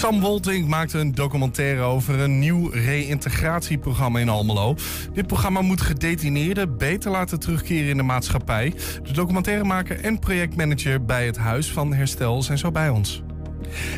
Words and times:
Sam 0.00 0.20
Wolting 0.20 0.68
maakte 0.68 0.98
een 0.98 1.14
documentaire 1.14 1.82
over 1.82 2.18
een 2.18 2.38
nieuw 2.38 2.68
reïntegratieprogramma 2.70 4.18
in 4.18 4.28
Almelo. 4.28 4.76
Dit 5.12 5.26
programma 5.26 5.60
moet 5.60 5.80
gedetineerden 5.80 6.76
beter 6.76 7.10
laten 7.10 7.40
terugkeren 7.40 7.88
in 7.88 7.96
de 7.96 8.02
maatschappij. 8.02 8.74
De 9.02 9.12
documentairemaker 9.12 10.00
en 10.04 10.18
projectmanager 10.18 11.04
bij 11.04 11.26
het 11.26 11.36
Huis 11.36 11.72
van 11.72 11.92
Herstel 11.92 12.42
zijn 12.42 12.58
zo 12.58 12.70
bij 12.70 12.88
ons. 12.88 13.22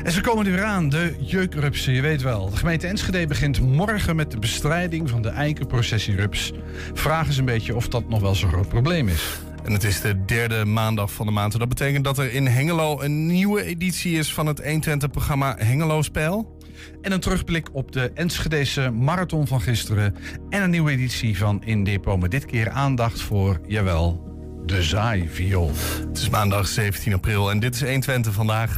En 0.04 0.12
ze 0.12 0.20
komen 0.20 0.46
er 0.46 0.52
weer 0.52 0.64
aan, 0.64 0.88
de 0.88 1.14
jeukrupsen, 1.20 1.92
je 1.92 2.00
weet 2.00 2.22
wel. 2.22 2.50
De 2.50 2.56
gemeente 2.56 2.86
Enschede 2.86 3.26
begint 3.26 3.60
morgen 3.60 4.16
met 4.16 4.30
de 4.30 4.38
bestrijding 4.38 5.10
van 5.10 5.22
de 5.22 5.28
eikenprocessierups. 5.28 6.52
Vraag 6.94 7.26
eens 7.26 7.36
een 7.36 7.44
beetje 7.44 7.76
of 7.76 7.88
dat 7.88 8.08
nog 8.08 8.20
wel 8.20 8.34
zo'n 8.34 8.50
groot 8.50 8.68
probleem 8.68 9.08
is. 9.08 9.40
En 9.64 9.72
het 9.72 9.84
is 9.84 10.00
de 10.00 10.24
derde 10.24 10.64
maandag 10.64 11.12
van 11.12 11.26
de 11.26 11.32
maand. 11.32 11.58
Dat 11.58 11.68
betekent 11.68 12.04
dat 12.04 12.18
er 12.18 12.32
in 12.32 12.46
Hengelo 12.46 13.00
een 13.00 13.26
nieuwe 13.26 13.64
editie 13.64 14.18
is 14.18 14.34
van 14.34 14.46
het 14.46 14.62
120-programma 14.62 15.56
Hengelo 15.58 16.02
Spel. 16.02 16.58
En 17.02 17.12
een 17.12 17.20
terugblik 17.20 17.68
op 17.72 17.92
de 17.92 18.10
Enschedese 18.14 18.90
marathon 18.90 19.46
van 19.46 19.60
gisteren. 19.60 20.14
En 20.48 20.62
een 20.62 20.70
nieuwe 20.70 20.90
editie 20.90 21.38
van 21.38 21.64
In 21.64 21.84
Depot. 21.84 22.20
Met 22.20 22.30
dit 22.30 22.46
keer 22.46 22.70
aandacht 22.70 23.20
voor, 23.20 23.60
jawel, 23.66 24.32
de 24.66 24.82
zaaiviool. 24.82 25.70
Het 26.08 26.18
is 26.18 26.28
maandag 26.28 26.66
17 26.66 27.14
april 27.14 27.50
en 27.50 27.60
dit 27.60 27.74
is 27.74 27.80
120 27.80 28.32
vandaag. 28.32 28.76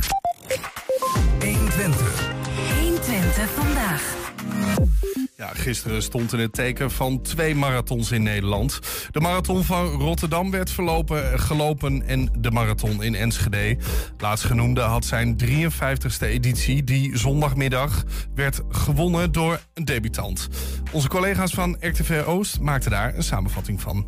Ja, 5.44 5.50
gisteren 5.54 6.02
stond 6.02 6.32
in 6.32 6.38
het 6.38 6.52
teken 6.52 6.90
van 6.90 7.22
twee 7.22 7.54
marathons 7.54 8.12
in 8.12 8.22
Nederland. 8.22 8.80
De 9.10 9.20
marathon 9.20 9.64
van 9.64 9.86
Rotterdam 9.86 10.50
werd 10.50 10.70
verlopen, 10.70 11.40
gelopen 11.40 12.06
en 12.06 12.28
de 12.38 12.50
marathon 12.50 13.02
in 13.02 13.14
Enschede. 13.14 13.76
Laatstgenoemde 14.18 14.80
had 14.80 15.04
zijn 15.04 15.36
53ste 15.44 16.26
editie, 16.26 16.84
die 16.84 17.18
zondagmiddag 17.18 18.04
werd 18.34 18.60
gewonnen 18.68 19.32
door 19.32 19.60
een 19.74 19.84
debutant. 19.84 20.48
Onze 20.92 21.08
collega's 21.08 21.52
van 21.52 21.76
RTV 21.80 22.22
Oost 22.26 22.60
maakten 22.60 22.90
daar 22.90 23.14
een 23.14 23.22
samenvatting 23.22 23.80
van. 23.80 24.06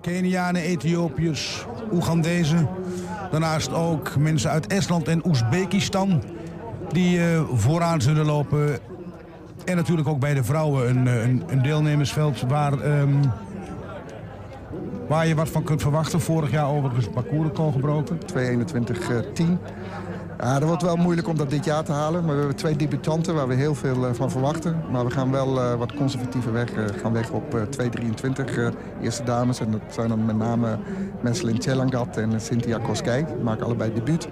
Kenianen, 0.00 0.62
Ethiopiërs, 0.62 1.64
Oegandezen. 1.92 2.68
Daarnaast 3.30 3.72
ook 3.72 4.16
mensen 4.16 4.50
uit 4.50 4.66
Estland 4.66 5.08
en 5.08 5.26
Oezbekistan 5.26 6.22
die 6.92 7.20
eh, 7.20 7.42
vooraan 7.52 8.00
zullen 8.00 8.26
lopen. 8.26 8.78
En 9.64 9.76
natuurlijk 9.76 10.08
ook 10.08 10.20
bij 10.20 10.34
de 10.34 10.44
vrouwen 10.44 10.88
een, 10.88 11.06
eh, 11.06 11.22
een, 11.22 11.42
een 11.46 11.62
deelnemersveld 11.62 12.40
waar, 12.40 12.80
ehm, 12.80 13.14
waar 15.08 15.26
je 15.26 15.34
wat 15.34 15.48
van 15.48 15.62
kunt 15.62 15.82
verwachten. 15.82 16.20
Vorig 16.20 16.50
jaar 16.50 16.68
overigens 16.68 17.04
het 17.04 17.14
parcours 17.14 17.50
gebroken. 17.72 18.18
2.21.10. 18.26 19.58
Ja, 20.40 20.58
dat 20.58 20.68
wordt 20.68 20.82
wel 20.82 20.96
moeilijk 20.96 21.28
om 21.28 21.36
dat 21.36 21.50
dit 21.50 21.64
jaar 21.64 21.84
te 21.84 21.92
halen. 21.92 22.24
Maar 22.24 22.32
we 22.32 22.38
hebben 22.38 22.56
twee 22.56 22.76
debutanten 22.76 23.34
waar 23.34 23.48
we 23.48 23.54
heel 23.54 23.74
veel 23.74 24.06
eh, 24.06 24.14
van 24.14 24.30
verwachten. 24.30 24.82
Maar 24.90 25.04
we 25.04 25.10
gaan 25.10 25.30
wel 25.30 25.56
uh, 25.56 25.74
wat 25.74 25.94
conservatiever 25.94 26.52
weg. 26.52 26.72
Uh, 26.72 26.84
gaan 27.02 27.12
weg 27.12 27.30
op 27.30 27.54
uh, 27.54 27.62
2.23 27.62 28.74
eerste 29.02 29.22
dames. 29.22 29.60
En 29.60 29.70
dat 29.70 29.80
zijn 29.88 30.08
dan 30.08 30.24
met 30.24 30.36
name 30.36 30.78
Menselin 31.20 31.58
Tjelangat 31.58 32.16
en 32.16 32.40
Cynthia 32.40 32.78
Koskei. 32.78 33.24
Die 33.24 33.36
maken 33.36 33.64
allebei 33.64 33.92
debuut. 33.94 34.28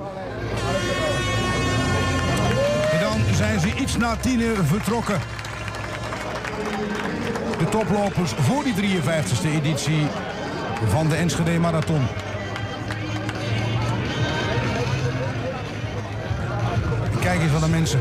Zijn 3.58 3.70
ze 3.70 3.82
iets 3.82 3.96
na 3.96 4.16
tienen 4.16 4.66
vertrokken. 4.66 5.18
De 7.58 7.68
toplopers 7.70 8.30
voor 8.30 8.64
die 8.64 8.74
53e 8.74 9.54
editie 9.54 10.06
van 10.86 11.08
de 11.08 11.14
Enschede 11.14 11.58
Marathon. 11.58 12.00
Kijk 17.20 17.40
eens 17.40 17.52
van 17.52 17.60
de 17.60 17.68
mensen. 17.68 18.00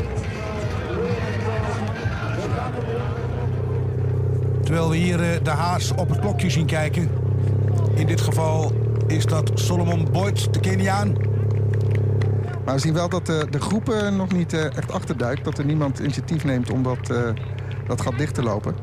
Terwijl 4.62 4.90
we 4.90 4.96
hier 4.96 5.22
eh, 5.22 5.44
de 5.44 5.50
haas 5.50 5.92
op 5.94 6.08
het 6.08 6.20
klokje 6.20 6.50
zien 6.50 6.66
kijken. 6.66 7.10
In 7.94 8.06
dit 8.06 8.20
geval 8.20 8.72
is 9.06 9.26
dat 9.26 9.50
Solomon 9.54 10.08
Boyd, 10.12 10.54
de 10.54 10.60
Keniaan. 10.60 11.27
Maar 12.68 12.76
we 12.76 12.82
zien 12.82 12.94
wel 12.94 13.08
dat 13.08 13.26
de, 13.26 13.46
de 13.50 13.60
groep 13.60 13.88
uh, 13.90 14.08
nog 14.08 14.32
niet 14.32 14.52
uh, 14.52 14.64
echt 14.64 14.92
achterduikt. 14.92 15.44
Dat 15.44 15.58
er 15.58 15.64
niemand 15.64 15.98
initiatief 15.98 16.44
neemt 16.44 16.70
om 16.70 16.82
dat, 16.82 17.12
dat 17.86 18.00
gat 18.00 18.18
dicht 18.18 18.34
te 18.34 18.42
lopen. 18.42 18.74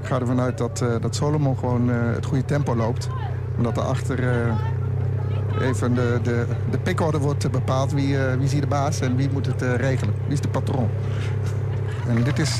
Ik 0.00 0.06
ga 0.06 0.20
ervan 0.20 0.40
uit 0.40 0.58
dat, 0.58 0.84
dat 1.00 1.14
Solomon 1.14 1.58
gewoon 1.58 1.88
het 1.88 2.26
goede 2.26 2.44
tempo 2.44 2.76
loopt. 2.76 3.08
Omdat 3.56 3.76
er 3.76 3.82
achter 3.82 4.18
even 5.60 5.94
de, 5.94 6.18
de, 6.22 6.46
de 6.70 6.78
pickorde 6.78 7.18
wordt 7.18 7.50
bepaald. 7.50 7.92
Wie, 7.92 8.18
wie 8.18 8.44
is 8.44 8.52
hier 8.52 8.60
de 8.60 8.66
baas 8.66 9.00
en 9.00 9.16
wie 9.16 9.30
moet 9.30 9.46
het 9.46 9.62
regelen? 9.62 10.14
Wie 10.24 10.32
is 10.32 10.40
de 10.40 10.48
patron? 10.48 10.88
En 12.08 12.22
dit 12.22 12.38
is 12.38 12.58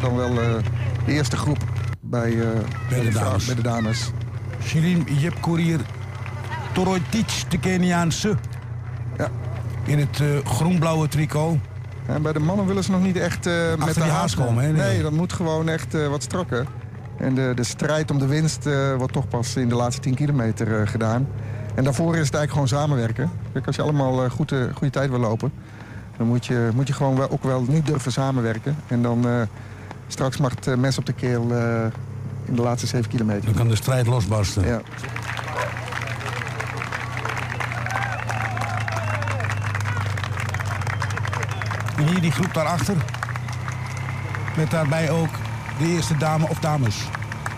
dan 0.00 0.16
wel 0.16 0.34
de 0.34 1.12
eerste 1.12 1.36
groep 1.36 1.58
bij, 2.00 2.36
bij, 2.88 3.04
de, 3.04 3.10
dames. 3.10 3.46
bij 3.46 3.54
de 3.54 3.62
dames. 3.62 4.10
Shirin 4.62 5.06
Jepkourier 5.18 5.80
Toroitic, 6.72 7.44
de 7.48 7.58
Keniaanse. 7.58 8.36
In 9.84 9.98
het 9.98 10.22
groen-blauwe 10.44 11.08
tricot. 11.08 11.58
En 12.06 12.22
bij 12.22 12.32
de 12.32 12.38
mannen 12.38 12.66
willen 12.66 12.84
ze 12.84 12.90
nog 12.90 13.02
niet 13.02 13.16
echt 13.16 13.44
met 13.78 13.94
de 13.94 14.00
haas 14.00 14.34
komen. 14.34 14.64
Hè? 14.64 14.72
Nee. 14.72 15.02
dat 15.02 15.12
moet 15.12 15.32
gewoon 15.32 15.68
echt 15.68 16.08
wat 16.08 16.22
strakker. 16.22 16.66
En 17.16 17.34
de, 17.34 17.52
de 17.54 17.64
strijd 17.64 18.10
om 18.10 18.18
de 18.18 18.26
winst 18.26 18.68
wordt 18.96 19.12
toch 19.12 19.28
pas 19.28 19.56
in 19.56 19.68
de 19.68 19.74
laatste 19.74 20.00
10 20.00 20.14
kilometer 20.14 20.88
gedaan. 20.88 21.28
En 21.74 21.84
daarvoor 21.84 22.16
is 22.16 22.26
het 22.26 22.34
eigenlijk 22.34 22.52
gewoon 22.52 22.68
samenwerken. 22.68 23.30
Kijk, 23.52 23.66
als 23.66 23.76
je 23.76 23.82
allemaal 23.82 24.30
goede, 24.30 24.70
goede 24.74 24.92
tijd 24.92 25.10
wil 25.10 25.18
lopen... 25.18 25.52
dan 26.16 26.26
moet 26.26 26.46
je, 26.46 26.68
moet 26.74 26.86
je 26.86 26.92
gewoon 26.92 27.16
wel, 27.16 27.30
ook 27.30 27.42
wel 27.42 27.64
nu 27.68 27.82
durven 27.82 28.12
samenwerken. 28.12 28.76
En 28.86 29.02
dan 29.02 29.26
uh, 29.26 29.40
straks 30.06 30.36
mag 30.36 30.54
het 30.54 30.76
mes 30.76 30.98
op 30.98 31.06
de 31.06 31.12
keel 31.12 31.42
in 32.44 32.54
de 32.54 32.62
laatste 32.62 32.86
7 32.86 33.10
kilometer. 33.10 33.44
Dan 33.44 33.54
kan 33.54 33.68
de 33.68 33.76
strijd 33.76 34.06
losbarsten. 34.06 34.66
Ja. 34.66 34.80
En 42.00 42.06
hier 42.06 42.20
die 42.20 42.30
groep 42.30 42.54
daarachter. 42.54 42.96
Met 44.56 44.70
daarbij 44.70 45.10
ook 45.10 45.28
de 45.78 45.86
eerste 45.86 46.16
dame 46.16 46.48
of 46.48 46.58
dames. 46.58 47.08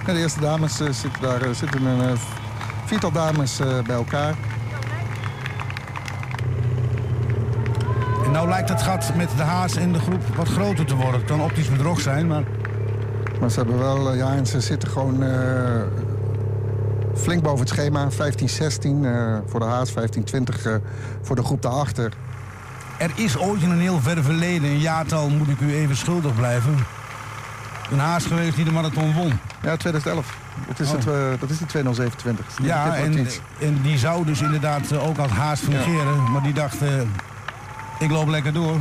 Ja, 0.06 0.12
de 0.12 0.18
eerste 0.18 0.40
dames 0.40 0.76
zitten 0.76 1.20
daar 1.20 1.54
zitten 1.54 1.84
een 1.84 2.18
viertal 2.84 3.12
dames 3.12 3.56
bij 3.86 3.96
elkaar. 3.96 4.34
En 8.24 8.30
nou 8.30 8.48
lijkt 8.48 8.68
het 8.68 8.82
gat 8.82 9.14
met 9.16 9.28
de 9.36 9.42
haas 9.42 9.76
en 9.76 9.92
de 9.92 9.98
groep 9.98 10.22
wat 10.36 10.48
groter 10.48 10.86
te 10.86 10.94
worden. 10.94 11.20
Het 11.20 11.24
kan 11.24 11.40
optisch 11.40 11.70
bedrog 11.70 12.00
zijn, 12.00 12.26
maar... 12.26 12.42
Maar 13.40 13.50
ze 13.50 13.58
hebben 13.58 13.78
wel, 13.78 14.14
ja, 14.14 14.34
en 14.34 14.46
ze 14.46 14.60
zitten 14.60 14.88
gewoon 14.88 15.24
flink 17.14 17.42
boven 17.42 17.60
het 17.60 17.68
schema. 17.68 18.08
15-16 18.10 18.14
voor 19.46 19.60
de 19.60 19.66
haas, 19.66 19.92
15-20 19.92 19.94
voor 21.22 21.36
de 21.36 21.44
groep 21.44 21.62
daarachter. 21.62 22.12
Er 23.02 23.10
is 23.14 23.38
ooit 23.38 23.62
in 23.62 23.70
een 23.70 23.80
heel 23.80 24.00
ver 24.00 24.22
verleden, 24.22 24.70
een 24.70 24.78
jaartal 24.78 25.28
moet 25.28 25.48
ik 25.48 25.60
u 25.60 25.74
even 25.74 25.96
schuldig 25.96 26.34
blijven... 26.34 26.74
een 27.90 27.98
haas 27.98 28.24
geweest 28.24 28.56
die 28.56 28.64
de 28.64 28.70
marathon 28.72 29.12
won. 29.14 29.38
Ja, 29.62 29.76
2011. 29.76 30.36
Dat 30.68 30.80
is, 30.80 30.88
Oh. 30.88 30.94
het, 30.94 31.06
uh, 31.06 31.12
dat 31.40 31.50
is 31.50 31.58
die 31.58 31.66
2027. 31.66 32.46
Ja, 32.62 32.96
en, 32.96 33.26
en 33.60 33.78
die 33.82 33.98
zou 33.98 34.24
dus 34.24 34.40
inderdaad 34.40 34.92
uh, 34.92 35.08
ook 35.08 35.18
als 35.18 35.30
haas 35.30 35.60
fungeren. 35.60 36.30
Maar 36.32 36.42
die 36.42 36.52
dacht, 36.52 36.82
uh, 36.82 36.88
ik 37.98 38.10
loop 38.10 38.28
lekker 38.28 38.52
door. 38.52 38.76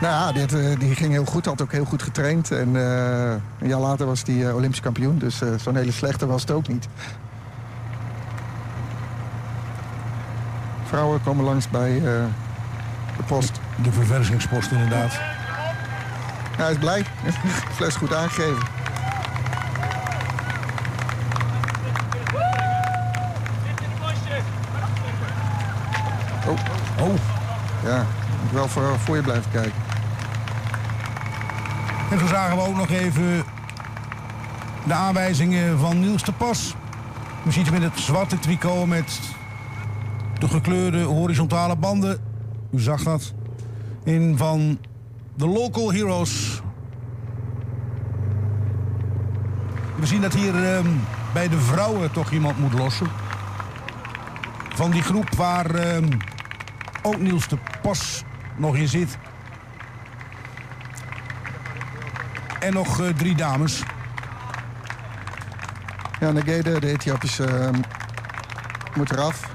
Nou 0.00 0.14
ja, 0.14 0.32
dit, 0.32 0.80
die 0.80 0.94
ging 0.94 1.12
heel 1.12 1.24
goed. 1.24 1.46
Had 1.46 1.62
ook 1.62 1.72
heel 1.72 1.84
goed 1.84 2.02
getraind. 2.02 2.50
En 2.50 2.68
uh, 2.74 3.30
een 3.58 3.68
jaar 3.68 3.80
later 3.80 4.06
was 4.06 4.22
hij 4.26 4.52
Olympisch 4.52 4.80
kampioen. 4.80 5.18
Dus 5.18 5.42
uh, 5.42 5.48
zo'n 5.62 5.76
hele 5.76 5.92
slechte 5.92 6.26
was 6.26 6.40
het 6.40 6.50
ook 6.50 6.68
niet. 6.68 6.88
Vrouwen 10.84 11.22
komen 11.22 11.44
langs 11.44 11.68
bij 11.68 12.02
de 13.16 13.22
post. 13.22 13.60
De 13.82 13.92
verversingspost 13.92 14.70
inderdaad. 14.70 15.12
Ja, 16.56 16.62
hij 16.62 16.70
is 16.72 16.78
blij. 16.78 17.04
Fles 17.76 17.96
goed 17.96 18.14
aangegeven. 18.14 18.62
Oh. 26.46 26.58
Oh. 27.00 27.14
Ja, 27.84 28.06
moet 28.42 28.52
wel 28.52 28.68
voor, 28.68 28.98
voor 28.98 29.16
je 29.16 29.22
blijven 29.22 29.50
kijken. 29.50 29.84
En 32.10 32.18
zo 32.18 32.26
zagen 32.26 32.56
we 32.56 32.62
ook 32.62 32.76
nog 32.76 32.88
even 32.88 33.44
de 34.84 34.94
aanwijzingen 34.94 35.78
van 35.78 36.00
Niels 36.00 36.24
de 36.24 36.32
Pas. 36.32 36.74
Hem 37.42 37.74
in 37.74 37.82
het 37.82 37.98
zwarte 37.98 38.38
tricot 38.38 38.86
met 38.86 39.20
de 40.38 40.48
gekleurde 40.48 41.02
horizontale 41.02 41.76
banden. 41.76 42.25
U 42.70 42.80
zag 42.80 43.02
dat. 43.02 43.32
In 44.04 44.36
van 44.36 44.78
de 45.34 45.46
Local 45.46 45.92
Heroes. 45.92 46.62
We 49.98 50.06
zien 50.06 50.20
dat 50.20 50.34
hier 50.34 50.76
eh, 50.76 50.84
bij 51.32 51.48
de 51.48 51.58
vrouwen 51.58 52.12
toch 52.12 52.30
iemand 52.30 52.58
moet 52.58 52.72
lossen. 52.72 53.06
Van 54.74 54.90
die 54.90 55.02
groep 55.02 55.34
waar 55.34 55.74
eh, 55.74 56.02
ook 57.02 57.18
Niels 57.18 57.48
de 57.48 57.58
Pas 57.82 58.24
nog 58.56 58.76
in 58.76 58.88
zit. 58.88 59.18
En 62.60 62.72
nog 62.72 63.00
eh, 63.00 63.08
drie 63.08 63.34
dames. 63.34 63.82
Ja, 66.20 66.30
Negede, 66.30 66.80
de 66.80 66.86
Ethiopische, 66.86 67.44
eh, 67.44 67.70
moet 68.94 69.10
eraf. 69.10 69.50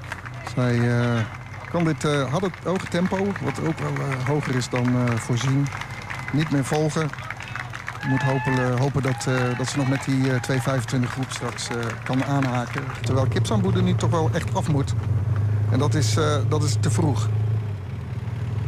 Zij 0.56 1.00
eh, 1.00 1.22
kan 1.72 1.84
dit, 1.84 2.04
eh, 2.04 2.32
had 2.32 2.42
het 2.42 2.54
hoge 2.64 2.88
tempo, 2.88 3.18
wat 3.44 3.60
ook 3.68 3.80
wel 3.80 3.94
eh, 3.94 4.28
hoger 4.28 4.56
is 4.56 4.70
dan 4.70 4.86
eh, 4.86 5.16
voorzien, 5.16 5.68
niet 6.34 6.52
meer 6.52 6.66
volgen. 6.66 7.10
Moet 8.08 8.22
hopen, 8.22 8.78
hopen 8.78 9.02
dat, 9.02 9.28
dat 9.58 9.68
ze 9.68 9.78
nog 9.78 9.90
met 9.90 10.06
die 10.06 10.32
eh, 10.32 10.40
225 10.40 11.12
groep 11.12 11.32
straks 11.32 11.68
kan 12.04 12.24
aanhaken. 12.24 12.84
Terwijl 13.02 13.28
Kipsambo 13.28 13.72
er 13.72 13.84
nu 13.84 13.96
toch 13.96 14.10
wel 14.10 14.30
echt 14.34 14.56
af 14.56 14.68
moet. 14.70 14.94
En 15.72 15.80
dat 15.80 15.94
is, 15.94 16.18
dat 16.48 16.64
is 16.64 16.76
te 16.80 16.92
vroeg. 16.92 17.30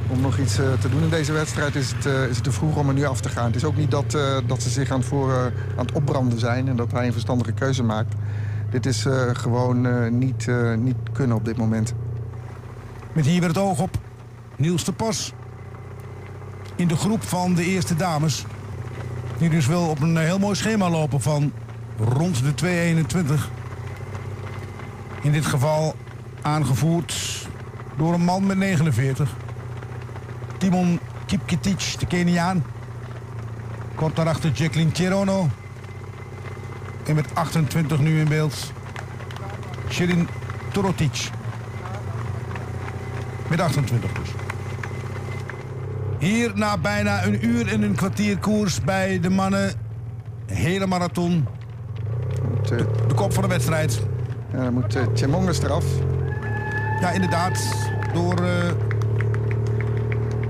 Om 0.07 0.21
nog 0.21 0.37
iets 0.37 0.55
te 0.55 0.89
doen 0.89 1.01
in 1.01 1.09
deze 1.09 1.31
wedstrijd 1.31 1.75
is 1.75 1.91
het, 1.91 2.05
is 2.05 2.35
het 2.35 2.43
te 2.43 2.51
vroeg 2.51 2.75
om 2.75 2.87
er 2.87 2.93
nu 2.93 3.05
af 3.05 3.21
te 3.21 3.29
gaan. 3.29 3.45
Het 3.45 3.55
is 3.55 3.63
ook 3.63 3.77
niet 3.77 3.91
dat, 3.91 4.17
dat 4.45 4.61
ze 4.61 4.69
zich 4.69 4.91
aan 4.91 4.99
het, 4.99 5.07
voor, 5.07 5.33
aan 5.77 5.85
het 5.85 5.91
opbranden 5.91 6.39
zijn 6.39 6.67
en 6.67 6.75
dat 6.75 6.91
hij 6.91 7.05
een 7.05 7.11
verstandige 7.11 7.51
keuze 7.51 7.83
maakt. 7.83 8.13
Dit 8.69 8.85
is 8.85 9.05
gewoon 9.33 10.09
niet, 10.17 10.47
niet 10.77 10.97
kunnen 11.11 11.37
op 11.37 11.45
dit 11.45 11.57
moment. 11.57 11.93
Met 13.13 13.25
hier 13.25 13.39
weer 13.39 13.49
het 13.49 13.57
oog 13.57 13.79
op 13.79 13.97
Niels 14.55 14.83
de 14.83 14.91
Pas. 14.91 15.33
In 16.75 16.87
de 16.87 16.95
groep 16.95 17.23
van 17.23 17.53
de 17.53 17.65
eerste 17.65 17.95
dames. 17.95 18.45
Die 19.37 19.49
dus 19.49 19.67
wel 19.67 19.89
op 19.89 20.01
een 20.01 20.17
heel 20.17 20.39
mooi 20.39 20.55
schema 20.55 20.89
lopen 20.89 21.21
van 21.21 21.51
rond 21.97 22.43
de 22.43 22.53
221. 22.53 23.49
In 25.21 25.31
dit 25.31 25.45
geval 25.45 25.95
aangevoerd 26.41 27.47
door 27.97 28.13
een 28.13 28.23
man 28.23 28.45
met 28.45 28.57
49. 28.57 29.35
Timon 30.57 30.99
Kipkitic, 31.25 31.95
de 31.99 32.05
Keniaan. 32.05 32.65
Kort 33.95 34.15
daarachter 34.15 34.51
Jacqueline 34.51 34.91
Cherono. 34.93 35.49
En 37.05 37.15
met 37.15 37.35
28 37.35 37.99
nu 37.99 38.19
in 38.19 38.27
beeld. 38.27 38.71
Shirin 39.89 40.27
Torotic. 40.71 41.29
Met 43.53 43.61
28 43.61 44.11
dus. 44.11 44.29
Hier 46.19 46.51
na 46.55 46.77
bijna 46.77 47.25
een 47.25 47.45
uur 47.45 47.67
en 47.67 47.81
een 47.81 47.95
kwartier 47.95 48.37
koers 48.37 48.81
bij 48.81 49.19
de 49.19 49.29
mannen. 49.29 49.71
Hele 50.45 50.87
marathon. 50.87 51.45
Moet, 52.49 52.71
eh, 52.71 52.77
De 53.07 53.13
kop 53.15 53.33
van 53.33 53.43
de 53.43 53.49
wedstrijd. 53.49 54.01
ja, 54.51 54.63
dan 54.63 54.73
moet 54.73 54.95
uh, 54.95 55.03
Tjemonges 55.13 55.61
eraf. 55.63 55.85
Ja, 57.01 57.11
inderdaad. 57.11 57.59
Door 58.13 58.33
eh, 58.33 58.71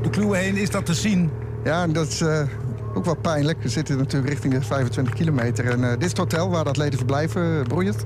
de 0.01 0.09
kluwen 0.09 0.39
heen 0.39 0.55
is 0.55 0.69
dat 0.69 0.85
te 0.85 0.93
zien. 0.93 1.31
Ja, 1.63 1.83
en 1.83 1.93
dat 1.93 2.07
is 2.07 2.21
eh, 2.21 2.41
ook 2.93 3.05
wel 3.05 3.15
pijnlijk. 3.15 3.63
We 3.63 3.69
zitten 3.69 3.97
natuurlijk 3.97 4.31
richting 4.31 4.53
de 4.53 4.61
25 4.61 5.13
kilometer. 5.13 5.69
En 5.69 5.83
eh, 5.83 5.89
dit 5.89 6.01
is 6.03 6.09
het 6.09 6.17
hotel 6.17 6.49
waar 6.49 6.63
de 6.63 6.69
atleten 6.69 6.97
verblijven, 6.97 7.63
Broeiert. 7.67 8.05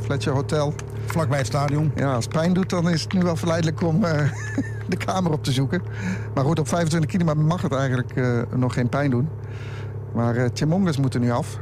Fletcher 0.00 0.32
Hotel. 0.32 0.74
Vlakbij 1.10 1.38
het 1.38 1.46
stadion. 1.46 1.92
Ja, 1.94 2.14
als 2.14 2.24
het 2.24 2.32
pijn 2.34 2.52
doet, 2.52 2.70
dan 2.70 2.90
is 2.90 3.02
het 3.02 3.12
nu 3.12 3.20
wel 3.20 3.36
verleidelijk 3.36 3.82
om 3.82 4.04
eh, 4.04 4.32
de 4.88 4.96
kamer 4.96 5.32
op 5.32 5.44
te 5.44 5.52
zoeken. 5.52 5.82
Maar 6.34 6.44
goed, 6.44 6.58
op 6.58 6.68
25 6.68 7.10
kilometer 7.10 7.42
mag 7.42 7.62
het 7.62 7.72
eigenlijk 7.72 8.10
eh, 8.16 8.40
nog 8.54 8.74
geen 8.74 8.88
pijn 8.88 9.10
doen. 9.10 9.28
Maar 10.14 10.36
uh, 10.36 10.44
Tjemonges 10.44 10.98
moet 10.98 11.14
er 11.14 11.20
nu 11.20 11.30
af. 11.30 11.58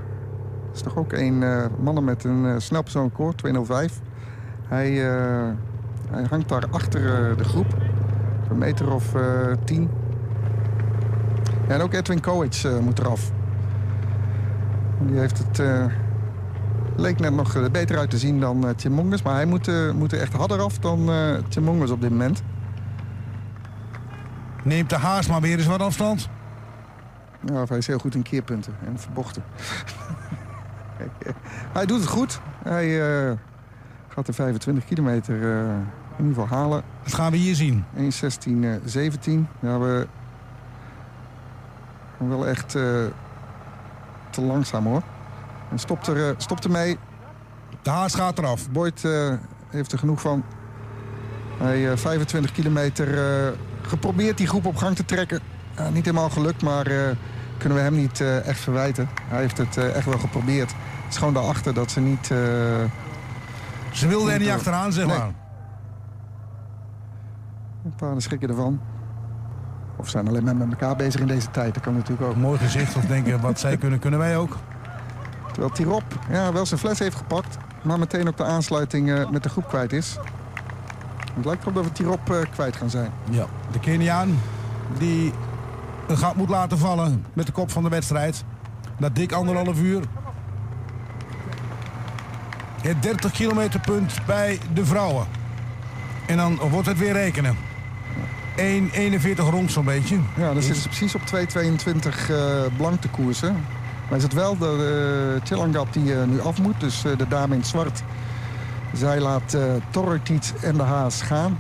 Dat 0.67 0.77
is 0.77 0.83
toch 0.83 0.97
ook 0.97 1.12
een 1.12 1.43
uh, 1.43 1.65
mannen 1.81 2.05
met 2.05 2.25
een 2.25 2.61
snel 2.61 2.83
persoonlijk 2.83 3.15
koord, 3.15 3.39
205. 3.39 4.00
Hij, 4.67 4.91
hij 6.11 6.25
hangt 6.31 6.49
daar 6.49 6.65
achter 6.71 7.00
de 7.37 7.45
groep. 7.45 7.77
Een 8.50 8.59
meter 8.59 8.93
of 8.93 9.15
tien. 9.65 9.91
Ja, 11.69 11.75
en 11.75 11.81
ook 11.81 11.93
Edwin 11.93 12.23
uh, 12.27 12.79
moet 12.79 12.99
eraf. 12.99 13.33
Die 15.00 15.19
heeft 15.19 15.39
het... 15.39 15.61
Leek 16.99 17.19
net 17.19 17.35
nog 17.35 17.71
beter 17.71 17.99
uit 17.99 18.11
te 18.11 18.19
zien 18.19 18.41
dan 18.41 18.65
uh, 18.65 18.71
Tjemonges. 18.71 19.23
Maar 19.23 19.35
hij 19.35 19.45
moet, 19.45 19.69
uh, 19.69 19.93
moet 19.93 20.12
er 20.12 20.21
echt 20.21 20.33
harder 20.33 20.61
af 20.61 20.79
dan 20.79 21.11
uh, 21.11 21.35
Tjemonges 21.49 21.91
op 21.91 22.00
dit 22.00 22.11
moment. 22.11 22.43
Neemt 24.65 24.91
de 24.91 24.97
Haas 24.97 25.27
maar 25.27 25.41
weer 25.41 25.59
eens 25.59 25.67
wat 25.67 25.81
afstand. 25.81 26.29
Ja, 27.45 27.65
hij 27.69 27.79
is 27.79 27.87
heel 27.87 27.99
goed 27.99 28.15
in 28.15 28.23
keerpunten 28.23 28.75
en 28.87 28.99
verbochten. 28.99 29.43
hij 31.77 31.87
doet 31.87 32.00
het 32.00 32.09
goed. 32.09 32.41
Hij 32.62 32.99
gaat 34.09 34.27
de 34.27 34.33
25 34.33 34.85
kilometer 34.85 35.35
in 36.19 36.25
ieder 36.25 36.43
geval 36.43 36.59
halen. 36.59 36.83
Dat 37.03 37.15
gaan 37.15 37.31
we 37.31 37.37
hier 37.37 37.55
zien. 37.55 37.85
1.16.17. 37.97 38.03
Uh, 38.49 39.39
ja, 39.61 39.79
we 39.79 40.06
wel 42.19 42.47
echt 42.47 42.75
uh, 42.75 42.83
te 44.31 44.41
langzaam 44.41 44.87
hoor. 44.87 45.03
En 45.70 45.79
stopt, 45.79 46.06
er, 46.06 46.17
uh, 46.17 46.35
stopt 46.37 46.65
ermee. 46.65 46.99
De 47.82 47.91
haas 47.91 48.15
gaat 48.15 48.38
eraf. 48.38 48.70
Boyd 48.70 49.03
uh, 49.05 49.35
heeft 49.69 49.93
er 49.93 49.99
genoeg 49.99 50.20
van. 50.20 50.44
Hij 51.59 51.97
25 51.97 52.53
kilometer 52.53 53.09
geprobeerd 53.82 54.37
die 54.37 54.47
groep 54.47 54.67
op 54.67 54.76
gang 54.76 54.97
te 54.97 55.05
trekken. 55.05 55.41
niet 55.93 56.05
helemaal 56.05 56.31
gelukt, 56.31 56.62
maar 56.62 56.85
kunnen 57.59 57.79
we 57.79 57.85
hem 57.85 57.94
niet 57.94 58.20
echt 58.20 58.61
verwijten. 58.61 59.09
Hij 59.29 59.41
heeft 59.41 59.59
het 59.59 59.76
echt 59.76 60.05
wel 60.05 60.19
geprobeerd. 60.19 60.70
Het 60.70 61.12
is 61.12 61.17
gewoon 61.17 61.35
daarachter 61.35 61.75
dat 61.75 61.91
ze 61.91 62.00
niet... 62.00 62.26
ze 63.93 64.09
wilden 64.09 64.32
er 64.32 64.38
niet 64.38 64.50
achteraan, 64.50 64.93
zeg 64.93 65.06
nee. 65.06 65.19
maar. 65.19 65.31
Een 67.85 67.94
paar 67.97 68.23
schrikken 68.23 68.49
ervan. 68.49 68.81
Of 69.99 70.09
zijn 70.09 70.29
alleen 70.29 70.44
maar 70.44 70.56
met 70.56 70.71
elkaar 70.71 70.97
bezig 70.97 71.21
in 71.21 71.26
deze 71.26 71.50
tijd. 71.50 71.75
Dat 71.75 71.82
kan 71.82 71.94
natuurlijk 71.94 72.29
ook. 72.31 72.37
Mooi 72.37 72.59
gezicht 72.59 72.97
of 72.97 73.05
denken 73.05 73.41
wat 73.41 73.61
zij 73.61 73.76
kunnen, 73.76 73.99
kunnen 73.99 74.19
wij 74.19 74.37
ook. 74.37 74.56
Terwijl 75.59 75.77
Tirop 75.77 76.19
ja, 76.31 76.53
wel 76.53 76.67
zijn 76.67 76.81
fles 76.81 76.99
heeft 76.99 77.17
gepakt. 77.17 77.57
Maar 77.83 77.99
meteen 77.99 78.29
ook 78.29 78.37
de 78.37 78.45
aansluiting 78.45 79.09
uh, 79.09 79.31
met 79.31 79.43
de 79.43 79.49
groep 79.49 79.69
kwijt 79.69 79.93
is. 79.93 80.17
Het 81.35 81.45
lijkt 81.45 81.63
erop 81.63 81.75
dat 81.75 81.85
we 81.85 81.93
Tirop 81.93 82.31
uh, 82.31 82.39
kwijt 82.53 82.77
gaan 82.77 82.91
zijn. 82.91 83.11
Ja, 83.31 83.47
de 83.73 83.79
Keniaan 83.79 84.41
die 84.99 85.33
een 86.07 86.19
gat 86.19 86.35
moet 86.35 86.49
laten 86.49 86.79
vallen 86.79 87.27
met 87.33 87.47
de 87.47 87.53
kop 87.53 87.71
van 87.71 87.83
de 87.83 87.89
wedstrijd. 87.89 88.45
Na 88.99 89.09
dik 89.09 89.33
anderhalf 89.33 89.81
uur. 89.81 90.03
Het 92.81 93.03
30 93.03 93.31
kilometer 93.31 93.81
punt 93.81 94.15
bij 94.27 94.59
de 94.73 94.85
vrouwen. 94.85 95.27
En 96.27 96.37
dan 96.37 96.59
wordt 96.71 96.87
het 96.87 96.99
weer 96.99 97.12
rekenen. 97.12 97.57
1,41 98.57 99.35
rond 99.37 99.73
zo'n 99.73 99.85
beetje. 99.85 100.19
Ja, 100.37 100.53
dan 100.53 100.62
zitten 100.62 100.83
ze 100.83 100.88
precies 100.88 101.15
op 101.15 101.21
2,22 101.21 102.31
uh, 102.31 102.62
blank 102.77 103.00
te 103.00 103.09
koersen. 103.09 103.57
Maar 104.09 104.17
is 104.17 104.23
het 104.23 104.33
wel 104.33 104.59
de 104.59 105.41
uh, 105.50 105.83
die 105.91 106.05
uh, 106.05 106.25
nu 106.25 106.41
af 106.41 106.61
moet. 106.61 106.81
Dus 106.81 107.05
uh, 107.05 107.17
de 107.17 107.29
dame 107.29 107.53
in 107.55 107.61
het 107.61 107.69
zwart. 107.69 108.03
Zij 108.93 109.21
laat 109.21 109.55
uh, 109.55 110.62
en 110.62 110.77
de 110.77 110.83
Haas 110.83 111.23
gaan. 111.23 111.59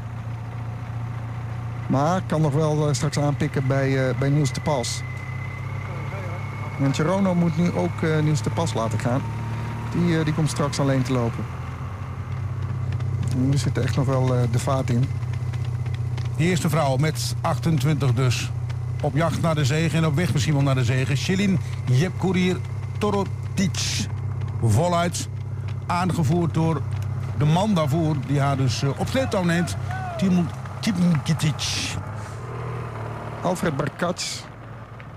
Maar 1.86 2.22
kan 2.26 2.40
nog 2.40 2.52
wel 2.52 2.94
straks 2.94 3.18
aanpikken 3.18 3.66
bij, 3.66 4.14
bij 4.18 4.28
Niels 4.28 4.52
de 4.52 4.60
Pas. 4.60 5.02
En 6.80 6.94
Gerono 6.94 7.34
moet 7.34 7.56
nu 7.56 7.72
ook 7.72 8.22
Niels 8.22 8.42
de 8.42 8.50
Pas 8.50 8.74
laten 8.74 8.98
gaan. 8.98 9.20
Die, 9.92 10.24
die 10.24 10.34
komt 10.34 10.50
straks 10.50 10.80
alleen 10.80 11.02
te 11.02 11.12
lopen. 11.12 11.44
En 13.36 13.52
er 13.52 13.58
zit 13.58 13.78
echt 13.78 13.96
nog 13.96 14.06
wel 14.06 14.26
de 14.50 14.58
vaart 14.58 14.90
in. 14.90 15.04
De 16.36 16.44
eerste 16.44 16.68
vrouw 16.68 16.96
met 16.96 17.34
28 17.40 18.14
dus. 18.14 18.50
Op 19.02 19.14
jacht 19.14 19.40
naar 19.40 19.54
de 19.54 19.64
zege 19.64 19.96
en 19.96 20.06
op 20.06 20.14
weg 20.14 20.32
misschien 20.32 20.54
wel 20.54 20.62
naar 20.62 20.74
de 20.74 20.84
zege. 20.84 21.16
Shelin 21.16 21.58
Jepkourier 21.84 22.56
Torotic. 22.98 24.06
Voluit. 24.62 25.28
Aangevoerd 25.86 26.54
door 26.54 26.82
de 27.38 27.44
man 27.44 27.74
daarvoor. 27.74 28.16
Die 28.26 28.40
haar 28.40 28.56
dus 28.56 28.82
uh, 28.82 28.90
op 28.96 29.08
sleeptouw 29.08 29.44
neemt. 29.44 29.76
Timon 30.16 30.48
Kipkitic. 30.80 31.94
Alfred 33.42 33.76
Barkac. 33.76 34.20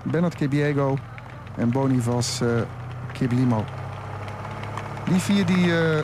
Bernard 0.02 0.34
Kebiego. 0.34 0.98
En 1.56 1.70
Bonivas 1.70 2.40
uh, 2.42 2.48
Kiblimo. 3.12 3.64
Die 5.04 5.20
vier 5.20 5.46
die, 5.46 5.66
uh, 5.66 5.98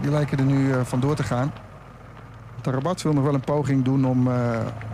die 0.00 0.10
lijken 0.10 0.38
er 0.38 0.44
nu 0.44 0.72
vandoor 0.84 1.14
te 1.14 1.22
gaan. 1.22 1.52
Tarabat 2.60 3.02
wil 3.02 3.12
nog 3.12 3.24
wel 3.24 3.34
een 3.34 3.40
poging 3.40 3.84
doen 3.84 4.04
om, 4.04 4.28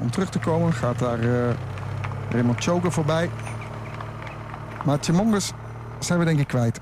om 0.00 0.10
terug 0.10 0.28
te 0.30 0.38
komen. 0.38 0.72
Gaat 0.72 0.98
daar 0.98 1.18
Raymond 2.30 2.62
Choker 2.62 2.92
voorbij. 2.92 3.30
Maar 4.84 5.00
Tjemonges 5.00 5.52
zijn 5.98 6.18
we 6.18 6.24
denk 6.24 6.38
ik 6.38 6.46
kwijt. 6.46 6.80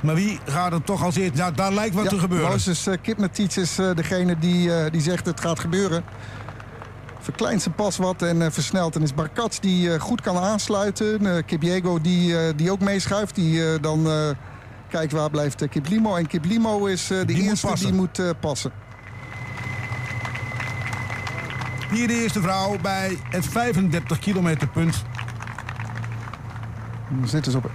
Maar 0.00 0.14
wie 0.14 0.38
gaat 0.44 0.72
er 0.72 0.82
toch 0.82 1.04
als 1.04 1.16
eerst? 1.16 1.36
Ja, 1.36 1.50
daar 1.50 1.72
lijkt 1.72 1.94
wat 1.94 2.04
ja, 2.04 2.10
te 2.10 2.18
gebeuren. 2.18 2.50
Moses 2.50 2.86
uh, 2.86 2.94
Kipmetic 3.02 3.56
is 3.56 3.78
uh, 3.78 3.94
degene 3.94 4.38
die, 4.38 4.68
uh, 4.68 4.84
die 4.90 5.00
zegt 5.00 5.26
het 5.26 5.40
gaat 5.40 5.58
gebeuren. 5.58 6.04
Verkleint 7.20 7.62
zijn 7.62 7.74
pas 7.74 7.96
wat 7.96 8.22
en 8.22 8.52
versnelt. 8.52 8.96
En 8.96 9.02
is 9.02 9.14
Barkats 9.14 9.60
die 9.60 10.00
goed 10.00 10.20
kan 10.20 10.36
aansluiten. 10.36 11.44
Kipiego 11.44 12.00
die, 12.00 12.54
die 12.54 12.70
ook 12.70 12.80
meeschuift. 12.80 13.34
Die 13.34 13.80
dan 13.80 14.08
kijkt 14.88 15.12
waar 15.12 15.30
blijft 15.30 15.68
Kiplimo. 15.68 16.16
En 16.16 16.26
Kiplimo 16.26 16.84
is 16.84 17.06
de 17.06 17.24
die 17.24 17.42
eerste 17.42 17.66
moet 17.66 17.78
die 17.78 17.92
moet 17.92 18.40
passen. 18.40 18.72
Hier 21.90 22.06
de 22.06 22.22
eerste 22.22 22.40
vrouw 22.40 22.78
bij 22.78 23.18
het 23.30 23.46
35 23.46 24.18
kilometer 24.18 24.68
punt. 24.68 25.04
Dan 27.10 27.28
zitten 27.28 27.52
ze 27.52 27.58
op, 27.58 27.70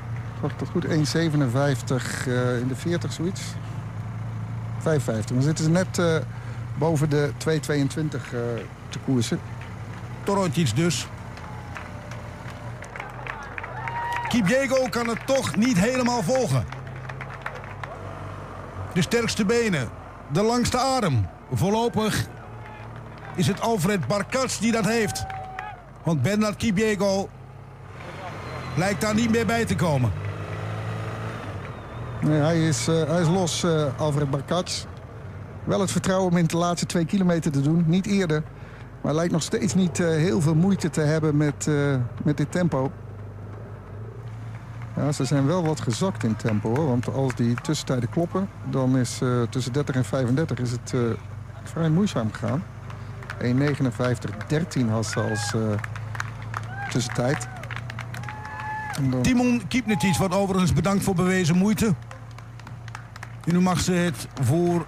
dat 0.58 0.70
goed, 0.72 0.86
1,57 0.86 0.90
eh, 0.90 2.60
in 2.60 2.68
de 2.68 2.76
40, 2.76 3.14
zoiets. 3.14 3.42
55. 4.80 5.36
Dan 5.36 5.44
zitten 5.44 5.64
ze 5.64 5.72
net 5.72 5.98
eh, 5.98 6.16
boven 6.78 7.10
de 7.10 7.32
2,22 7.48 7.50
eh, 7.50 8.40
te 8.90 9.00
koersen. 9.06 9.40
Torotic 10.24 10.76
dus. 10.76 11.08
Kipjego 14.28 14.88
kan 14.90 15.08
het 15.08 15.28
toch 15.28 15.56
niet 15.56 15.80
helemaal 15.80 16.24
volgen. 16.24 16.66
De 18.94 19.02
sterkste 19.02 19.46
benen, 19.46 19.90
de 20.32 20.42
langste 20.42 20.78
adem. 20.78 21.28
Voorlopig 21.52 22.28
is 23.36 23.48
het 23.48 23.62
Alfred 23.62 24.08
Barkas 24.08 24.60
die 24.60 24.72
dat 24.72 24.86
heeft. 24.86 25.26
Want 26.04 26.22
Bernard 26.22 26.56
Kipjego 26.56 27.30
lijkt 28.76 29.02
daar 29.02 29.16
niet 29.16 29.30
meer 29.30 29.46
bij 29.46 29.66
te 29.66 29.76
komen. 29.76 30.12
Nee, 32.22 32.40
hij, 32.40 32.68
is, 32.68 32.88
uh, 32.88 33.04
hij 33.04 33.22
is 33.22 33.28
los, 33.28 33.64
uh, 33.64 33.86
Alfred 33.98 34.30
Barkats. 34.30 34.86
Wel 35.64 35.80
het 35.80 35.92
vertrouwen 35.92 36.32
om 36.32 36.38
in 36.38 36.46
de 36.46 36.58
laatste 36.58 36.86
twee 36.86 37.06
kilometer 37.06 37.52
te 37.52 37.62
doen. 37.62 37.84
Niet 37.88 38.06
eerder. 38.06 38.44
Maar 39.02 39.14
lijkt 39.14 39.32
nog 39.32 39.42
steeds 39.42 39.74
niet 39.74 40.00
uh, 40.00 40.08
heel 40.08 40.42
veel 40.42 40.56
moeite 40.56 40.90
te 40.90 41.02
hebben 41.02 41.38
met, 41.38 41.70
met 42.24 42.38
dit 42.38 42.52
tempo. 42.52 42.92
Ja, 44.96 45.12
ze 45.12 45.26
zijn 45.26 45.46
wel 45.46 45.66
wat 45.66 45.82
gezakt 45.82 46.24
in 46.24 46.36
tempo. 46.36 46.76
Hoor. 46.76 46.88
Want 46.88 47.14
als 47.14 47.36
die 47.36 47.56
tussentijden 47.62 48.10
kloppen... 48.10 48.50
dan 48.70 48.98
is 48.98 49.22
tussen 49.50 49.74
30 49.74 49.96
en 49.96 50.06
35 50.06 50.60
is 50.60 50.72
het 50.72 50.94
vrij 51.64 51.90
moeizaam 51.90 52.32
gegaan. 52.32 52.64
1.59.13 53.44 54.90
had 54.90 55.06
ze 55.06 55.20
als 55.20 55.56
tussentijd. 56.90 57.48
Dan... 59.10 59.22
Timon 59.22 59.62
Kipnetic 59.68 60.16
wordt 60.18 60.36
overigens 60.36 60.74
bedankt 60.74 61.04
voor 61.04 61.16
bewezen 61.16 61.58
moeite. 61.58 61.86
En 63.46 63.54
nu 63.54 63.60
mag 63.60 63.80
ze 63.80 63.92
het 63.92 64.28
voor 64.42 64.86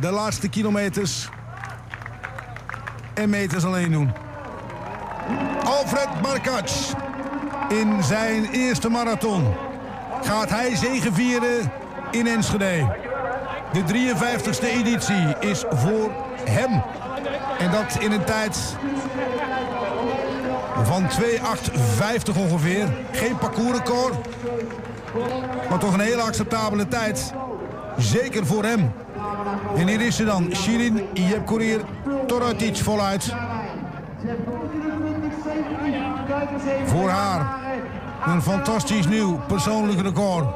de 0.00 0.10
laatste 0.10 0.48
kilometers 0.48 1.28
en 3.14 3.30
meters 3.30 3.64
alleen 3.64 3.90
doen. 3.90 4.12
Alfred 5.64 6.08
Barkac 6.22 6.68
in 7.68 8.02
zijn 8.02 8.44
eerste 8.50 8.88
marathon 8.88 9.54
gaat 10.22 10.50
hij 10.50 10.76
zegevieren 10.76 11.72
in 12.10 12.26
Enschede. 12.26 12.96
De 13.72 13.82
53ste 13.82 14.66
editie 14.66 15.34
is 15.40 15.64
voor 15.68 16.10
hem. 16.44 16.82
En 17.58 17.70
dat 17.70 17.96
in 17.98 18.12
een 18.12 18.24
tijd 18.24 18.76
van 20.82 21.08
2,850 21.08 22.36
ongeveer. 22.36 22.88
Geen 23.12 23.38
parcoursrecord. 23.38 24.14
Maar 25.68 25.78
toch 25.78 25.92
een 25.92 26.00
hele 26.00 26.22
acceptabele 26.22 26.88
tijd. 26.88 27.32
Zeker 27.96 28.46
voor 28.46 28.64
hem. 28.64 28.92
En 29.76 29.86
hier 29.86 30.00
is 30.00 30.16
ze 30.16 30.24
dan. 30.24 30.50
Shirin 30.54 31.06
Jepkorir 31.12 31.80
Torotic 32.26 32.76
voluit. 32.76 33.34
Voor 36.84 37.08
haar 37.08 37.64
een 38.26 38.42
fantastisch 38.42 39.06
nieuw 39.06 39.40
persoonlijk 39.46 40.00
record. 40.00 40.46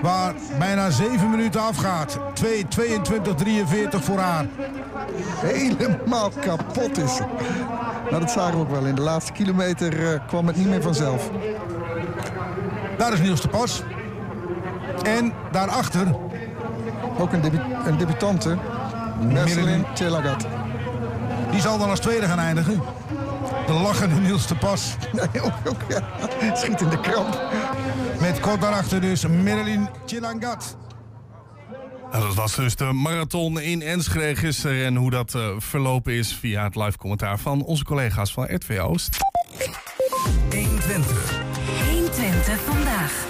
Waar 0.00 0.34
bijna 0.58 0.90
7 0.90 1.30
minuten 1.30 1.60
afgaat. 1.60 2.18
2.22.43 2.44 3.98
voor 4.00 4.18
haar. 4.18 4.46
Helemaal 5.40 6.30
kapot 6.40 6.98
is. 6.98 7.18
Nou, 8.10 8.20
dat 8.20 8.30
zagen 8.30 8.54
we 8.54 8.60
ook 8.60 8.70
wel. 8.70 8.84
In 8.84 8.94
de 8.94 9.00
laatste 9.00 9.32
kilometer 9.32 10.00
uh, 10.00 10.08
kwam 10.26 10.46
het 10.46 10.56
niet 10.56 10.68
meer 10.68 10.82
vanzelf. 10.82 11.30
Daar 12.98 13.12
is 13.12 13.20
Niels 13.20 13.40
de 13.40 13.48
Pas. 13.48 13.82
En 15.02 15.32
daarachter... 15.52 16.14
Ook 17.18 17.32
een, 17.32 17.40
debu 17.40 17.60
een 17.86 17.98
debutante. 17.98 18.56
Merceline 19.22 19.84
Chelagat. 19.94 20.46
Die 21.50 21.60
zal 21.60 21.78
dan 21.78 21.90
als 21.90 22.00
tweede 22.00 22.26
gaan 22.26 22.38
eindigen. 22.38 22.82
De 23.66 23.72
lachende 23.72 24.20
Niels 24.20 24.46
de 24.46 24.56
Pas. 24.56 24.96
Nee, 25.12 25.42
ook, 25.42 25.52
ook, 25.68 25.80
ja. 25.88 26.00
Schiet 26.54 26.80
in 26.80 26.88
de 26.88 27.00
kramp. 27.00 27.40
Met 28.20 28.40
kort 28.40 28.60
daarachter 28.60 29.00
dus 29.00 29.26
Marilyn 29.26 29.88
Chilangat. 30.06 30.76
Dat 32.12 32.34
was 32.34 32.54
dus 32.54 32.76
de 32.76 32.84
marathon 32.84 33.60
in 33.60 33.82
Enschede 33.82 34.36
gisteren. 34.36 34.84
En 34.84 34.96
hoe 34.96 35.10
dat 35.10 35.34
uh, 35.34 35.48
verlopen 35.58 36.12
is 36.12 36.34
via 36.34 36.64
het 36.64 36.76
live 36.76 36.98
commentaar 36.98 37.38
van 37.38 37.62
onze 37.62 37.84
collega's 37.84 38.32
van 38.32 38.44
RTV 38.54 38.78
Oost. 38.80 39.18
120. 40.50 41.42
120 41.90 42.60
vandaag. 42.60 43.28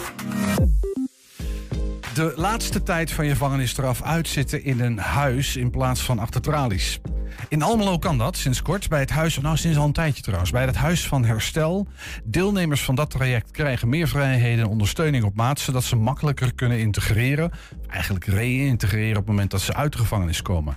De 2.15 2.33
laatste 2.37 2.83
tijd 2.83 3.13
van 3.13 3.25
je 3.25 3.31
gevangenisstraf 3.31 4.03
uitzitten 4.03 4.65
in 4.65 4.81
een 4.81 4.99
huis 4.99 5.57
in 5.57 5.71
plaats 5.71 6.01
van 6.01 6.19
achter 6.19 6.41
tralies. 6.41 7.01
In 7.51 7.63
Almelo 7.63 7.99
kan 7.99 8.19
dat 8.19 8.37
sinds 8.37 8.63
kort 8.63 8.89
bij 8.89 9.01
het 9.01 9.11
huis, 9.11 9.39
nou 9.39 9.57
sinds 9.57 9.79
al 9.79 9.85
een 9.85 9.93
tijdje 9.93 10.23
trouwens, 10.23 10.51
bij 10.51 10.65
het 10.65 10.77
Huis 10.77 11.07
van 11.07 11.25
Herstel. 11.25 11.87
Deelnemers 12.25 12.83
van 12.83 12.95
dat 12.95 13.11
traject 13.11 13.51
krijgen 13.51 13.89
meer 13.89 14.09
vrijheden 14.09 14.65
en 14.65 14.71
ondersteuning 14.71 15.25
op 15.25 15.35
maat, 15.35 15.61
zodat 15.61 15.85
ze 15.85 15.97
makkelijker 15.97 16.55
kunnen 16.55 16.79
integreren, 16.79 17.51
eigenlijk 17.89 18.25
reïntegreren 18.25 19.17
op 19.17 19.17
het 19.17 19.27
moment 19.27 19.51
dat 19.51 19.61
ze 19.61 19.75
uit 19.75 19.93
de 19.93 19.99
gevangenis 19.99 20.43
komen. 20.43 20.77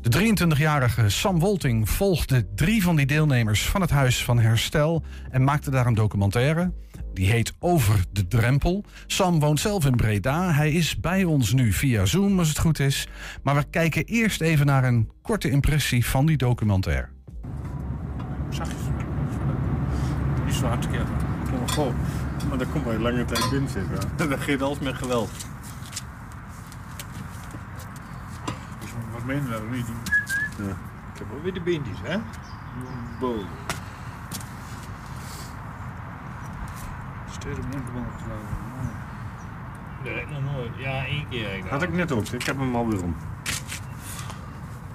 De 0.00 0.34
23-jarige 0.34 1.08
Sam 1.08 1.38
Wolting 1.38 1.90
volgde 1.90 2.54
drie 2.54 2.82
van 2.82 2.96
die 2.96 3.06
deelnemers 3.06 3.66
van 3.66 3.80
het 3.80 3.90
Huis 3.90 4.24
van 4.24 4.38
Herstel 4.38 5.02
en 5.30 5.44
maakte 5.44 5.70
daar 5.70 5.86
een 5.86 5.94
documentaire. 5.94 6.72
Die 7.16 7.30
heet 7.30 7.54
Over 7.58 8.04
de 8.12 8.28
Drempel. 8.28 8.84
Sam 9.06 9.40
woont 9.40 9.60
zelf 9.60 9.86
in 9.86 9.96
Breda. 9.96 10.52
Hij 10.52 10.72
is 10.72 11.00
bij 11.00 11.24
ons 11.24 11.52
nu 11.52 11.72
via 11.72 12.04
Zoom, 12.04 12.38
als 12.38 12.48
het 12.48 12.58
goed 12.58 12.78
is. 12.78 13.08
Maar 13.42 13.54
we 13.54 13.64
kijken 13.70 14.04
eerst 14.04 14.40
even 14.40 14.66
naar 14.66 14.84
een 14.84 15.10
korte 15.22 15.50
impressie 15.50 16.06
van 16.06 16.26
die 16.26 16.36
documentaire. 16.36 17.08
Zachtjes. 18.50 18.80
Die 20.34 20.46
is 20.46 20.58
zo 20.58 20.66
hartstikke 20.66 20.98
erg. 20.98 21.76
Maar 22.48 22.58
dan 22.58 22.70
komt 22.72 22.84
bij 22.84 22.98
lange 22.98 23.24
tijd 23.24 23.50
binnen 23.50 23.70
zitten. 23.70 23.98
Dat 24.28 24.40
geeft 24.40 24.62
alles 24.62 24.78
met 24.78 24.94
geweld. 24.94 25.30
Dus 28.80 28.90
wat 29.12 29.34
je 29.34 29.50
dat 29.50 29.70
niet? 29.70 29.86
Ja. 30.58 30.76
Ik 31.12 31.18
heb 31.18 31.26
ook 31.36 31.42
weer 31.42 31.54
de 31.54 31.60
bindjes, 31.60 31.98
hè? 32.02 32.18
Boom. 37.46 37.54
tweede 37.54 37.70
moment 37.70 38.14
Nee, 40.04 40.26
nog 40.40 40.52
nooit. 40.52 40.70
Ja, 40.78 41.06
één 41.06 41.28
keer 41.28 41.44
eigenlijk. 41.44 41.70
Had 41.70 41.82
ik 41.82 41.92
net 41.92 42.12
ook. 42.12 42.26
Ik 42.26 42.42
heb 42.42 42.58
hem 42.58 42.76
alweer 42.76 43.02
om. 43.02 43.16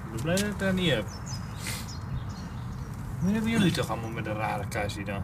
Ik 0.06 0.12
ben 0.12 0.22
blij 0.22 0.36
dat 0.36 0.46
ik 0.46 0.60
dat 0.60 0.74
niet 0.74 0.92
heb. 0.92 1.06
Nu 3.22 3.34
hebben 3.34 3.52
jullie 3.52 3.72
toch 3.72 3.90
allemaal 3.90 4.10
met 4.10 4.26
een 4.26 4.36
rare 4.36 4.68
kassie 4.68 5.06
dan? 5.06 5.24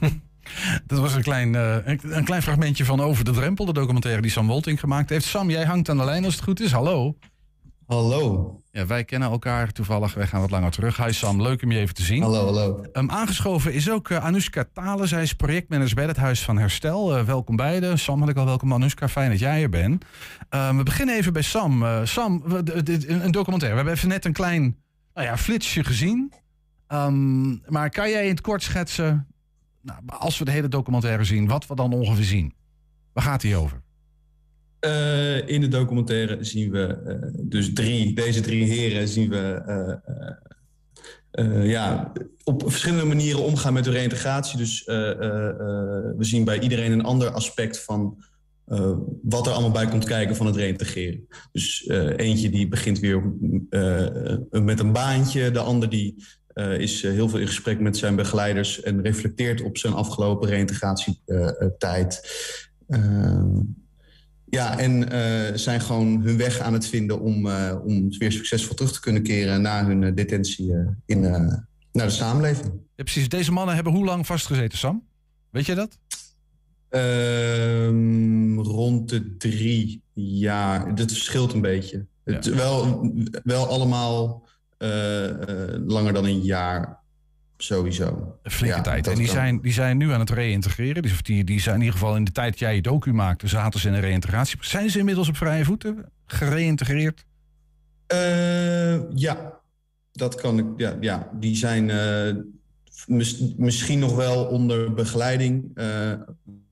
Dat 0.86 0.98
was 0.98 1.14
een 1.14 1.22
klein, 1.22 1.54
uh, 1.54 1.76
een 1.84 2.24
klein 2.24 2.42
fragmentje 2.42 2.84
van 2.84 3.00
Over 3.00 3.24
de 3.24 3.30
Drempel, 3.30 3.64
de 3.64 3.72
documentaire 3.72 4.22
die 4.22 4.30
Sam 4.30 4.46
Wolting 4.46 4.80
gemaakt 4.80 5.10
heeft. 5.10 5.24
Sam, 5.24 5.50
jij 5.50 5.64
hangt 5.64 5.88
aan 5.88 5.96
de 5.96 6.04
lijn 6.04 6.24
als 6.24 6.34
het 6.34 6.44
goed 6.44 6.60
is. 6.60 6.72
Hallo. 6.72 7.16
Hallo. 7.92 8.60
Ja, 8.70 8.86
wij 8.86 9.04
kennen 9.04 9.30
elkaar 9.30 9.72
toevallig. 9.72 10.14
Wij 10.14 10.26
gaan 10.26 10.40
wat 10.40 10.50
langer 10.50 10.70
terug. 10.70 10.96
Hi 10.96 11.12
Sam, 11.12 11.42
leuk 11.42 11.62
om 11.62 11.70
je 11.70 11.78
even 11.78 11.94
te 11.94 12.02
zien. 12.02 12.22
Hallo, 12.22 12.44
hallo. 12.44 12.84
Um, 12.92 13.10
aangeschoven 13.10 13.72
is 13.72 13.90
ook 13.90 14.08
uh, 14.08 14.24
Anushka 14.24 14.64
Thalen. 14.72 15.08
Zij 15.08 15.22
is 15.22 15.34
projectmanager 15.34 15.94
bij 15.94 16.06
het 16.06 16.16
Huis 16.16 16.42
van 16.42 16.58
Herstel. 16.58 17.18
Uh, 17.18 17.24
welkom 17.24 17.56
beiden. 17.56 17.98
Sam 17.98 18.20
had 18.20 18.28
ik 18.28 18.36
al 18.36 18.44
welkom. 18.44 18.72
Anushka, 18.72 19.08
fijn 19.08 19.30
dat 19.30 19.38
jij 19.38 19.62
er 19.62 19.68
bent. 19.68 20.04
Um, 20.50 20.76
we 20.76 20.82
beginnen 20.82 21.16
even 21.16 21.32
bij 21.32 21.42
Sam. 21.42 21.82
Uh, 21.82 22.00
Sam, 22.04 22.42
een 22.46 23.30
documentaire. 23.30 23.76
We 23.76 23.76
hebben 23.76 23.94
even 23.94 24.08
net 24.08 24.24
een 24.24 24.32
klein 24.32 24.76
nou 25.14 25.26
ja, 25.26 25.36
flitsje 25.36 25.84
gezien. 25.84 26.32
Um, 26.88 27.62
maar 27.66 27.90
kan 27.90 28.10
jij 28.10 28.22
in 28.22 28.30
het 28.30 28.40
kort 28.40 28.62
schetsen, 28.62 29.26
nou, 29.82 30.00
als 30.06 30.38
we 30.38 30.44
de 30.44 30.50
hele 30.50 30.68
documentaire 30.68 31.24
zien, 31.24 31.46
wat 31.48 31.66
we 31.66 31.74
dan 31.74 31.92
ongeveer 31.92 32.24
zien? 32.24 32.54
Waar 33.12 33.24
gaat 33.24 33.42
hij 33.42 33.56
over? 33.56 33.82
Uh, 34.86 35.48
in 35.48 35.60
de 35.60 35.68
documentaire 35.68 36.44
zien 36.44 36.70
we 36.70 36.98
uh, 37.06 37.14
dus 37.42 37.72
drie, 37.72 38.14
deze 38.14 38.40
drie 38.40 38.64
heren 38.64 39.08
zien 39.08 39.28
we 39.28 39.62
uh, 41.32 41.70
ja, 41.70 42.12
op 42.44 42.62
verschillende 42.62 43.04
manieren 43.04 43.42
omgaan 43.42 43.72
met 43.72 43.84
de 43.84 43.90
reïntegratie. 43.90 44.58
Dus 44.58 44.84
we 44.84 46.16
zien 46.18 46.44
bij 46.44 46.60
iedereen 46.60 46.92
een 46.92 47.04
ander 47.04 47.30
aspect 47.30 47.84
van 47.84 48.24
wat 49.22 49.46
er 49.46 49.52
allemaal 49.52 49.70
bij 49.70 49.86
komt 49.86 50.04
kijken 50.04 50.36
van 50.36 50.46
het 50.46 50.56
reïntegreren. 50.56 51.26
Dus 51.52 51.88
eentje 52.16 52.50
die 52.50 52.68
begint 52.68 52.98
weer 52.98 53.34
met 54.50 54.80
een 54.80 54.92
baantje, 54.92 55.50
de 55.50 55.58
ander 55.58 55.88
die 55.88 56.24
is 56.78 57.02
heel 57.02 57.28
veel 57.28 57.38
in 57.38 57.46
gesprek 57.46 57.80
met 57.80 57.96
zijn 57.96 58.16
begeleiders 58.16 58.82
en 58.82 59.02
reflecteert 59.02 59.62
op 59.62 59.78
zijn 59.78 59.92
afgelopen 59.92 60.48
reïntegratietijd. 60.48 62.20
Ja, 64.54 64.78
en 64.78 65.10
eh, 65.10 65.56
zijn 65.56 65.80
gewoon 65.80 66.20
hun 66.20 66.36
weg 66.36 66.58
aan 66.58 66.72
het 66.72 66.86
vinden 66.86 67.20
om, 67.20 67.46
eh, 67.46 67.76
om 67.84 68.18
weer 68.18 68.32
succesvol 68.32 68.74
terug 68.74 68.92
te 68.92 69.00
kunnen 69.00 69.22
keren 69.22 69.62
na 69.62 69.86
hun 69.86 70.02
eh, 70.02 70.14
detentie 70.14 70.74
in, 71.06 71.20
naar 71.92 72.06
de 72.06 72.10
samenleving. 72.10 72.72
Ja, 72.94 73.04
precies. 73.04 73.28
Deze 73.28 73.52
mannen 73.52 73.74
hebben 73.74 73.92
hoe 73.92 74.04
lang 74.04 74.26
vastgezeten, 74.26 74.78
Sam? 74.78 75.06
Weet 75.50 75.66
je 75.66 75.74
dat? 75.74 75.98
Ehm, 76.88 78.58
rond 78.58 79.08
de 79.08 79.36
drie 79.36 80.02
jaar. 80.14 80.94
Dat 80.94 81.12
verschilt 81.12 81.52
een 81.52 81.60
beetje. 81.60 82.06
Het, 82.24 82.46
wel, 82.46 83.10
wel 83.42 83.66
allemaal 83.66 84.48
langer 85.86 86.12
dan 86.12 86.24
een 86.24 86.40
jaar, 86.40 87.01
sowieso. 87.62 88.38
Een 88.42 88.50
flinke 88.50 88.76
Ja, 88.76 88.82
tijd. 88.82 89.06
En 89.06 89.14
die 89.14 89.24
kan. 89.24 89.34
zijn, 89.34 89.60
die 89.60 89.72
zijn 89.72 89.96
nu 89.96 90.12
aan 90.12 90.20
het 90.20 90.30
reïntegreren. 90.30 91.02
Dus 91.02 91.22
die, 91.22 91.44
die 91.44 91.60
zijn 91.60 91.74
in 91.74 91.80
ieder 91.80 91.98
geval 91.98 92.16
in 92.16 92.24
de 92.24 92.32
tijd 92.32 92.50
dat 92.50 92.58
jij 92.58 92.74
je 92.74 92.82
docu 92.82 93.12
maakte, 93.12 93.48
zaten 93.48 93.80
ze 93.80 93.88
in 93.88 93.94
een 93.94 94.00
reïntegratie. 94.00 94.58
Zijn 94.60 94.90
ze 94.90 94.98
inmiddels 94.98 95.28
op 95.28 95.36
vrije 95.36 95.64
voeten 95.64 96.10
gereïntegreerd? 96.26 97.24
Eh, 98.06 99.10
ja, 99.14 99.60
dat 100.12 100.34
kan 100.34 100.58
ik. 100.58 100.66
Ja, 100.76 100.96
ja 101.00 101.28
die 101.32 101.56
zijn 101.56 101.90
eh, 101.90 102.34
mis- 103.06 103.54
misschien 103.56 103.98
nog 103.98 104.14
wel 104.16 104.44
onder 104.44 104.94
begeleiding. 104.94 105.70
Eh, 105.74 106.12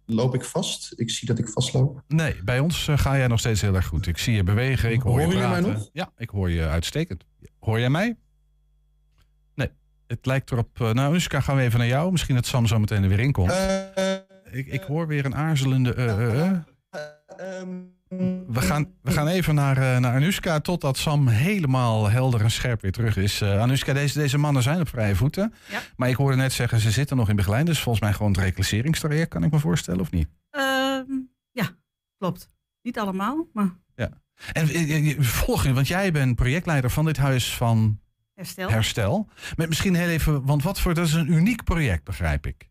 loop 0.06 0.34
ik 0.34 0.44
vast? 0.44 0.92
Ik 0.96 1.10
zie 1.10 1.28
dat 1.28 1.38
ik 1.38 1.48
vastloop. 1.48 2.02
Nee, 2.08 2.34
bij 2.44 2.58
ons 2.58 2.88
ga 2.94 3.16
jij 3.16 3.26
nog 3.26 3.38
steeds 3.38 3.60
heel 3.60 3.74
erg 3.74 3.86
goed. 3.86 4.06
Ik 4.06 4.18
zie 4.18 4.34
je 4.34 4.42
bewegen, 4.42 4.92
ik 4.92 5.00
hoor 5.00 5.20
je 5.20 5.24
Horen 5.26 5.40
jullie 5.40 5.62
mij 5.62 5.72
nog? 5.72 5.88
Ja, 5.92 6.12
ik 6.16 6.28
hoor 6.30 6.50
je 6.50 6.66
uitstekend. 6.66 7.24
Hoor 7.60 7.78
jij 7.78 7.90
mij? 7.90 8.16
Het 10.10 10.26
lijkt 10.26 10.50
erop... 10.50 10.80
eh, 10.80 10.90
nou, 10.90 11.14
Uska, 11.14 11.40
gaan 11.40 11.56
we 11.56 11.62
even 11.62 11.78
naar 11.78 11.88
jou. 11.88 12.10
Misschien 12.10 12.34
dat 12.34 12.46
Sam 12.46 12.66
zo 12.66 12.78
meteen 12.78 13.02
er 13.02 13.08
weer 13.08 13.20
in 13.20 13.32
komt. 13.32 13.50
Eh, 13.50 14.14
ik, 14.50 14.66
ik 14.66 14.82
hoor 14.82 15.06
weer 15.06 15.24
een 15.24 15.34
aarzelende... 15.34 15.94
eh, 15.94 16.10
eh, 16.10 16.40
eh. 16.40 16.58
ehm, 17.36 17.68
We 18.46 18.60
gaan, 18.60 18.92
we 19.02 19.10
gaan 19.10 19.26
even 19.28 19.54
naar, 19.54 19.76
eh, 19.76 19.98
naar 19.98 20.14
Anushka 20.14 20.60
totdat 20.60 20.96
Sam 20.96 21.28
helemaal 21.28 22.10
helder 22.10 22.40
en 22.40 22.50
scherp 22.50 22.80
weer 22.80 22.92
terug 22.92 23.16
is. 23.16 23.40
Eh 23.40 23.60
Anushka, 23.60 23.92
deze, 23.92 24.18
deze 24.18 24.38
mannen 24.38 24.62
zijn 24.62 24.80
op 24.80 24.88
vrije 24.88 25.16
voeten. 25.16 25.54
Ja. 25.70 25.80
Maar 25.96 26.08
ik 26.08 26.16
hoorde 26.16 26.36
net 26.36 26.52
zeggen, 26.52 26.80
ze 26.80 26.90
zitten 26.90 27.16
nog 27.16 27.28
in 27.28 27.36
begeleiding. 27.36 27.74
Dus 27.74 27.82
volgens 27.82 28.04
mij 28.04 28.14
gewoon 28.14 28.32
het 28.32 28.40
reclasseringstraject, 28.40 29.28
kan 29.28 29.44
ik 29.44 29.50
me 29.50 29.58
voorstellen, 29.58 30.00
of 30.00 30.10
niet? 30.10 30.28
Ehm, 30.50 31.12
ja, 31.50 31.70
klopt. 32.18 32.48
Niet 32.82 32.98
allemaal, 32.98 33.46
maar 33.52 33.78
En 34.52 34.68
eh, 34.68 34.96
eh, 34.96 35.10
eh, 35.10 35.20
volg 35.20 35.64
je, 35.64 35.72
want 35.72 35.88
jij 35.88 36.12
bent 36.12 36.36
projectleider 36.36 36.90
van 36.90 37.04
dit 37.04 37.16
huis 37.16 37.54
van 37.54 38.00
herstel. 38.40 38.70
herstel. 38.70 39.28
Met 39.56 39.68
misschien 39.68 39.94
heel 39.94 40.08
even, 40.08 40.44
want 40.44 40.62
wat 40.62 40.80
voor, 40.80 40.94
dat 40.94 41.06
is 41.06 41.12
een 41.12 41.32
uniek 41.32 41.64
project, 41.64 42.04
begrijp 42.04 42.46
ik. 42.46 42.68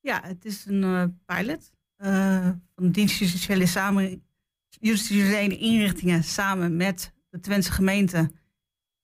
Ja, 0.00 0.20
het 0.24 0.44
is 0.44 0.64
een 0.66 0.82
eh, 0.82 1.04
pilot 1.36 1.72
eh, 1.96 2.48
van 2.74 2.90
dienstjudiciële 2.90 3.66
samen, 3.66 4.24
justitiële 4.68 5.58
inrichtingen 5.58 6.24
samen 6.24 6.76
met 6.76 7.12
de 7.30 7.40
Twentse 7.40 7.72
gemeente 7.72 8.30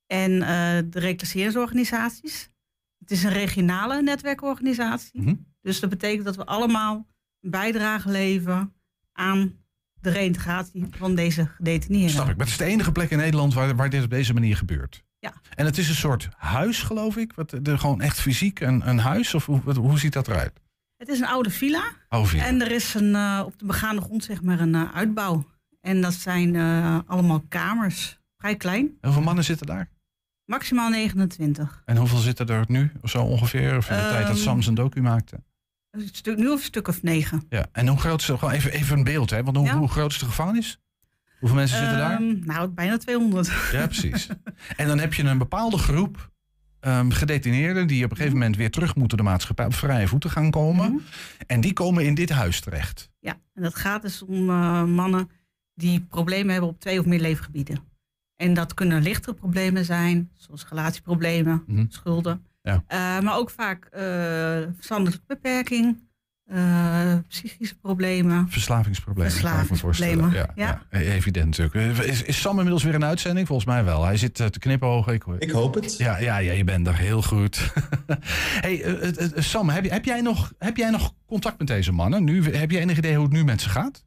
en 0.07 0.43
eh, 0.43 0.83
de 0.91 0.99
reclasseringsorganisaties. 0.99 2.51
Het 2.99 3.11
is 3.11 3.23
een 3.23 3.33
regionale 3.33 4.03
netwerkorganisatie. 4.03 5.23
Mhm. 5.23 5.35
Dus 5.61 5.81
dat 5.81 5.91
betekent 5.91 6.25
dat 6.25 6.37
we 6.37 6.47
allemaal 6.47 7.07
een 7.41 7.51
bijdrage 7.51 8.11
leveren 8.11 8.75
aan 9.13 9.65
de 10.01 10.11
reïntegratie 10.11 10.87
van 10.91 11.15
deze 11.15 11.47
gedetineerden. 11.47 12.11
Snap 12.11 12.29
ik. 12.29 12.37
Maar 12.37 12.47
het 12.47 12.55
is 12.55 12.67
de 12.67 12.73
enige 12.73 12.93
plek 12.93 13.11
in 13.11 13.19
Nederland 13.19 13.55
waar, 13.55 13.77
waar 13.77 13.91
dit 13.91 14.05
op 14.05 14.11
deze 14.11 14.35
manier 14.35 14.57
gebeurt. 14.57 15.06
Ja. 15.27 15.33
En 15.55 15.65
het 15.65 15.79
is 15.79 15.89
een 15.89 15.95
soort 15.95 16.29
huis, 16.37 16.83
geloof 16.83 17.17
ik. 17.17 17.33
Wat, 17.35 17.55
gewoon 17.63 18.01
echt 18.01 18.21
fysiek 18.21 18.61
een, 18.61 18.89
een 18.89 18.99
huis? 18.99 19.35
Of 19.35 19.47
hoe, 19.47 19.61
wat- 19.65 19.77
hoe 19.77 19.99
ziet 19.99 20.13
dat 20.13 20.29
eruit? 20.29 20.61
Het 20.97 21.09
is 21.09 21.19
een 21.21 21.27
oude 21.27 21.51
villa. 21.51 21.83
Oh, 22.09 22.25
via. 22.25 22.45
En 22.45 22.61
er 22.61 22.71
is 22.71 22.95
een, 22.95 23.15
eh, 23.15 23.43
op 23.47 23.59
de 23.59 23.65
begaande 23.67 24.03
grond 24.03 24.25
zeg 24.25 24.43
maar 24.43 24.61
een 24.61 24.75
eh, 24.75 24.95
uitbouw. 24.95 25.45
En 25.81 26.01
dat 26.01 26.15
zijn 26.15 26.57
eh, 26.57 26.99
allemaal 27.07 27.45
kamers. 27.49 28.19
Vrij 28.37 28.57
klein. 28.57 28.91
Hoeveel 29.01 29.23
mannen 29.23 29.45
zitten 29.45 29.67
daar? 29.67 29.89
Maximaal 30.45 30.91
29. 30.91 31.83
En 31.85 31.97
hoeveel 31.97 32.19
zitten 32.19 32.47
er 32.49 32.65
nu, 32.69 32.93
of 33.03 33.11
zo 33.11 33.23
ongeveer? 33.23 33.77
Of 33.77 33.91
in 33.91 33.97
de 33.97 34.03
tijd 34.03 34.27
dat 34.27 34.37
Ehm, 34.37 34.45
Sam 34.45 34.63
zijn 34.63 34.75
docu 34.75 35.01
maakte? 35.03 35.43
Een 35.91 36.09
stuk, 36.13 36.37
nu 36.37 36.49
of 36.49 36.59
een 36.59 36.65
stuk 36.65 36.89
of 36.89 37.03
negen. 37.03 37.43
Ja. 37.49 37.67
En 37.73 37.89
hoe 37.89 37.99
groot 37.99 38.21
is 38.21 38.27
het? 38.27 38.39
Gewoon 38.39 38.55
even, 38.55 38.73
even 38.73 38.97
een 38.99 39.05
beeld, 39.05 39.31
hè? 39.31 39.43
Want 39.43 39.57
hoe, 39.57 39.67
Ja. 39.67 39.77
hoe 39.77 39.89
groot 39.89 40.11
is 40.13 40.19
de 40.19 40.25
gevangenis? 40.25 40.79
Hoeveel 41.39 41.59
mensen 41.59 41.79
zitten 41.79 41.97
daar? 41.99 42.13
Ehm, 42.21 42.39
Nou, 42.45 42.69
bijna 42.69 42.97
200. 42.97 43.53
Ja, 43.73 43.87
precies. 43.95 44.29
en 44.77 44.87
dan 44.87 44.99
heb 44.99 45.15
je 45.15 45.23
een 45.23 45.39
bepaalde 45.39 45.79
groep 45.79 46.31
ehm, 46.81 47.11
gedetineerden... 47.11 47.87
die 47.87 48.05
op 48.05 48.11
een 48.11 48.17
gegeven 48.17 48.39
moment 48.39 48.57
weer 48.57 48.71
terug 48.71 48.95
moeten 48.95 49.17
de 49.17 49.23
maatschappij... 49.25 49.67
op 49.67 49.75
vrije 49.75 50.09
voeten 50.09 50.31
gaan 50.31 50.51
komen. 50.51 50.91
Mhm. 50.93 51.01
En 51.47 51.61
die 51.61 51.73
komen 51.73 52.05
in 52.05 52.15
dit 52.15 52.31
huis 52.31 52.61
terecht. 52.61 53.11
Ja, 53.21 53.41
en 53.55 53.63
dat 53.63 53.75
gaat 53.75 54.03
dus 54.03 54.23
om 54.23 54.51
eh, 54.51 54.85
mannen 54.85 55.31
die 55.75 56.01
problemen 56.01 56.53
hebben 56.53 56.71
op 56.71 56.81
twee 56.81 56.99
of 57.01 57.07
meer 57.07 57.21
leefgebieden. 57.21 57.79
En 58.37 58.55
dat 58.55 58.75
kunnen 58.75 59.03
lichtere 59.03 59.35
problemen 59.37 59.85
zijn, 59.85 60.31
zoals 60.35 60.67
relatieproblemen, 60.69 61.63
Mhm. 61.67 61.85
schulden. 61.89 62.45
Ja. 62.63 62.85
Eh, 62.87 63.21
maar 63.21 63.37
ook 63.37 63.51
vaak 63.51 63.85
eh 63.85 64.03
verstandelijke 64.75 65.21
beperking, 65.27 66.06
eh, 66.47 67.13
psychische 67.29 67.75
problemen. 67.77 68.47
Verslavingsproblemen, 68.49 69.41
kan 69.43 69.61
ik 69.63 69.71
me 69.71 69.77
voorstellen. 69.77 70.17
Ja, 70.17 70.29
Verslavingsproblemen, 70.31 70.81
ja. 70.91 71.13
evident 71.17 71.59
natuurlijk. 71.59 71.99
Is, 72.07 72.23
is 72.23 72.41
Sam 72.41 72.55
inmiddels 72.57 72.83
weer 72.83 72.95
in 72.95 73.05
uitzending? 73.05 73.47
Volgens 73.47 73.69
mij 73.69 73.85
wel. 73.85 74.05
Hij 74.05 74.17
zit 74.17 74.41
eh, 74.41 74.47
te 74.47 74.59
knipogen. 74.59 75.13
Ik, 75.15 75.23
hoor- 75.23 75.37
Ik 75.39 75.51
hoop 75.51 75.75
het. 75.75 75.97
Ja, 75.97 76.19
ja, 76.19 76.39
ja, 76.39 76.53
je 76.53 76.65
bent 76.65 76.87
er 76.87 76.97
heel 76.97 77.23
goed. 77.23 77.73
hey, 78.65 78.83
eh, 78.83 79.03
eh, 79.09 79.23
eh, 79.37 79.43
Sam, 79.43 79.69
heb, 79.69 80.05
jij 80.05 80.21
nog, 80.21 80.53
heb 80.59 80.77
jij 80.77 80.91
nog 80.91 81.13
contact 81.27 81.59
met 81.59 81.67
deze 81.67 81.93
mannen? 81.93 82.25
Nu, 82.25 82.43
heb 82.57 82.71
je 82.71 82.79
enig 82.79 82.97
idee 82.99 83.15
hoe 83.15 83.25
het 83.25 83.33
nu 83.33 83.45
met 83.45 83.61
ze 83.61 83.69
gaat? 83.69 84.05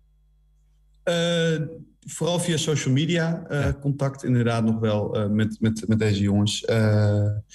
Eh, 1.04 1.60
vooral 2.06 2.40
via 2.40 2.58
social 2.58 2.94
media 2.94 3.44
eh, 3.50 3.62
Ja. 3.62 3.74
contact 3.82 4.24
inderdaad 4.24 4.64
nog 4.64 4.80
wel 4.80 5.16
eh, 5.16 5.30
met, 5.30 5.58
met, 5.60 5.84
met 5.88 6.00
deze 6.00 6.22
jongens. 6.22 6.66
Eh, 6.66 6.78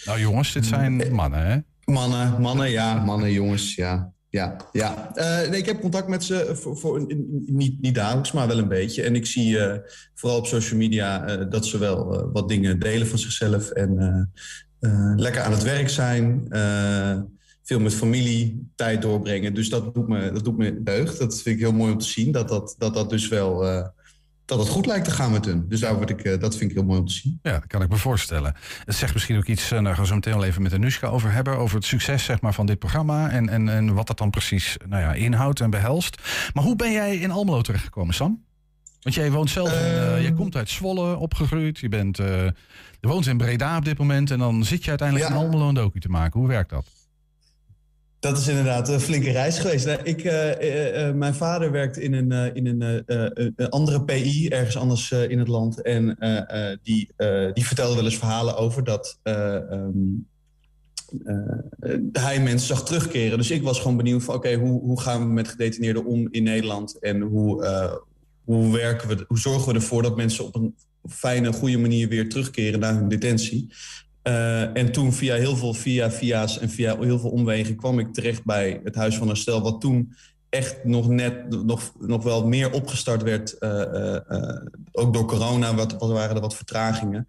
Nou 0.05 0.20
jongens, 0.20 0.53
dit 0.53 0.66
zijn 0.66 1.12
mannen, 1.14 1.47
hè? 1.47 1.59
mannen, 1.92 2.40
mannen, 2.40 2.70
ja, 2.70 3.05
mannen, 3.05 3.33
jongens, 3.33 3.75
ja. 3.75 4.12
Ja, 4.35 4.57
ja. 4.73 5.14
Eh, 5.14 5.49
nee, 5.51 5.61
ik 5.61 5.66
heb 5.66 5.81
contact 5.81 6.09
met 6.09 6.25
ze 6.25 6.51
voor, 6.53 6.77
voor, 6.77 7.07
niet, 7.47 7.81
niet 7.81 7.94
dagelijks, 7.94 8.33
maar 8.33 8.47
wel 8.47 8.59
een 8.59 8.68
beetje. 8.68 9.03
En 9.03 9.14
ik 9.14 9.27
zie 9.27 9.59
eh, 9.59 9.79
vooral 10.14 10.38
op 10.38 10.47
social 10.47 10.79
media 10.79 11.27
eh, 11.27 11.51
dat 11.51 11.66
ze 11.66 11.79
wel 11.79 12.14
eh, 12.14 12.27
wat 12.33 12.49
dingen 12.49 12.79
delen 12.79 13.07
van 13.07 13.18
zichzelf. 13.18 13.70
En 13.70 13.99
eh, 13.99 14.90
eh, 14.90 15.12
lekker 15.16 15.42
aan 15.42 15.53
het 15.53 15.62
werk 15.62 15.88
zijn. 15.88 16.47
eh, 16.49 17.20
veel 17.62 17.81
met 17.81 17.94
familie 17.94 18.68
tijd 18.75 19.03
doorbrengen. 19.03 19.55
Dus 19.55 19.68
dat 19.68 19.94
doet 19.94 20.09
me, 20.09 20.33
dat 20.33 20.44
doet 20.44 20.57
me 20.57 20.83
deugd. 20.83 21.18
Dat 21.18 21.35
vind 21.42 21.57
ik 21.57 21.62
heel 21.62 21.73
mooi 21.73 21.92
om 21.92 21.99
te 21.99 22.07
zien. 22.09 22.33
Dat 22.33 22.49
dat, 22.49 22.75
dat, 22.79 22.94
dat 22.94 23.11
dus 23.11 23.29
wel... 23.29 23.64
dat 24.44 24.59
het 24.59 24.68
goed 24.68 24.87
lijkt 24.87 25.04
te 25.04 25.11
gaan 25.11 25.30
met 25.33 25.44
hun. 25.44 25.68
Dus 25.68 25.80
daar 25.80 25.94
word 25.94 26.11
ik, 26.11 26.20
eh, 26.20 26.40
dat 26.40 26.57
vind 26.57 26.70
ik 26.70 26.76
heel 26.76 26.87
mooi 26.87 26.98
om 27.00 27.07
te 27.07 27.12
zien. 27.12 27.38
Ja, 27.42 27.52
dat 27.52 27.66
kan 27.66 27.83
ik 27.83 27.88
me 27.88 27.96
voorstellen. 27.96 28.54
Het 28.85 28.94
zegt 28.94 29.12
misschien 29.12 29.37
ook 29.37 29.46
iets, 29.46 29.70
eh, 29.70 29.83
daar 29.83 29.92
gaan 29.94 30.02
we 30.02 30.09
zo 30.09 30.14
meteen 30.14 30.35
wel 30.35 30.44
even 30.44 30.62
met 30.62 30.72
Anushka 30.72 31.07
over 31.09 31.33
hebben. 31.33 31.57
Over 31.59 31.76
het 31.76 31.85
succes 31.85 32.24
zeg 32.24 32.40
maar, 32.40 32.54
van 32.54 32.66
dit 32.66 32.78
programma 32.78 33.30
en, 33.30 33.48
en, 33.48 33.68
en 33.68 33.94
wat 33.94 34.07
dat 34.07 34.18
dan 34.18 34.30
precies 34.30 34.76
nou 34.88 35.02
ja, 35.02 35.12
inhoudt 35.12 35.61
en 35.61 35.70
behelst. 35.70 36.20
Maar 36.52 36.64
hoe 36.64 36.76
ben 36.76 36.92
jij 36.92 37.16
in 37.16 37.30
Almelo 37.30 37.61
terechtgekomen, 37.61 38.14
Sam? 38.14 38.42
Want 39.00 39.14
jij 39.16 39.30
woont 39.30 39.50
zelf, 39.50 39.68
in, 39.72 39.74
eh, 39.78 40.12
Ehm. 40.12 40.22
jij 40.22 40.33
komt 40.33 40.57
uit 40.57 40.70
Zwolle 40.70 41.16
opgegroeid. 41.16 41.78
Je, 41.78 41.88
bent, 41.88 42.16
je 42.16 42.52
woont 43.00 43.26
in 43.26 43.37
Breda 43.37 43.76
op 43.76 43.85
dit 43.85 43.98
moment. 43.98 44.30
En 44.30 44.38
dan 44.38 44.64
zit 44.64 44.83
je 44.85 44.88
uiteindelijk 44.88 45.28
Ja. 45.28 45.35
in 45.35 45.40
Almelo 45.40 45.68
een 45.68 45.74
docu 45.74 46.00
te 46.00 46.09
maken. 46.09 46.40
Hoe 46.40 46.48
werkt 46.48 46.70
dat? 46.70 46.87
Dat 48.25 48.39
is 48.39 48.49
inderdaad 48.49 48.89
een 48.89 49.01
flinke 49.01 49.31
reis 49.31 49.59
geweest. 49.59 49.87
Nou, 49.87 50.03
Ik, 50.03 50.25
eh, 50.25 50.51
eh, 50.51 51.09
eh, 51.09 51.15
mijn 51.15 51.35
vader 51.35 51.71
werkt 51.71 51.99
in 51.99 52.13
een, 52.13 52.55
in 52.55 52.67
een, 52.67 53.71
andere 53.71 54.05
PI, 54.05 54.49
ergens 54.49 54.77
anders 54.77 55.11
in 55.11 55.39
het 55.39 55.49
land. 55.49 55.83
En 55.83 56.17
die, 56.83 57.11
die 57.53 57.67
vertelde 57.67 57.95
wel 57.95 58.05
eens 58.05 58.19
verhalen 58.19 58.57
over 58.57 58.85
dat 58.85 59.19
eh, 59.23 59.73
ehm, 59.73 59.91
eh, 61.25 61.97
hij 62.13 62.41
mensen 62.41 62.67
zag 62.67 62.85
terugkeren. 62.85 63.39
Dus 63.39 63.51
ik 63.51 63.63
was 63.63 63.81
gewoon 63.81 63.97
benieuwd 63.97 64.23
van 64.23 64.35
oké, 64.35 64.55
hoe, 64.55 64.81
hoe 64.81 65.01
gaan 65.01 65.21
we 65.21 65.33
met 65.33 65.49
gedetineerden 65.49 66.05
om 66.05 66.29
in 66.31 66.43
Nederland? 66.43 66.99
En 66.99 67.21
hoe, 67.21 67.67
hoe, 68.45 68.73
werken 68.73 69.09
we, 69.09 69.25
hoe 69.29 69.39
zorgen 69.39 69.69
we 69.69 69.75
ervoor 69.75 70.03
dat 70.03 70.17
mensen 70.17 70.45
op 70.45 70.55
een 70.55 70.75
fijne, 71.09 71.53
goede 71.53 71.79
manier 71.79 72.09
weer 72.09 72.29
terugkeren 72.29 72.81
naar 72.81 72.95
hun 72.95 73.09
detentie? 73.09 73.73
Eh, 74.25 74.77
en 74.77 74.93
toen 74.93 75.13
via 75.13 75.35
heel 75.35 75.57
veel 75.57 75.75
via 75.75 76.11
via's 76.11 76.59
en 76.59 76.71
via 76.71 76.97
heel 77.01 77.19
veel 77.19 77.31
omwegen 77.31 77.77
kwam 77.77 77.99
ik 77.99 78.13
terecht 78.13 78.45
bij 78.45 78.81
het 78.85 78.95
Huis 78.95 79.17
van 79.17 79.29
Herstel, 79.29 79.63
wat 79.63 79.81
toen 79.81 80.15
echt 80.55 80.85
nog 80.85 81.09
net 81.09 81.65
nog, 81.65 81.93
nog 81.99 82.23
wel 82.23 82.47
meer 82.47 82.73
opgestart 82.73 83.23
werd. 83.23 83.59
eh, 83.59 84.15
eh, 84.15 84.67
ook 84.93 85.13
door 85.13 85.25
corona 85.25 85.75
wat, 85.75 85.99
wat 85.99 86.11
waren 86.11 86.35
er 86.35 86.41
wat 86.41 86.57
vertragingen. 86.57 87.27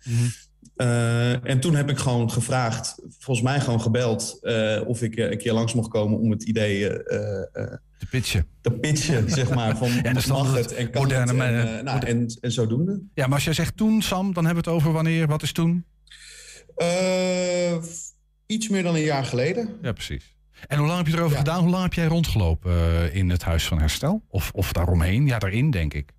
Eh, 0.76 1.50
en 1.50 1.60
toen 1.60 1.76
heb 1.76 1.90
ik 1.90 1.98
gewoon 1.98 2.32
gevraagd, 2.32 2.96
volgens 3.20 3.46
mij 3.46 3.60
gewoon 3.60 3.82
gebeld, 3.82 4.40
of 4.86 5.02
ik 5.02 5.18
een 5.18 5.38
keer 5.38 5.54
langs 5.54 5.74
mocht 5.74 5.90
komen 5.90 6.20
om 6.20 6.32
het 6.32 6.44
idee 6.44 6.80
De 6.80 8.06
pitje. 8.10 8.46
te 8.62 8.72
pitchen, 8.72 9.30
zeg 9.40 9.54
maar. 9.54 9.78
Van 9.78 9.90
dan 10.02 10.24
mag 10.28 10.56
het 10.56 10.74
en 10.74 10.90
kan 10.90 11.02
moderne 11.02 11.44
het 11.44 11.68
en, 11.68 11.86
nou, 11.86 12.06
en, 12.06 12.38
en 12.42 12.52
zodoende. 12.52 13.02
Ja, 13.14 13.26
maar 13.26 13.36
als 13.36 13.44
jij 13.44 13.54
zegt 13.54 13.78
toen, 13.78 14.02
Sam, 14.02 14.34
dan 14.34 14.46
hebben 14.46 14.64
we 14.64 14.70
het 14.70 14.80
over 14.80 14.92
wanneer. 14.92 15.28
Wat 15.28 15.42
is 15.42 15.52
toen? 15.52 15.86
Eh, 16.76 17.76
iets 18.46 18.70
meer 18.70 18.84
dan 18.84 18.96
een 18.96 19.02
jaar 19.02 19.26
geleden. 19.26 19.78
Ja, 19.82 19.92
precies. 19.92 20.36
En 20.68 20.78
hoe 20.78 20.88
lang 20.88 20.98
heb 20.98 21.08
je 21.08 21.14
erover 21.14 21.32
Ja. 21.32 21.38
gedaan? 21.38 21.62
Hoe 21.62 21.70
lang 21.72 21.84
heb 21.84 21.94
jij 21.94 22.06
rondgelopen 22.06 22.72
eh, 22.72 23.16
in 23.16 23.30
het 23.30 23.44
Huis 23.44 23.66
van 23.68 23.80
Herstel? 23.80 24.24
Of, 24.28 24.52
of 24.54 24.74
daaromheen? 24.74 25.26
Ja, 25.26 25.40
daarin, 25.40 25.72
denk 25.72 25.94
ik. 25.94 26.12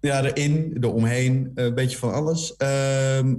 Ja, 0.00 0.24
erin, 0.24 0.76
eromheen, 0.80 1.50
een 1.54 1.74
beetje 1.74 1.96
van 1.98 2.12
alles. 2.12 2.56
Ehm, 2.56 3.34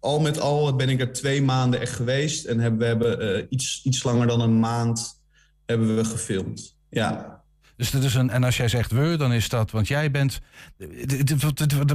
al 0.00 0.20
met 0.20 0.40
al 0.40 0.76
ben 0.76 0.88
ik 0.88 1.00
er 1.00 1.12
twee 1.12 1.42
maanden 1.42 1.80
echt 1.80 1.92
geweest. 1.92 2.44
En 2.44 2.58
hebben, 2.58 2.78
we 2.78 2.84
hebben 2.86 3.38
uh, 3.38 3.46
iets, 3.48 3.80
iets 3.84 4.02
langer 4.02 4.26
dan 4.26 4.40
een 4.40 4.58
maand 4.58 5.22
hebben 5.66 5.96
we 5.96 6.04
gefilmd. 6.04 6.76
Ja, 6.90 7.42
dus 7.76 7.90
dat 7.90 8.02
is 8.02 8.14
een, 8.14 8.30
en 8.30 8.44
als 8.44 8.56
jij 8.56 8.68
zegt 8.68 8.90
we, 8.90 9.16
dan 9.16 9.32
is 9.32 9.48
dat, 9.48 9.70
want 9.70 9.88
jij 9.88 10.10
bent. 10.10 10.40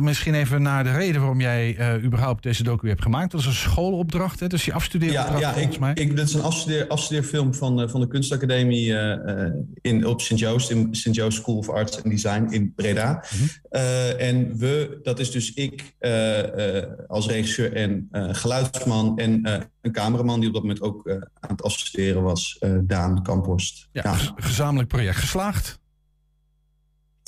Misschien 0.01 0.33
even 0.33 0.61
naar 0.61 0.83
de 0.83 0.91
reden 0.91 1.21
waarom 1.21 1.41
jij 1.41 1.77
uh, 1.79 2.03
überhaupt 2.03 2.43
deze 2.43 2.63
docu 2.63 2.87
hebt 2.87 3.01
gemaakt. 3.01 3.31
Dat 3.31 3.39
is 3.39 3.45
een 3.45 3.53
schoolopdracht, 3.53 4.39
hè? 4.39 4.47
dus 4.47 4.65
je 4.65 4.73
afstudeeropdracht 4.73 5.39
ja, 5.39 5.47
ja, 5.47 5.53
volgens 5.53 5.75
ik, 5.75 5.81
mij. 5.81 5.93
Ik, 5.93 6.15
dat 6.15 6.27
is 6.27 6.33
een 6.33 6.41
afstudeer, 6.41 6.87
afstudeerfilm 6.87 7.53
van, 7.53 7.81
uh, 7.81 7.89
van 7.89 7.99
de 7.99 8.07
kunstacademie 8.07 8.87
uh, 8.87 9.45
in, 9.81 10.05
op 10.05 10.21
Sint-Joost, 10.21 10.69
in 10.69 10.87
Sint-Joost 10.95 11.37
School 11.37 11.57
of 11.57 11.69
Arts 11.69 11.95
and 11.95 12.09
Design 12.09 12.47
in 12.49 12.73
Breda. 12.75 13.11
Mm 13.11 13.39
-hmm. 13.39 13.79
en 14.17 14.57
we, 14.57 14.99
dat 15.03 15.19
is 15.19 15.31
dus 15.31 15.53
ik 15.53 15.95
als 17.07 17.27
regisseur 17.27 17.73
en 17.73 18.07
geluidsman 18.11 19.17
en 19.17 19.47
een 19.81 19.91
cameraman 19.91 20.39
die 20.39 20.47
op 20.47 20.53
dat 20.53 20.63
moment 20.63 20.81
ook 20.81 21.09
aan 21.39 21.49
het 21.49 21.63
afstuderen 21.63 22.23
was, 22.23 22.59
Daan 22.81 23.23
Kamphorst. 23.23 23.87
Ja, 23.91 24.01
ja. 24.03 24.17
gezamenlijk 24.35 24.89
project 24.89 25.17
geslaagd. 25.17 25.78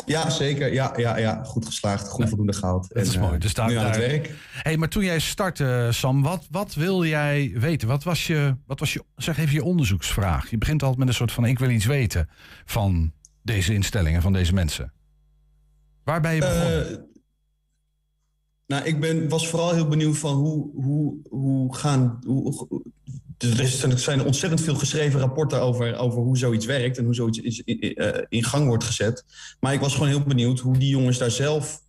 Ja, 0.06 0.30
zeker. 0.30 0.74
Ja, 0.74 0.94
ja, 0.96 1.18
ja. 1.18 1.44
goed 1.44 1.66
geslaagd, 1.66 2.08
goed 2.08 2.28
voldoende 2.28 2.54
gehaald. 2.54 2.94
Dat 2.94 3.06
is 3.06 3.18
mooi. 3.18 3.38
Dus 3.38 3.54
daar, 3.54 3.68
nu 3.68 3.76
aan 3.76 3.86
het 3.86 3.98
werk. 3.98 4.34
Hey, 4.54 4.78
maar 4.78 4.90
toen 4.90 5.04
jij 5.04 5.20
startte, 5.20 5.88
Sam, 5.92 6.22
wat, 6.22 6.48
wat 6.52 6.74
wil 6.74 7.06
jij 7.06 7.52
weten? 7.56 7.88
Wat 7.88 8.04
was, 8.04 8.28
je, 8.28 8.56
wat 8.66 8.80
was 8.80 8.94
je, 8.94 9.04
zeg 9.16 9.38
even 9.38 9.54
je 9.54 9.64
onderzoeksvraag? 9.64 10.50
Je 10.50 10.58
begint 10.58 10.82
altijd 10.82 11.00
met 11.00 11.08
een 11.08 11.14
soort 11.14 11.32
van, 11.32 11.46
ik 11.46 11.60
wil 11.60 11.70
iets 11.70 11.86
weten 11.86 12.30
van 12.66 13.14
deze 13.42 13.74
instellingen, 13.74 14.22
van 14.22 14.34
deze 14.34 14.54
mensen. 14.54 14.94
Waar 16.04 16.22
ben 16.22 16.34
je 16.34 16.40
begonnen? 16.40 16.92
Uh, 16.92 16.98
nou, 18.68 18.84
ik 18.84 19.00
ben, 19.00 19.30
was 19.30 19.48
vooral 19.48 19.74
heel 19.74 19.88
benieuwd 19.88 20.18
van 20.18 20.36
hoe, 20.36 20.72
hoe, 20.74 21.16
hoe 21.30 21.76
gaan... 21.76 22.20
Hoe, 22.26 22.68
er 23.42 24.00
zijn 24.00 24.24
ontzettend 24.24 24.62
veel 24.62 24.76
geschreven 24.76 25.20
rapporten 25.20 25.62
over, 25.62 25.96
over 25.96 26.22
hoe 26.22 26.38
zoiets 26.38 26.66
werkt 26.66 26.98
en 26.98 27.06
hoe 27.06 27.14
zoiets 27.14 27.40
is, 27.40 27.62
in, 28.30 28.44
gang 28.44 28.68
wordt 28.68 28.84
gezet. 28.84 29.26
Maar 29.60 29.74
ik 29.74 29.80
was 29.80 29.94
gewoon 29.94 30.08
heel 30.08 30.24
benieuwd 30.24 30.60
hoe 30.60 30.78
die 30.78 30.90
jongens 30.90 31.18
daar 31.18 31.32
zelf 31.32 31.82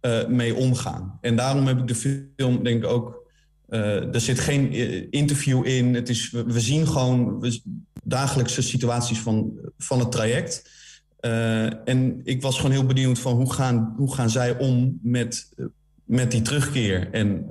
uh, 0.00 0.26
mee 0.26 0.54
omgaan. 0.54 1.18
En 1.20 1.36
daarom 1.36 1.66
heb 1.66 1.78
ik 1.78 1.88
de 1.88 1.94
film, 1.94 2.62
denk 2.62 2.84
ik 2.84 2.90
ook. 2.90 3.24
Uh, 3.68 4.14
er 4.14 4.20
zit 4.20 4.38
geen 4.38 4.72
interview 5.10 5.66
in. 5.66 5.94
Het 5.94 6.08
is, 6.08 6.30
we, 6.30 6.60
zien 6.60 6.86
gewoon 6.86 7.44
dagelijkse 8.04 8.62
situaties 8.62 9.18
van, 9.18 9.52
van 9.78 9.98
het 9.98 10.12
traject. 10.12 10.70
En 11.84 12.20
ik 12.24 12.42
was 12.42 12.56
gewoon 12.56 12.70
heel 12.70 12.86
benieuwd 12.86 13.18
van 13.18 13.34
hoe 13.34 13.52
gaan, 13.52 13.94
hoe 13.96 14.14
gaan 14.14 14.30
zij 14.30 14.58
om 14.58 14.98
met, 15.02 15.48
met 16.04 16.30
die 16.30 16.42
terugkeer. 16.42 17.10
En 17.10 17.50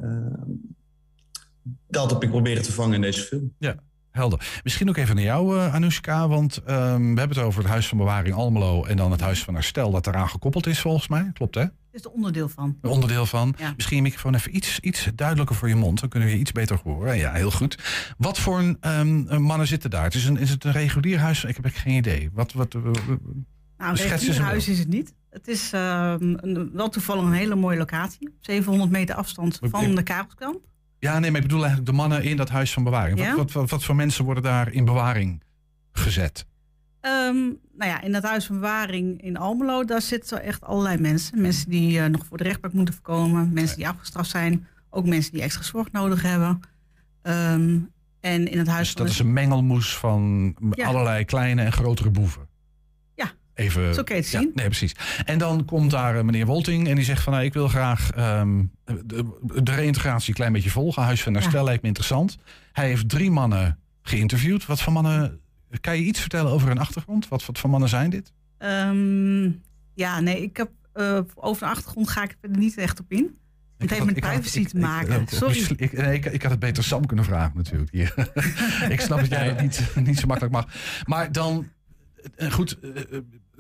dat 1.87 2.11
heb 2.11 2.23
ik 2.23 2.29
proberen 2.29 2.63
te 2.63 2.71
vangen 2.71 2.93
in 2.93 3.01
deze 3.01 3.21
film. 3.21 3.53
Ja, 3.57 3.75
helder. 4.11 4.59
Misschien 4.63 4.89
ook 4.89 4.97
even 4.97 5.15
naar 5.15 5.23
jou, 5.23 5.55
uh, 5.55 5.73
Anoushka. 5.73 6.27
Want 6.27 6.57
um, 6.57 7.13
we 7.13 7.19
hebben 7.19 7.37
het 7.37 7.37
over 7.37 7.61
het 7.61 7.71
Huis 7.71 7.87
van 7.87 7.97
Bewaring 7.97 8.35
Almelo... 8.35 8.83
en 8.83 8.97
dan 8.97 9.11
het 9.11 9.21
Huis 9.21 9.43
van 9.43 9.53
Herstel 9.53 9.91
dat 9.91 10.07
eraan 10.07 10.29
gekoppeld 10.29 10.67
is, 10.67 10.79
volgens 10.79 11.07
mij. 11.07 11.29
Klopt, 11.33 11.55
hè? 11.55 11.61
Het 11.61 11.73
is 11.91 12.03
er 12.03 12.11
onderdeel 12.11 12.49
van. 12.49 12.77
Een 12.81 12.89
onderdeel 12.89 13.25
van. 13.25 13.55
Ja. 13.57 13.73
Misschien 13.75 13.97
je 13.97 14.03
microfoon 14.03 14.35
even 14.35 14.55
iets, 14.55 14.79
iets 14.79 15.09
duidelijker 15.15 15.55
voor 15.55 15.67
je 15.67 15.75
mond. 15.75 15.99
Dan 15.99 16.09
kunnen 16.09 16.29
we 16.29 16.35
je 16.35 16.41
iets 16.41 16.51
beter 16.51 16.79
horen. 16.83 17.17
Ja, 17.17 17.33
heel 17.33 17.51
goed. 17.51 17.77
Wat 18.17 18.39
voor 18.39 18.59
een, 18.59 18.77
um, 18.99 19.41
mannen 19.41 19.67
zitten 19.67 19.89
daar? 19.89 20.03
Het 20.03 20.13
is, 20.13 20.25
een, 20.25 20.37
is 20.37 20.49
het 20.49 20.63
een 20.63 20.71
regulier 20.71 21.19
huis? 21.19 21.43
Ik 21.43 21.55
heb 21.55 21.71
geen 21.73 21.95
idee. 21.95 22.29
Wat, 22.33 22.53
wat, 22.53 22.73
uh, 22.73 22.83
nou, 22.83 22.91
een 23.77 23.95
regulier 23.95 24.41
huis 24.41 24.67
is 24.67 24.79
het 24.79 24.87
niet. 24.87 25.13
Het 25.29 25.47
is 25.47 25.73
uh, 25.73 26.13
een, 26.17 26.69
wel 26.73 26.89
toevallig 26.89 27.23
een 27.23 27.31
hele 27.31 27.55
mooie 27.55 27.77
locatie. 27.77 28.29
700 28.39 28.91
meter 28.91 29.15
afstand 29.15 29.59
van 29.61 29.95
de 29.95 30.03
Karelskamp. 30.03 30.59
Ja, 31.05 31.19
nee, 31.19 31.31
maar 31.31 31.41
ik 31.41 31.47
bedoel 31.47 31.63
eigenlijk 31.65 31.91
de 31.91 31.97
mannen 31.97 32.23
in 32.23 32.37
dat 32.37 32.49
huis 32.49 32.73
van 32.73 32.83
bewaring. 32.83 33.19
Ja? 33.19 33.27
Wat, 33.27 33.37
wat, 33.37 33.51
wat, 33.51 33.69
wat, 33.69 33.83
voor 33.83 33.95
mensen 33.95 34.25
worden 34.25 34.43
daar 34.43 34.71
in 34.71 34.85
bewaring 34.85 35.43
gezet? 35.91 36.45
Um, 37.01 37.59
nou 37.77 37.91
ja, 37.91 38.01
in 38.01 38.11
dat 38.11 38.23
huis 38.23 38.45
van 38.45 38.55
bewaring 38.55 39.21
in 39.21 39.37
Almelo, 39.37 39.83
daar 39.83 40.01
zitten 40.01 40.43
echt 40.43 40.63
allerlei 40.63 40.97
mensen. 40.97 41.41
Mensen 41.41 41.69
die 41.69 41.97
uh, 41.97 42.05
nog 42.05 42.25
voor 42.25 42.37
de 42.37 42.43
rechtbank 42.43 42.73
moeten 42.73 42.93
voorkomen, 42.93 43.53
mensen 43.53 43.77
die 43.77 43.87
afgestraft 43.87 44.29
zijn, 44.29 44.67
ook 44.89 45.05
mensen 45.05 45.31
die 45.31 45.41
extra 45.41 45.63
zorg 45.63 45.91
nodig 45.91 46.21
hebben. 46.21 46.59
Um, 47.23 47.93
en 48.19 48.47
in 48.47 48.57
het 48.57 48.67
huis 48.67 48.87
dus 48.87 48.95
dat 48.95 49.07
is 49.07 49.19
een 49.19 49.33
mengelmoes 49.33 49.97
van 49.97 50.55
ja. 50.71 50.87
allerlei 50.87 51.25
kleine 51.25 51.61
en 51.61 51.71
grotere 51.71 52.09
boeven. 52.09 52.47
Even, 53.55 53.93
zo 53.93 54.01
je 54.05 54.13
het 54.13 54.25
zien. 54.25 54.41
Ja, 54.41 54.49
nee, 54.53 54.65
precies. 54.65 54.95
En 55.25 55.37
dan 55.37 55.65
komt 55.65 55.91
daar 55.91 56.15
uh, 56.15 56.21
meneer 56.21 56.45
Wolting 56.45 56.87
en 56.87 56.95
die 56.95 57.03
zegt 57.03 57.23
van... 57.23 57.33
Nou, 57.33 57.45
ik 57.45 57.53
wil 57.53 57.67
graag 57.67 58.09
um, 58.17 58.71
de, 58.83 59.37
de 59.63 59.71
reïntegratie 59.71 60.29
een 60.29 60.35
klein 60.35 60.53
beetje 60.53 60.69
volgen. 60.69 61.03
Huis 61.03 61.23
van 61.23 61.33
Herstel 61.33 61.59
ja. 61.59 61.65
lijkt 61.65 61.81
me 61.81 61.87
interessant. 61.87 62.37
Hij 62.71 62.87
heeft 62.87 63.09
drie 63.09 63.31
mannen 63.31 63.79
geïnterviewd. 64.01 64.65
Wat 64.65 64.81
voor 64.81 64.93
mannen... 64.93 65.39
Kan 65.81 65.97
je 65.97 66.03
iets 66.03 66.19
vertellen 66.19 66.51
over 66.51 66.67
hun 66.67 66.77
achtergrond? 66.77 67.27
Wat, 67.27 67.45
wat 67.45 67.59
voor 67.59 67.69
mannen 67.69 67.89
zijn 67.89 68.09
dit? 68.09 68.33
Um, 68.59 69.61
ja, 69.93 70.19
nee, 70.19 70.41
ik 70.41 70.57
heb... 70.57 70.69
Uh, 70.95 71.19
over 71.35 71.63
de 71.63 71.69
achtergrond 71.69 72.09
ga 72.09 72.23
ik 72.23 72.37
er 72.41 72.49
niet 72.49 72.77
echt 72.77 72.99
op 72.99 73.11
in. 73.11 73.37
Het 73.77 73.89
heeft 73.89 74.05
met 74.05 74.19
privacy 74.19 74.59
ik, 74.59 74.67
te 74.67 74.77
maken. 74.77 75.21
Ik, 75.21 75.29
Sorry. 75.29 75.65
Ik, 75.77 75.93
nee, 75.93 76.13
ik, 76.13 76.25
ik, 76.25 76.41
had 76.41 76.51
het 76.51 76.59
beter 76.59 76.83
Sam 76.83 77.05
kunnen 77.05 77.25
vragen 77.25 77.57
natuurlijk. 77.57 77.91
Hier. 77.91 78.13
ik 78.95 79.01
snap 79.01 79.19
dat 79.19 79.29
jij 79.29 79.47
dat 79.47 79.61
niet, 79.61 79.91
niet 79.95 80.19
zo 80.19 80.27
makkelijk 80.27 80.53
mag. 80.53 80.67
Maar 81.05 81.31
dan... 81.31 81.69
Goed, 82.49 82.77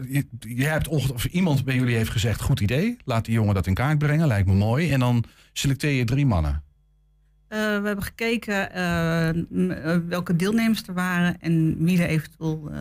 je, 0.07 0.25
je 0.39 0.65
hebt 0.65 0.87
of 0.87 1.25
iemand 1.25 1.65
bij 1.65 1.75
jullie 1.75 1.95
heeft 1.95 2.09
gezegd: 2.09 2.41
goed 2.41 2.59
idee, 2.59 2.97
laat 3.05 3.25
die 3.25 3.33
jongen 3.33 3.53
dat 3.53 3.67
in 3.67 3.73
kaart 3.73 3.97
brengen, 3.97 4.27
lijkt 4.27 4.47
me 4.47 4.53
mooi. 4.53 4.91
En 4.91 4.99
dan 4.99 5.23
selecteer 5.53 5.91
je 5.91 6.03
drie 6.03 6.25
mannen. 6.25 6.63
Uh, 7.49 7.59
we 7.59 7.87
hebben 7.87 8.03
gekeken 8.03 8.69
uh, 9.51 9.97
welke 10.07 10.35
deelnemers 10.35 10.87
er 10.87 10.93
waren 10.93 11.41
en 11.41 11.83
wie 11.83 12.01
er 12.01 12.09
eventueel 12.09 12.71
uh, 12.71 12.77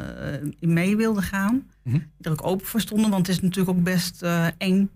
in 0.59 0.73
mee 0.73 0.97
wilde 0.97 1.23
gaan. 1.23 1.55
Mm 1.55 1.93
-hmm. 1.93 1.99
Die 1.99 2.27
er 2.27 2.31
ook 2.31 2.47
open 2.47 2.67
voor 2.67 2.81
stonden, 2.81 3.11
want 3.11 3.27
het 3.27 3.37
is 3.37 3.43
natuurlijk 3.43 3.79
ook 3.79 3.85
best 3.85 4.23
eng 4.59 4.91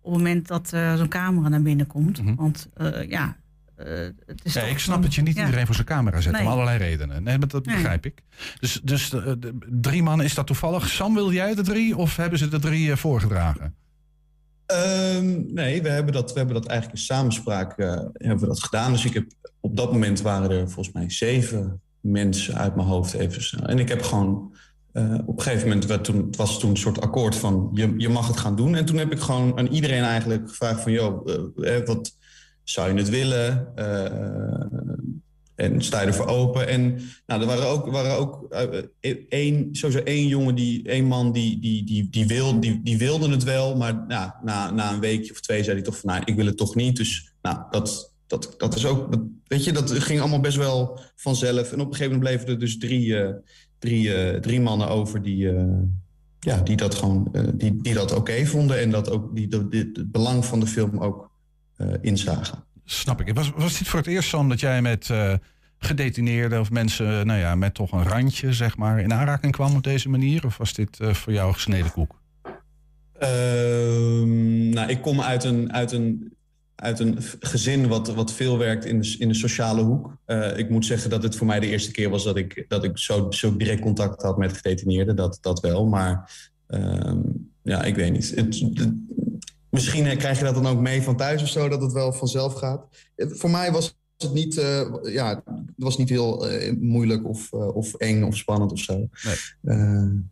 op 0.00 0.12
het 0.12 0.22
moment 0.22 0.48
dat 0.48 0.68
zo'n 0.68 1.08
camera 1.08 1.48
naar 1.48 1.62
binnen 1.62 1.86
komt. 1.86 2.20
Mm 2.20 2.26
-hmm. 2.26 2.36
Want 2.36 2.68
ja, 3.08 3.36
uh, 3.78 3.86
het 4.26 4.40
is 4.42 4.52
ja, 4.52 4.62
ik 4.62 4.78
snap 4.78 5.02
dat 5.02 5.14
je 5.14 5.22
niet 5.22 5.36
ja. 5.36 5.44
iedereen 5.44 5.66
voor 5.66 5.74
zijn 5.74 5.86
camera 5.86 6.20
zet, 6.20 6.32
nee. 6.32 6.42
om 6.42 6.48
allerlei 6.48 6.78
redenen. 6.78 7.22
Nee, 7.22 7.38
maar 7.38 7.48
dat 7.48 7.62
begrijp 7.62 8.04
nee. 8.04 8.12
ik. 8.12 8.22
Dus, 8.60 8.80
dus 8.82 9.12
uh, 9.12 9.24
de, 9.38 9.58
drie 9.70 10.02
mannen, 10.02 10.26
is 10.26 10.34
dat 10.34 10.46
toevallig? 10.46 10.88
Sam, 10.88 11.14
wil 11.14 11.32
jij 11.32 11.54
de 11.54 11.62
drie 11.62 11.96
of 11.96 12.16
hebben 12.16 12.38
ze 12.38 12.48
de 12.48 12.58
drie 12.58 12.88
uh, 12.88 12.96
voorgedragen? 12.96 13.74
Um, 15.14 15.52
nee, 15.52 15.82
we 15.82 15.88
hebben, 15.88 16.12
dat, 16.12 16.32
we 16.32 16.38
hebben 16.38 16.54
dat 16.56 16.66
eigenlijk 16.66 16.98
in 16.98 17.04
samenspraak 17.04 17.76
hebben 17.76 18.40
we 18.40 18.46
dat 18.46 18.62
gedaan. 18.62 18.92
Dus 18.92 19.04
ik 19.04 19.14
heb, 19.14 19.26
op 19.60 19.76
dat 19.76 19.92
moment 19.92 20.20
waren 20.20 20.50
er 20.50 20.70
volgens 20.70 20.94
mij 20.94 21.10
zeven 21.10 21.80
mensen 22.00 22.54
uit 22.54 22.76
mijn 22.76 22.88
hoofd 22.88 23.12
even 23.12 23.42
snel. 23.42 23.66
En 23.66 23.78
ik 23.78 23.88
heb 23.88 24.02
gewoon... 24.02 24.54
op 25.26 25.36
een 25.36 25.42
gegeven 25.42 25.68
moment 25.68 25.86
werd 25.86 26.04
toen, 26.04 26.26
het 26.26 26.36
was 26.36 26.60
toen 26.60 26.70
een 26.70 26.76
soort 26.76 27.00
akkoord 27.00 27.36
van 27.36 27.70
je, 27.72 27.94
je 27.96 28.08
mag 28.08 28.28
het 28.28 28.36
gaan 28.36 28.56
doen. 28.56 28.74
En 28.74 28.84
toen 28.84 28.96
heb 28.96 29.12
ik 29.12 29.20
gewoon 29.20 29.58
aan 29.58 29.66
iedereen 29.66 30.02
eigenlijk 30.02 30.48
gevraagd 30.48 30.80
van... 30.80 30.92
joh, 30.92 31.26
wat, 31.86 32.16
zou 32.68 32.92
je 32.92 32.98
het 32.98 33.08
willen? 33.08 33.72
Uh, 33.76 34.06
en 35.54 35.82
sta 35.82 36.00
je 36.00 36.06
ervoor 36.06 36.26
open? 36.26 36.68
En 36.68 37.00
nou, 37.26 37.40
er 37.40 37.46
waren 37.46 37.66
ook, 37.66 37.90
waren 37.90 38.16
ook 38.16 38.46
uh, 39.00 39.14
één, 39.28 39.68
sowieso 39.72 40.02
één 40.02 40.26
jongen, 40.26 40.54
die, 40.54 40.88
één 40.88 41.04
man 41.04 41.32
die, 41.32 41.60
die, 41.60 41.84
die, 41.84 42.08
die, 42.10 42.26
wil, 42.26 42.60
die, 42.60 42.80
die 42.82 42.98
wilde 42.98 43.30
het 43.30 43.44
wel. 43.44 43.76
Maar 43.76 44.04
nou, 44.08 44.30
na, 44.42 44.70
na 44.70 44.92
een 44.92 45.00
weekje 45.00 45.32
of 45.32 45.40
twee 45.40 45.62
zei 45.62 45.76
hij 45.76 45.84
toch 45.84 45.98
van, 45.98 46.10
nou, 46.10 46.22
ik 46.24 46.34
wil 46.34 46.46
het 46.46 46.56
toch 46.56 46.74
niet. 46.74 46.96
Dus 46.96 47.32
nou, 47.42 47.58
dat, 47.70 48.12
dat, 48.26 48.54
dat 48.56 48.74
is 48.74 48.86
ook, 48.86 49.14
weet 49.46 49.64
je, 49.64 49.72
dat 49.72 49.90
ging 49.90 50.20
allemaal 50.20 50.40
best 50.40 50.56
wel 50.56 51.00
vanzelf. 51.14 51.72
En 51.72 51.80
op 51.80 51.86
een 51.86 51.94
gegeven 51.96 52.12
moment 52.12 52.30
bleven 52.30 52.48
er 52.48 52.58
dus 52.58 52.78
drie, 52.78 53.16
drie, 53.78 54.40
drie 54.40 54.60
mannen 54.60 54.88
over 54.88 55.22
die 55.22 55.52
ja, 56.40 56.60
die 56.60 56.76
dat 56.76 56.94
gewoon 56.94 57.28
die, 57.54 57.82
die 57.82 57.94
dat 57.94 58.12
oké 58.12 58.46
vonden 58.46 58.80
en 58.80 58.90
dat 58.90 59.10
ook 59.10 59.34
die, 59.34 59.48
die, 59.68 59.80
het 59.80 60.12
belang 60.12 60.44
van 60.44 60.60
de 60.60 60.66
film 60.66 60.98
ook 60.98 61.30
inzagen. 62.00 62.64
Snap 62.84 63.20
ik. 63.20 63.34
Was, 63.34 63.52
was 63.56 63.78
dit 63.78 63.88
voor 63.88 63.98
het 63.98 64.08
eerst, 64.08 64.28
Sam, 64.28 64.48
dat 64.48 64.60
jij 64.60 64.82
met 64.82 65.08
uh, 65.08 65.34
gedetineerden 65.78 66.60
of 66.60 66.70
mensen, 66.70 67.26
nou 67.26 67.40
ja, 67.40 67.54
met 67.54 67.74
toch 67.74 67.92
een 67.92 68.08
randje, 68.08 68.52
zeg 68.52 68.76
maar, 68.76 69.00
in 69.00 69.12
aanraking 69.12 69.52
kwam 69.52 69.76
op 69.76 69.82
deze 69.82 70.08
manier? 70.08 70.46
Of 70.46 70.56
was 70.56 70.72
dit 70.72 70.98
uh, 71.00 71.14
voor 71.14 71.32
jou 71.32 71.52
gesneden 71.52 71.92
koek? 71.92 72.20
Uh, 73.22 74.22
nou, 74.72 74.88
ik 74.88 75.02
kom 75.02 75.20
uit 75.20 75.44
een, 75.44 75.72
uit 75.72 75.92
een, 75.92 76.32
uit 76.74 76.98
een 76.98 77.18
gezin 77.40 77.88
wat, 77.88 78.14
wat 78.14 78.32
veel 78.32 78.58
werkt 78.58 78.84
in 78.84 79.00
de, 79.00 79.16
in 79.18 79.28
de 79.28 79.34
sociale 79.34 79.82
hoek. 79.82 80.16
Uh, 80.26 80.58
ik 80.58 80.70
moet 80.70 80.86
zeggen 80.86 81.10
dat 81.10 81.22
het 81.22 81.36
voor 81.36 81.46
mij 81.46 81.60
de 81.60 81.68
eerste 81.68 81.90
keer 81.90 82.10
was 82.10 82.24
dat 82.24 82.36
ik, 82.36 82.64
dat 82.68 82.84
ik 82.84 82.98
zo, 82.98 83.30
zo 83.30 83.56
direct 83.56 83.80
contact 83.80 84.22
had 84.22 84.38
met 84.38 84.52
gedetineerden. 84.52 85.16
Dat, 85.16 85.38
dat 85.40 85.60
wel, 85.60 85.86
maar 85.86 86.30
uh, 86.68 87.12
ja, 87.62 87.82
ik 87.82 87.94
weet 87.94 88.12
niet. 88.12 88.32
Het, 88.34 88.58
het, 88.58 88.92
Misschien 89.76 90.18
krijg 90.18 90.38
je 90.38 90.44
dat 90.44 90.54
dan 90.54 90.66
ook 90.66 90.80
mee 90.80 91.02
van 91.02 91.16
thuis 91.16 91.42
of 91.42 91.48
zo, 91.48 91.68
dat 91.68 91.82
het 91.82 91.92
wel 91.92 92.12
vanzelf 92.12 92.54
gaat. 92.54 92.86
Voor 93.16 93.50
mij 93.50 93.72
was 93.72 93.98
het 94.22 94.32
niet, 94.32 94.58
eh, 94.58 94.80
ja, 95.02 95.28
het 95.46 95.64
was 95.76 95.96
niet 95.98 96.08
heel 96.08 96.48
eh, 96.48 96.72
moeilijk 96.80 97.28
of, 97.28 97.52
eh, 97.52 97.76
of 97.76 97.94
eng 97.94 98.22
of 98.22 98.36
spannend 98.36 98.72
of 98.72 98.78
zo. 98.78 99.08
Nee. 99.22 99.36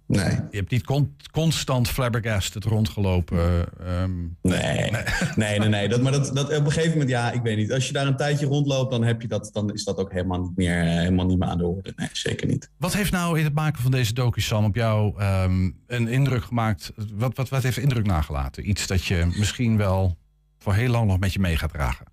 Nee. 0.07 0.31
Je 0.51 0.57
hebt 0.57 0.71
niet 0.71 0.85
con- 0.85 1.17
constant 1.33 1.89
flabbergasted 1.89 2.65
rondgelopen. 2.65 3.67
ehm, 3.81 4.13
Nee, 4.43 4.91
nee, 5.37 5.59
nee, 5.59 5.69
nee. 5.69 5.89
Dat, 5.89 6.03
maar 6.03 6.13
dat, 6.13 6.31
dat, 6.35 6.45
op 6.59 6.65
een 6.65 6.73
gegeven 6.73 6.91
moment, 6.91 7.11
ja, 7.11 7.33
ik 7.33 7.43
weet 7.43 7.57
niet. 7.57 7.73
Als 7.73 7.87
je 7.87 7.93
daar 7.93 8.07
een 8.07 8.17
tijdje 8.17 8.47
rondloopt, 8.47 8.91
dan, 8.91 9.05
heb 9.05 9.23
je 9.23 9.29
dat, 9.29 9.51
dan 9.53 9.73
is 9.73 9.85
dat 9.85 9.97
ook 9.99 10.13
helemaal 10.13 10.41
niet 10.41 10.57
meer, 10.57 10.75
helemaal 10.83 11.27
niet 11.27 11.39
meer 11.39 11.49
aan 11.49 11.59
de 11.59 11.67
orde. 11.67 11.93
Nee, 11.97 12.09
zeker 12.13 12.47
niet. 12.47 12.71
Wat 12.79 12.95
heeft 12.95 13.13
nou 13.13 13.39
in 13.39 13.45
het 13.45 13.55
maken 13.55 13.83
van 13.83 13.91
deze 13.91 14.13
docu, 14.15 14.41
Sam, 14.41 14.65
op 14.65 14.75
jou 14.75 15.21
ehm, 15.21 15.71
een 15.87 16.09
indruk 16.09 16.45
gemaakt? 16.45 16.93
Wat, 17.15 17.37
wat, 17.37 17.49
wat 17.49 17.63
heeft 17.63 17.79
indruk 17.79 18.07
nagelaten? 18.07 18.69
Iets 18.69 18.87
dat 18.87 19.05
je 19.05 19.33
misschien 19.39 19.77
wel 19.77 20.17
voor 20.59 20.75
heel 20.75 20.91
lang 20.91 21.07
nog 21.07 21.19
met 21.19 21.33
je 21.33 21.39
mee 21.39 21.57
gaat 21.57 21.73
dragen. 21.73 22.07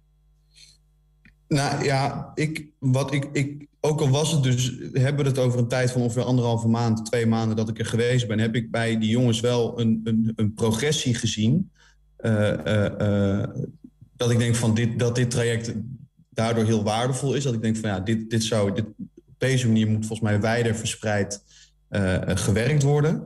Nou 1.54 1.84
ja, 1.84 2.32
ik, 2.36 2.66
wat 2.80 3.14
ik, 3.14 3.30
ik, 3.32 3.68
ook 3.80 4.02
al 4.02 4.10
was 4.10 4.32
het 4.32 4.44
dus, 4.44 4.74
hebben 4.94 5.24
we 5.24 5.30
het 5.30 5.40
over 5.40 5.60
een 5.60 5.68
tijd 5.68 5.92
van 5.92 6.02
ongeveer 6.02 6.24
anderhalve 6.24 6.68
maand, 6.68 7.06
twee 7.06 7.26
maanden 7.26 7.56
dat 7.56 7.70
ik 7.70 7.80
er 7.80 7.86
geweest 7.86 8.28
ben, 8.28 8.40
heb 8.40 8.56
ik 8.56 8.72
bij 8.72 9.00
die 9.00 9.10
jongens 9.10 9.40
wel 9.40 9.80
een, 9.80 10.02
een, 10.04 10.34
een 10.36 10.54
progressie 10.54 11.16
gezien. 11.16 11.72
Eh, 12.16 12.66
eh, 12.66 13.40
eh, 13.40 13.50
dat 14.16 14.32
ik 14.32 14.38
denk 14.38 14.56
van 14.56 14.74
dit, 14.74 15.00
dat 15.00 15.16
dit 15.16 15.32
traject 15.32 15.74
daardoor 16.30 16.66
heel 16.66 16.84
waardevol 16.84 17.34
is. 17.34 17.44
Dat 17.44 17.54
ik 17.54 17.62
denk 17.62 17.78
van 17.78 17.90
ja, 17.90 18.00
dit, 18.00 18.30
dit 18.30 18.44
zou, 18.44 18.74
dit, 18.74 18.86
op 19.16 19.36
deze 19.38 19.68
manier 19.68 19.88
moet 19.88 20.06
volgens 20.06 20.30
mij 20.30 20.42
wijder 20.42 20.76
verspreid 20.76 21.44
gewerkt 22.26 22.84
worden. 22.84 23.24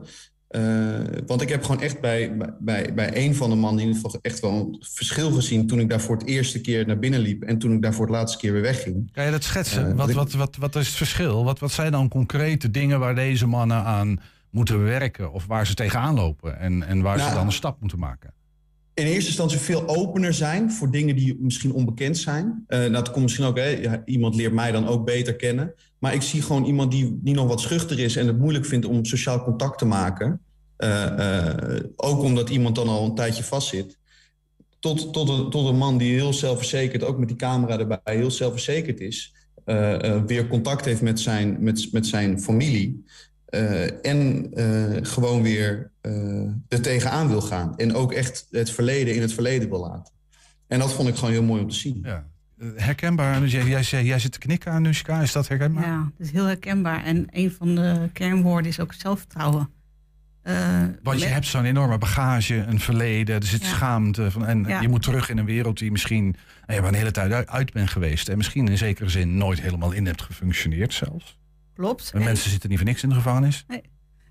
Eh, 0.48 0.98
want 1.26 1.42
ik 1.42 1.48
heb 1.48 1.64
gewoon 1.64 1.80
echt 1.82 2.00
bij, 2.00 2.36
bij- 2.60 2.94
bij, 2.94 3.16
een 3.16 3.34
van 3.34 3.50
de 3.50 3.56
mannen 3.56 3.80
in 3.82 3.86
ieder 3.88 4.02
geval 4.02 4.18
echt 4.22 4.40
wel 4.40 4.50
een 4.52 4.76
verschil 4.90 5.30
gezien 5.30 5.66
toen 5.66 5.80
ik 5.80 5.88
daar 5.88 6.00
voor 6.00 6.16
het 6.16 6.26
eerste 6.26 6.60
keer 6.60 6.86
naar 6.86 6.98
binnen 6.98 7.20
liep 7.20 7.42
en 7.42 7.58
toen 7.58 7.72
ik 7.72 7.82
daar 7.82 7.94
voor 7.94 8.06
het 8.06 8.14
laatste 8.14 8.38
keer 8.38 8.52
weer 8.52 8.62
wegging. 8.62 9.12
Kan 9.12 9.24
je 9.24 9.30
dat 9.30 9.44
schetsen? 9.44 9.90
Eh, 9.90 9.94
wat, 9.96 10.12
wat, 10.12 10.32
wat, 10.32 10.56
wat 10.56 10.76
is 10.76 10.86
het 10.86 10.96
verschil? 10.96 11.44
Wat, 11.44 11.58
wat 11.58 11.72
zijn 11.72 11.92
dan 11.92 12.08
concrete 12.08 12.70
dingen 12.70 12.98
waar 12.98 13.14
deze 13.14 13.46
mannen 13.46 13.84
aan 13.84 14.20
moeten 14.50 14.82
werken? 14.84 15.32
Of 15.32 15.46
waar 15.46 15.66
ze 15.66 15.74
tegenaan 15.74 16.14
lopen 16.14 16.58
en, 16.58 16.82
en 16.82 17.02
waar 17.02 17.18
ze 17.18 17.24
Nou, 17.24 17.36
dan 17.36 17.46
een 17.46 17.52
stap 17.52 17.80
moeten 17.80 17.98
maken? 17.98 18.34
in 18.94 19.06
eerste 19.06 19.26
instantie 19.28 19.58
veel 19.58 19.88
opener 19.88 20.34
zijn 20.34 20.72
voor 20.72 20.90
dingen 20.90 21.16
die 21.16 21.36
misschien 21.40 21.72
onbekend 21.72 22.18
zijn. 22.18 22.64
Eh 22.66 22.78
nou, 22.78 22.90
dat 22.92 23.10
komt 23.10 23.22
misschien 23.22 23.44
ook, 23.44 23.56
hè, 23.58 23.98
iemand 24.04 24.34
leert 24.34 24.52
mij 24.52 24.72
dan 24.72 24.86
ook 24.86 25.04
beter 25.04 25.36
kennen. 25.36 25.74
Maar 25.98 26.14
ik 26.14 26.22
zie 26.22 26.42
gewoon 26.42 26.64
iemand 26.64 26.90
die, 26.90 27.18
die 27.22 27.34
nog 27.34 27.48
wat 27.48 27.60
schuchter 27.60 27.98
is 27.98 28.16
en 28.16 28.26
het 28.26 28.38
moeilijk 28.38 28.66
vindt 28.66 28.86
om 28.86 29.04
sociaal 29.04 29.42
contact 29.42 29.78
te 29.78 29.84
maken. 29.84 30.40
Eh, 30.76 31.74
eh, 31.76 31.84
ook 31.96 32.22
omdat 32.22 32.50
iemand 32.50 32.74
dan 32.74 32.88
al 32.88 33.04
een 33.04 33.14
tijdje 33.14 33.44
vastzit. 33.44 33.98
Tot, 34.78 35.12
tot, 35.12 35.28
een, 35.28 35.50
tot 35.50 35.68
een 35.68 35.76
man 35.76 35.98
die 35.98 36.14
heel 36.14 36.32
zelfverzekerd, 36.32 37.04
ook 37.04 37.18
met 37.18 37.28
die 37.28 37.36
camera 37.36 37.78
erbij, 37.78 37.98
heel 38.04 38.30
zelfverzekerd 38.30 39.00
is. 39.00 39.34
eh, 39.64 40.22
weer 40.26 40.48
contact 40.48 40.84
heeft 40.84 41.02
met 41.02 41.20
zijn, 41.20 41.56
met, 41.60 41.92
met 41.92 42.06
zijn 42.06 42.40
familie. 42.40 43.04
en 44.02 44.50
gewoon 45.02 45.42
weer 45.42 45.90
er 46.68 46.80
tegenaan 46.80 47.28
wil 47.28 47.40
gaan. 47.40 47.76
En 47.76 47.94
ook 47.94 48.12
echt 48.12 48.46
het 48.50 48.70
verleden 48.70 49.14
in 49.14 49.20
het 49.20 49.32
verleden 49.32 49.68
wil 49.68 49.80
laten. 49.80 50.12
En 50.66 50.78
dat 50.78 50.92
vond 50.92 51.08
ik 51.08 51.14
gewoon 51.14 51.30
heel 51.30 51.42
mooi 51.42 51.62
om 51.62 51.68
te 51.68 51.76
zien. 51.76 51.98
Ja. 52.02 52.26
Herkenbaar, 52.76 53.46
jij, 53.46 53.64
jij, 53.66 53.82
zei- 53.82 54.06
jij 54.06 54.18
zit 54.18 54.32
te 54.32 54.38
knikken 54.38 54.72
aan 54.72 54.82
Nushka, 54.82 55.20
is 55.20 55.32
dat 55.32 55.48
herkenbaar? 55.48 55.86
Ja, 55.86 56.10
het 56.18 56.26
is 56.26 56.32
heel 56.32 56.44
herkenbaar. 56.44 57.04
En 57.04 57.26
een 57.30 57.50
van 57.50 57.74
de 57.74 58.10
kernwoorden 58.12 58.70
is 58.70 58.80
ook 58.80 58.92
zelfvertrouwen. 58.92 59.70
Eh, 60.42 60.82
Want 61.02 61.20
je 61.20 61.26
hebt 61.26 61.46
zo'n 61.46 61.64
enorme 61.64 61.98
bagage, 61.98 62.54
een 62.56 62.80
verleden, 62.80 63.34
er 63.36 63.46
zit 63.46 63.62
Ja. 63.62 63.68
schaamte. 63.68 64.30
Van, 64.30 64.46
en 64.46 64.64
Ja. 64.64 64.80
je 64.80 64.88
moet 64.88 65.02
terug 65.02 65.28
in 65.30 65.38
een 65.38 65.44
wereld 65.44 65.78
die 65.78 65.90
misschien 65.90 66.36
nou 66.66 66.82
ja, 66.82 66.88
een 66.88 66.94
hele 66.94 67.10
tijd 67.10 67.46
uit- 67.48 67.72
bent 67.72 67.90
geweest. 67.90 68.28
En 68.28 68.36
misschien 68.36 68.68
in 68.68 68.78
zekere 68.78 69.08
zin 69.08 69.36
nooit 69.36 69.60
helemaal 69.60 69.92
in 69.92 70.06
hebt 70.06 70.22
gefunctioneerd 70.22 70.94
zelfs. 70.94 71.38
Klopt. 71.74 72.10
En 72.14 72.18
En- 72.18 72.24
mensen 72.24 72.50
zitten 72.50 72.68
niet 72.68 72.78
voor 72.78 72.88
niks 72.88 73.02
in 73.02 73.08
de 73.08 73.14
gevangenis. 73.14 73.66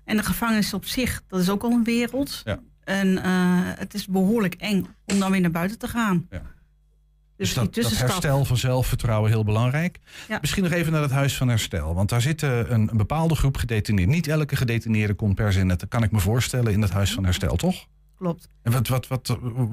En 0.04 0.16
de 0.16 0.22
gevangenis 0.22 0.74
op 0.74 0.84
zich, 0.84 1.22
dat 1.28 1.40
is 1.40 1.50
ook 1.50 1.62
al 1.62 1.70
een 1.70 1.84
wereld. 1.84 2.40
Ja. 2.44 2.60
En 2.84 3.22
eh, 3.22 3.60
het 3.62 3.94
is 3.94 4.06
behoorlijk 4.06 4.54
eng 4.54 4.86
om 5.04 5.18
dan 5.18 5.30
weer 5.30 5.40
naar 5.40 5.50
buiten 5.50 5.78
te 5.78 5.88
gaan. 5.88 6.26
Ja. 6.30 6.42
Dus, 7.36 7.54
Dus 7.54 7.88
dat, 7.88 7.98
herstel 7.98 8.44
van 8.44 8.56
zelfvertrouwen 8.56 9.30
heel 9.30 9.44
belangrijk. 9.44 9.98
Ja. 10.28 10.38
Misschien 10.40 10.62
nog 10.62 10.72
even 10.72 10.92
naar 10.92 11.02
het 11.02 11.10
Huis 11.10 11.36
van 11.36 11.48
Herstel. 11.48 11.94
Want 11.94 12.08
daar 12.08 12.20
zit 12.22 12.42
eh, 12.42 12.58
een, 12.58 12.88
een 12.90 12.96
bepaalde 12.96 13.34
groep 13.34 13.56
gedetineerden. 13.56 14.14
Niet 14.14 14.26
elke 14.26 14.56
gedetineerde 14.56 15.14
komt 15.14 15.34
per 15.34 15.52
se, 15.52 15.62
net, 15.64 15.80
dat 15.80 15.88
kan 15.88 16.02
ik 16.02 16.10
me 16.10 16.20
voorstellen, 16.20 16.72
in 16.72 16.82
het 16.82 16.90
Huis 16.90 17.12
van 17.12 17.24
Herstel, 17.24 17.56
toch? 17.56 17.86
Klopt. 18.16 18.48
En 18.62 18.72
wat, 18.72 18.88
wat, 18.88 19.06
wat, 19.06 19.28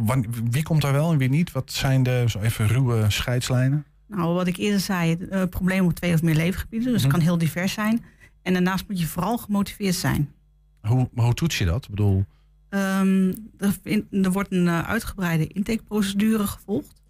eh, 0.08 0.18
wie 0.50 0.64
komt 0.64 0.82
daar 0.82 0.92
wel 0.94 1.12
en 1.12 1.18
wie 1.18 1.30
niet? 1.30 1.52
Wat 1.52 1.72
zijn 1.72 2.04
de 2.04 2.24
zo 2.28 2.40
even 2.40 2.68
ruwe 2.68 3.06
scheidslijnen? 3.10 3.86
Nou, 4.08 4.34
wat 4.34 4.48
ik 4.48 4.58
eerder 4.58 4.80
zei, 4.80 5.10
het 5.10 5.22
uh, 5.32 5.44
probleem 5.50 5.86
op 5.86 5.94
twee 5.94 6.14
of 6.14 6.22
meer 6.22 6.36
leefgebieden. 6.36 6.92
Dus 6.92 7.02
het 7.02 7.12
Mhm. 7.12 7.20
kan 7.20 7.28
heel 7.28 7.38
divers 7.38 7.74
zijn. 7.74 8.04
En 8.42 8.54
daarnaast 8.54 8.86
moet 8.88 9.00
je 9.00 9.06
vooral 9.08 9.38
gemotiveerd 9.38 9.96
zijn. 9.96 10.32
Hoe, 10.82 11.10
hoe 11.16 11.34
toets 11.34 11.58
je 11.58 11.66
dat? 11.66 11.84
Ik 11.84 11.90
bedoel, 11.90 12.26
Ehm, 12.70 13.34
er, 13.58 13.76
in- 13.84 14.08
er 14.12 14.32
wordt 14.32 14.52
een 14.52 14.68
eh, 14.68 14.80
uitgebreide 14.90 15.48
intakeprocedure 15.48 16.48
gevolgd. 16.48 17.02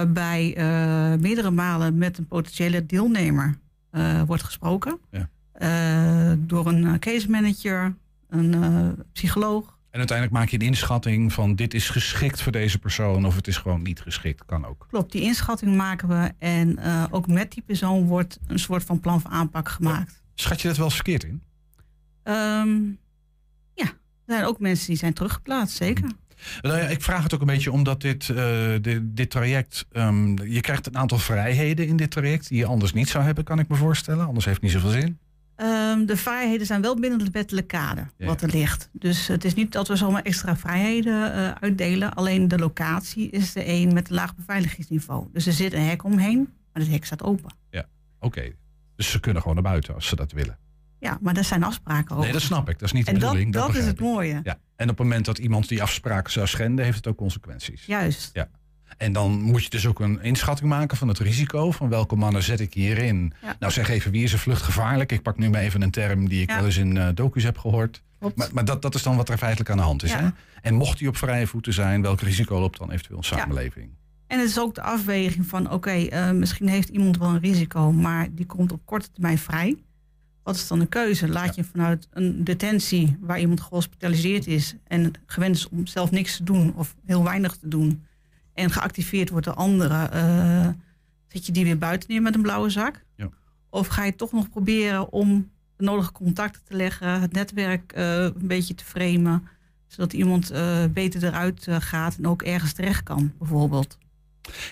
Waarbij 0.00 0.54
eh, 0.56 1.18
meerdere 1.18 1.50
malen 1.50 1.98
met 1.98 2.18
een 2.18 2.26
potentiële 2.26 2.86
deelnemer 2.86 3.58
eh, 3.90 4.22
wordt 4.22 4.42
gesproken. 4.42 4.98
Ja. 5.10 5.28
Eh, 5.52 6.36
door 6.38 6.66
een 6.66 6.98
case 6.98 7.30
manager, 7.30 7.94
een 8.28 8.54
psycholoog. 9.12 9.78
En 9.90 9.98
uiteindelijk 9.98 10.38
maak 10.38 10.48
je 10.48 10.60
een 10.60 10.66
inschatting 10.66 11.32
van 11.32 11.54
dit 11.54 11.74
is 11.74 11.88
geschikt 11.88 12.42
voor 12.42 12.52
deze 12.52 12.78
persoon 12.78 13.26
of 13.26 13.36
het 13.36 13.46
is 13.46 13.56
gewoon 13.56 13.82
niet 13.82 14.00
geschikt. 14.00 14.44
Kan 14.44 14.66
ook. 14.66 14.86
Klopt, 14.88 15.12
die 15.12 15.22
inschatting 15.22 15.76
maken 15.76 16.08
we. 16.08 16.32
En 16.38 16.78
ook 17.10 17.26
met 17.26 17.52
die 17.52 17.62
persoon 17.66 18.06
wordt 18.06 18.38
een 18.46 18.58
soort 18.58 18.84
van 18.84 19.00
plan 19.00 19.20
van 19.20 19.30
aanpak 19.30 19.68
gemaakt. 19.68 20.22
Schat 20.34 20.60
je 20.60 20.68
dat 20.68 20.76
wel 20.76 20.86
eens 20.86 20.94
verkeerd 20.94 21.24
in? 21.24 21.42
Ehm, 22.22 22.82
ja, 23.74 23.86
er 23.86 24.34
zijn 24.34 24.44
ook 24.44 24.60
mensen 24.60 24.86
die 24.86 24.96
zijn 24.96 25.12
teruggeplaatst, 25.12 25.76
zeker. 25.76 26.10
Nou 26.62 26.78
ja, 26.78 26.84
ik 26.84 27.02
vraag 27.02 27.22
het 27.22 27.34
ook 27.34 27.40
een 27.40 27.46
beetje 27.46 27.72
omdat 27.72 28.00
dit, 28.00 28.28
eh, 28.28 28.70
dit, 28.80 29.00
dit 29.02 29.30
traject. 29.30 29.86
ehm, 29.92 30.42
je 30.42 30.60
krijgt 30.60 30.86
een 30.86 30.96
aantal 30.96 31.18
vrijheden 31.18 31.86
in 31.86 31.96
dit 31.96 32.10
traject 32.10 32.48
die 32.48 32.58
je 32.58 32.66
anders 32.66 32.92
niet 32.92 33.08
zou 33.08 33.24
hebben, 33.24 33.44
kan 33.44 33.58
ik 33.58 33.68
me 33.68 33.76
voorstellen. 33.76 34.26
Anders 34.26 34.44
heeft 34.44 34.60
het 34.62 34.72
niet 34.72 34.82
zoveel 34.82 35.00
zin. 35.00 35.18
Ehm, 35.56 36.04
de 36.06 36.16
vrijheden 36.16 36.66
zijn 36.66 36.82
wel 36.82 37.00
binnen 37.00 37.20
het 37.20 37.30
wettelijke 37.30 37.76
kader 37.76 38.10
Ja. 38.16 38.26
wat 38.26 38.42
er 38.42 38.48
ligt. 38.50 38.88
Dus 38.92 39.26
het 39.26 39.44
is 39.44 39.54
niet 39.54 39.72
dat 39.72 39.88
we 39.88 39.96
zomaar 39.96 40.22
extra 40.22 40.56
vrijheden 40.56 41.34
eh, 41.34 41.50
uitdelen. 41.60 42.14
Alleen 42.14 42.48
de 42.48 42.58
locatie 42.58 43.30
is 43.30 43.52
de 43.52 43.66
een 43.66 43.92
met 43.92 44.08
een 44.08 44.14
laag 44.14 44.36
beveiligingsniveau. 44.36 45.26
Dus 45.32 45.46
er 45.46 45.52
zit 45.52 45.72
een 45.72 45.86
hek 45.86 46.04
omheen, 46.04 46.38
maar 46.72 46.82
het 46.82 46.92
hek 46.92 47.04
staat 47.04 47.22
open. 47.22 47.54
Oké. 48.22 48.52
Dus 48.96 49.10
ze 49.10 49.20
kunnen 49.20 49.42
gewoon 49.42 49.56
naar 49.62 49.70
buiten 49.72 49.94
als 49.94 50.06
ze 50.06 50.16
dat 50.16 50.32
willen. 50.32 50.58
Ja, 51.00 51.18
maar 51.20 51.34
daar 51.34 51.44
zijn 51.44 51.62
afspraken 51.62 52.10
over. 52.10 52.24
Nee, 52.24 52.32
dat 52.32 52.42
snap 52.42 52.68
ik. 52.68 52.78
Dat 52.78 52.88
is 52.88 52.92
niet 52.92 53.04
de 53.06 53.12
en 53.12 53.18
dat, 53.18 53.28
bedoeling. 53.30 53.52
dat 53.54 53.74
is 53.76 53.86
het 53.86 54.00
mooie. 54.00 54.40
Ja. 54.42 54.58
En 54.76 54.90
op 54.90 54.98
het 54.98 55.06
moment 55.06 55.24
dat 55.24 55.38
iemand 55.38 55.68
die 55.68 55.82
afspraken 55.82 56.32
zou 56.32 56.46
schenden, 56.46 56.84
heeft 56.84 56.96
het 56.96 57.06
ook 57.06 57.16
consequenties. 57.16 57.84
Juist. 57.86 58.32
En 58.96 59.12
dan 59.12 59.40
moet 59.42 59.62
je 59.64 59.70
dus 59.70 59.86
ook 59.86 60.00
een 60.00 60.22
inschatting 60.22 60.68
maken 60.68 60.96
van 60.96 61.08
het 61.08 61.18
risico. 61.18 61.70
Van 61.70 61.88
welke 61.88 62.16
mannen 62.16 62.42
zet 62.42 62.60
ik 62.60 62.74
hierin? 62.74 63.32
Ja. 63.42 63.56
Nou, 63.58 63.72
zeg 63.72 63.88
even, 63.88 64.10
wie 64.10 64.22
is 64.22 64.32
er 64.32 64.38
vluchtgevaarlijk? 64.38 65.12
Ik 65.12 65.22
pak 65.22 65.38
nu 65.38 65.50
maar 65.50 65.60
even 65.60 65.82
een 65.82 65.90
term 65.90 66.28
die 66.28 66.42
ik 66.42 66.48
Ja. 66.50 66.56
wel 66.56 66.64
eens 66.64 66.76
in 66.76 66.96
eh 66.96 67.08
docus 67.14 67.42
heb 67.42 67.58
gehoord. 67.58 68.02
Klopt. 68.18 68.36
Maar, 68.36 68.48
maar 68.52 68.64
dat, 68.64 68.82
dat 68.82 68.94
is 68.94 69.02
dan 69.02 69.16
wat 69.16 69.28
er 69.28 69.38
feitelijk 69.38 69.70
aan 69.70 69.76
de 69.76 69.82
hand 69.82 70.02
is. 70.02 70.10
Ja. 70.10 70.18
Hè? 70.20 70.28
En 70.62 70.74
mocht 70.74 70.98
hij 70.98 71.08
op 71.08 71.16
vrije 71.16 71.46
voeten 71.46 71.72
zijn, 71.72 72.02
welk 72.02 72.20
risico 72.20 72.60
loopt 72.60 72.78
dan 72.78 72.90
eventueel 72.90 73.18
een 73.18 73.24
Ja. 73.30 73.36
samenleving? 73.38 73.90
En 74.26 74.38
het 74.38 74.48
is 74.48 74.58
ook 74.58 74.74
de 74.74 74.82
afweging 74.82 75.46
van, 75.46 75.70
oké, 75.70 75.90
eh, 75.90 76.30
misschien 76.30 76.68
heeft 76.68 76.88
iemand 76.88 77.18
wel 77.18 77.28
een 77.28 77.40
risico, 77.40 77.92
maar 77.92 78.28
die 78.32 78.46
komt 78.46 78.72
op 78.72 78.80
korte 78.84 79.10
termijn 79.12 79.38
vrij. 79.38 79.76
Wat 80.42 80.54
is 80.54 80.68
dan 80.68 80.80
een 80.80 80.88
keuze? 80.88 81.28
Laat 81.28 81.54
je 81.54 81.64
vanuit 81.64 82.08
een 82.10 82.44
detentie 82.44 83.16
waar 83.20 83.40
iemand 83.40 83.60
gehospitaliseerd 83.60 84.46
is 84.46 84.74
en 84.86 85.12
gewend 85.26 85.56
is 85.56 85.68
om 85.68 85.86
zelf 85.86 86.10
niks 86.10 86.36
te 86.36 86.44
doen 86.44 86.74
of 86.74 86.94
heel 87.04 87.24
weinig 87.24 87.56
te 87.56 87.68
doen 87.68 88.04
en 88.54 88.70
geactiveerd 88.70 89.30
wordt 89.30 89.46
door 89.46 89.54
anderen, 89.54 90.12
eh, 90.12 90.68
zet 91.28 91.46
je 91.46 91.52
die 91.52 91.64
weer 91.64 91.78
buiten 91.78 92.10
neer 92.10 92.22
met 92.22 92.34
een 92.34 92.42
blauwe 92.42 92.70
zak? 92.70 93.04
Ja. 93.16 93.28
Of 93.70 93.86
ga 93.86 94.04
je 94.04 94.16
toch 94.16 94.32
nog 94.32 94.50
proberen 94.50 95.12
om 95.12 95.50
de 95.76 95.84
nodige 95.84 96.12
contacten 96.12 96.64
te 96.64 96.76
leggen, 96.76 97.20
het 97.20 97.32
netwerk 97.32 97.92
eh, 97.92 98.22
een 98.22 98.46
beetje 98.46 98.74
te 98.74 98.84
framen, 98.84 99.48
zodat 99.86 100.12
iemand 100.12 100.50
eh, 100.50 100.84
beter 100.90 101.24
eruit 101.24 101.66
gaat 101.70 102.16
en 102.16 102.26
ook 102.26 102.42
ergens 102.42 102.72
terecht 102.72 103.02
kan, 103.02 103.32
bijvoorbeeld? 103.38 103.98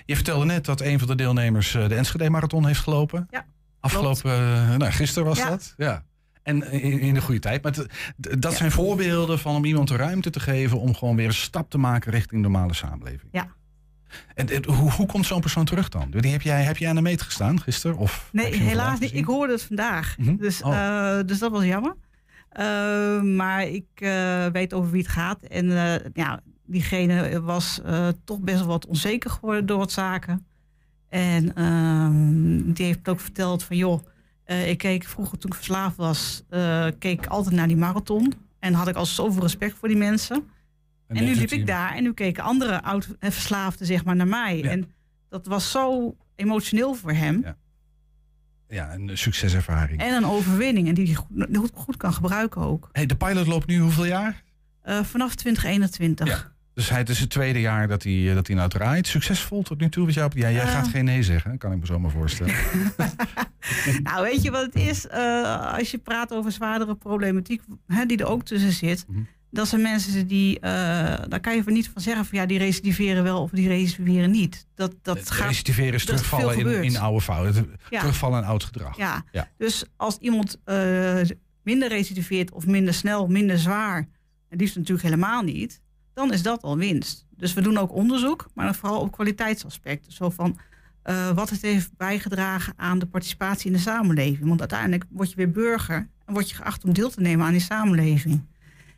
Je 0.04 0.14
vertelde 0.14 0.44
net 0.44 0.64
dat 0.64 0.80
een 0.80 0.98
van 0.98 1.08
de 1.08 1.14
deelnemers 1.14 1.72
de 1.72 1.94
Enschede-marathon 1.94 2.66
heeft 2.66 2.80
gelopen. 2.80 3.26
Ja, 3.30 3.46
Afgelopen, 3.80 4.30
eh, 4.32 4.76
nou, 4.76 4.92
gisteren 4.92 5.28
was 5.28 5.38
Ja. 5.38 5.48
dat. 5.48 5.74
Ja. 5.76 6.02
En 6.42 6.72
in, 6.72 6.98
in 7.00 7.14
de 7.14 7.20
goede 7.20 7.40
tijd. 7.40 7.62
Maar 7.62 7.72
het- 7.72 8.42
dat 8.42 8.54
zijn 8.54 8.70
voorbeelden 8.70 9.38
van 9.38 9.54
om 9.56 9.64
iemand 9.64 9.88
de 9.88 9.96
ruimte 9.96 10.30
te 10.30 10.40
geven 10.40 10.80
om 10.80 10.94
gewoon 10.94 11.16
weer 11.16 11.26
een 11.26 11.32
stap 11.32 11.70
te 11.70 11.78
maken 11.78 12.12
richting 12.12 12.42
de 12.42 12.48
normale 12.48 12.74
samenleving. 12.74 13.28
Ja. 13.32 13.46
En, 14.34 14.48
en 14.48 14.64
hoe, 14.72 14.90
hoe 14.92 15.06
komt 15.06 15.26
zo'n 15.26 15.40
persoon 15.40 15.64
terug 15.64 15.88
dan? 15.88 16.10
Die 16.10 16.30
heb, 16.32 16.42
jij, 16.42 16.62
heb 16.62 16.76
jij 16.76 16.88
aan 16.88 16.94
de 16.94 17.00
meet 17.02 17.22
gestaan 17.22 17.60
gisteren? 17.60 17.96
Of 17.96 18.28
Nee, 18.32 18.54
helaas 18.54 18.98
niet. 18.98 19.14
Ik 19.14 19.24
hoorde 19.24 19.52
het 19.52 19.62
vandaag. 19.62 20.14
Mhm. 20.18 20.36
Dus, 20.36 20.62
Oh. 20.62 20.74
eh, 21.18 21.26
dus 21.26 21.38
dat 21.38 21.50
was 21.50 21.64
jammer. 21.64 21.94
Eh, 22.48 23.20
maar 23.22 23.62
ik 23.66 23.86
eh, 23.94 24.46
weet 24.46 24.74
over 24.74 24.90
wie 24.90 25.02
het 25.02 25.10
gaat. 25.10 25.42
En 25.42 25.76
eh, 25.84 26.10
ja, 26.12 26.40
diegene 26.66 27.40
was 27.40 27.80
eh, 27.84 28.08
toch 28.24 28.40
best 28.40 28.58
wel 28.58 28.66
wat 28.66 28.86
onzeker 28.86 29.30
geworden 29.30 29.66
door 29.66 29.78
wat 29.78 29.92
zaken. 29.92 30.46
En 31.08 31.54
ehm, 31.54 32.72
die 32.72 32.86
heeft 32.86 33.08
ook 33.08 33.20
verteld 33.20 33.62
van 33.62 33.76
joh, 33.76 34.02
eh, 34.44 34.68
ik 34.68 34.78
keek 34.78 35.04
vroeger 35.04 35.38
toen 35.38 35.50
ik 35.50 35.56
verslaafd 35.56 35.96
was, 35.96 36.42
eh, 36.48 36.86
keek 36.98 37.18
ik 37.18 37.26
altijd 37.26 37.54
naar 37.54 37.68
die 37.68 37.76
marathon. 37.76 38.34
En 38.58 38.74
had 38.74 38.88
ik 38.88 38.96
al 38.96 39.06
zoveel 39.06 39.42
respect 39.42 39.78
voor 39.78 39.88
die 39.88 39.96
mensen. 39.96 40.48
En, 41.06 41.24
nu 41.24 41.34
liep 41.34 41.50
ik 41.50 41.66
daar 41.66 41.94
en 41.94 42.02
nu 42.02 42.12
keken 42.12 42.42
andere 42.42 42.82
oud-verslaafden 42.82 43.86
zeg 43.86 44.04
maar 44.04 44.16
naar 44.16 44.26
mij. 44.26 44.64
En 44.64 44.92
dat 45.28 45.46
was 45.46 45.70
zo 45.70 46.16
emotioneel 46.34 46.94
voor 46.94 47.12
hem. 47.12 47.40
Ja. 47.42 47.56
Ja, 48.68 48.94
een 48.94 49.18
succeservaring. 49.18 50.00
En 50.00 50.14
een 50.14 50.26
overwinning. 50.26 50.88
En 50.88 50.94
die 50.94 51.06
hij 51.06 51.48
goed, 51.52 51.70
goed 51.74 51.96
kan 51.96 52.12
gebruiken 52.12 52.62
ook. 52.62 52.88
Hey, 52.92 53.06
de 53.06 53.16
pilot 53.16 53.46
loopt 53.46 53.66
nu 53.66 53.78
hoeveel 53.78 54.04
jaar? 54.04 54.42
Uh, 54.84 55.02
vanaf 55.02 55.34
2021. 55.34 56.28
Ja. 56.28 56.52
Dus 56.78 56.88
hij, 56.88 56.98
het 56.98 57.08
is 57.08 57.20
het 57.20 57.30
tweede 57.30 57.60
jaar 57.60 57.88
dat 57.88 58.02
hij, 58.02 58.34
dat 58.34 58.46
hij 58.46 58.56
nou 58.56 58.68
draait. 58.68 59.06
Succesvol 59.06 59.62
tot 59.62 59.80
nu 59.80 59.88
toe? 59.88 60.12
Ja, 60.12 60.28
jij 60.34 60.54
uh, 60.54 60.70
gaat 60.70 60.88
geen 60.88 61.04
nee 61.04 61.22
zeggen, 61.22 61.58
kan 61.58 61.72
ik 61.72 61.78
me 61.78 61.86
zo 61.86 61.98
maar 61.98 62.10
voorstellen. 62.10 62.54
nou, 64.02 64.22
weet 64.22 64.42
je 64.42 64.50
wat 64.50 64.62
het 64.62 64.74
is? 64.74 65.06
Uh, 65.06 65.74
als 65.74 65.90
je 65.90 65.98
praat 65.98 66.32
over 66.32 66.52
zwaardere 66.52 66.94
problematiek 66.94 67.62
hè, 67.86 68.06
die 68.06 68.16
er 68.16 68.26
ook 68.26 68.44
tussen 68.44 68.72
zit. 68.72 69.04
Mm 69.08 69.14
-hmm. 69.14 69.26
Dat 69.50 69.68
zijn 69.68 69.82
mensen 69.82 70.26
die, 70.26 70.60
daar 70.60 71.40
kan 71.40 71.56
je 71.56 71.62
van 71.62 71.72
niet 71.72 71.88
van 71.88 72.02
zeggen 72.02 72.24
van 72.24 72.38
ja, 72.38 72.46
die 72.46 72.58
recidiveren 72.58 73.22
wel 73.22 73.42
of 73.42 73.50
die 73.50 73.68
recidiveren 73.68 74.30
niet. 74.30 74.66
Dat, 74.74 74.94
dat 75.02 75.18
het 75.18 75.30
gaat, 75.30 75.48
recidiveren 75.48 75.94
is 75.94 76.04
terugvallen 76.04 76.58
in, 76.58 76.82
in 76.82 76.98
oude 76.98 77.20
fouten. 77.20 77.70
Ja. 77.90 78.00
Terugvallen 78.00 78.42
in 78.42 78.48
oud 78.48 78.64
gedrag. 78.64 78.96
Ja. 78.96 79.24
ja. 79.32 79.48
Dus 79.56 79.84
als 79.96 80.18
iemand 80.18 80.58
minder 81.62 81.88
recidiveert 81.88 82.50
of 82.50 82.66
minder 82.66 82.94
snel, 82.94 83.26
minder 83.26 83.58
zwaar, 83.58 84.08
en 84.48 84.58
liefst 84.58 84.76
natuurlijk 84.76 85.02
helemaal 85.02 85.42
niet, 85.42 85.80
dan 86.18 86.32
is 86.32 86.42
dat 86.42 86.62
al 86.62 86.76
winst. 86.76 87.26
Dus 87.36 87.52
we 87.52 87.60
doen 87.60 87.78
ook 87.78 87.92
onderzoek, 87.92 88.48
maar 88.54 88.64
dan 88.64 88.74
vooral 88.74 89.00
op 89.00 89.12
kwaliteitsaspecten. 89.12 90.12
Zo 90.12 90.30
van 90.30 90.58
uh, 91.04 91.30
wat 91.30 91.50
het 91.50 91.62
heeft 91.62 91.90
bijgedragen 91.96 92.72
aan 92.76 92.98
de 92.98 93.06
participatie 93.06 93.66
in 93.66 93.72
de 93.72 93.78
samenleving. 93.78 94.48
Want 94.48 94.60
uiteindelijk 94.60 95.04
word 95.10 95.30
je 95.30 95.36
weer 95.36 95.50
burger 95.50 96.08
en 96.24 96.32
word 96.32 96.50
je 96.50 96.56
geacht 96.56 96.84
om 96.84 96.92
deel 96.92 97.10
te 97.10 97.20
nemen 97.20 97.46
aan 97.46 97.52
die 97.52 97.60
samenleving. 97.60 98.46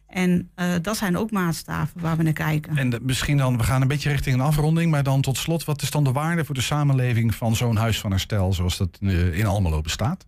En 0.06 0.50
uh, 0.56 0.74
dat 0.82 0.96
zijn 0.96 1.16
ook 1.16 1.30
maatstaven 1.30 2.00
waar 2.00 2.16
we 2.16 2.22
naar 2.22 2.32
kijken. 2.32 2.76
En 2.76 2.90
de, 2.90 2.98
misschien 3.02 3.36
dan, 3.36 3.56
we 3.56 3.62
gaan 3.62 3.82
een 3.82 3.88
beetje 3.88 4.10
richting 4.10 4.34
een 4.34 4.46
afronding, 4.46 4.90
maar 4.90 5.02
dan 5.02 5.20
tot 5.20 5.36
slot, 5.36 5.64
wat 5.64 5.82
is 5.82 5.90
dan 5.90 6.04
de 6.04 6.12
waarde 6.12 6.44
voor 6.44 6.54
de 6.54 6.60
samenleving 6.60 7.34
van 7.34 7.56
zo'n 7.56 7.76
huis 7.76 8.00
van 8.00 8.10
herstel 8.10 8.52
zoals 8.52 8.76
dat 8.76 8.98
uh, 9.00 9.38
in 9.38 9.46
Almelo 9.46 9.80
bestaat? 9.80 10.26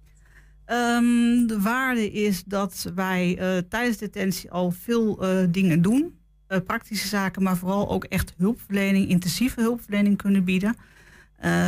Um, 0.66 1.46
de 1.46 1.60
waarde 1.60 2.12
is 2.12 2.44
dat 2.44 2.90
wij 2.94 3.38
uh, 3.38 3.62
tijdens 3.68 3.96
detentie 3.96 4.50
al 4.50 4.70
veel 4.70 5.24
dingen 5.50 5.82
doen. 5.82 6.20
Uh, 6.52 6.58
praktische 6.66 7.08
zaken, 7.08 7.42
maar 7.42 7.56
vooral 7.56 7.90
ook 7.90 8.04
echt 8.04 8.34
hulpverlening, 8.36 9.08
intensieve 9.08 9.60
hulpverlening 9.60 10.16
kunnen 10.16 10.44
bieden. 10.44 10.76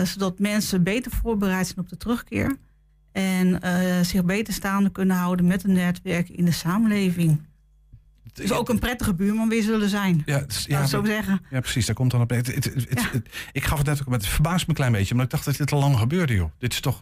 zodat 0.05 0.39
mensen 0.39 0.83
beter 0.83 1.13
voorbereid 1.13 1.67
zijn 1.67 1.79
op 1.79 1.89
de 1.89 1.97
terugkeer. 1.97 2.57
En 3.13 3.61
zich 4.05 4.25
beter 4.25 4.55
staande 4.55 4.91
kunnen 4.91 5.17
houden 5.17 5.47
met 5.47 5.65
een 5.65 5.73
netwerk 5.73 6.29
in 6.29 6.45
de 6.45 6.53
samenleving. 6.53 7.41
Dus 8.33 8.53
ook 8.53 8.69
een 8.69 8.79
prettige 8.79 9.15
buurman 9.15 9.49
weer 9.49 9.63
zullen 9.63 9.89
zijn. 9.89 10.23
Ja, 10.27 10.39
dus, 10.41 10.65
ja 10.65 10.87
zo 10.87 11.05
zeggen. 11.05 11.41
Ja, 11.51 11.61
precies. 11.61 11.87
Daar 11.87 11.95
komt 11.95 12.11
dan 12.11 12.21
op. 12.21 12.31
Het, 12.31 12.55
het, 12.55 12.65
het, 12.65 12.87
ja. 13.13 13.21
ik 13.53 13.65
gaf 13.65 13.79
het 13.79 13.87
net 13.87 14.01
ook, 14.01 14.07
maar 14.09 14.19
het 14.19 14.27
verbaast 14.27 14.63
me 14.63 14.69
een 14.69 14.75
klein 14.75 14.93
beetje. 14.93 15.15
Maar 15.15 15.25
ik 15.25 15.31
dacht 15.31 15.45
dat 15.45 15.57
dit 15.57 15.73
al 15.73 15.81
lang 15.81 15.99
gebeurde, 15.99 16.35
joh. 16.35 16.51
Dit 16.59 16.73
is 16.73 16.81
toch 16.81 17.01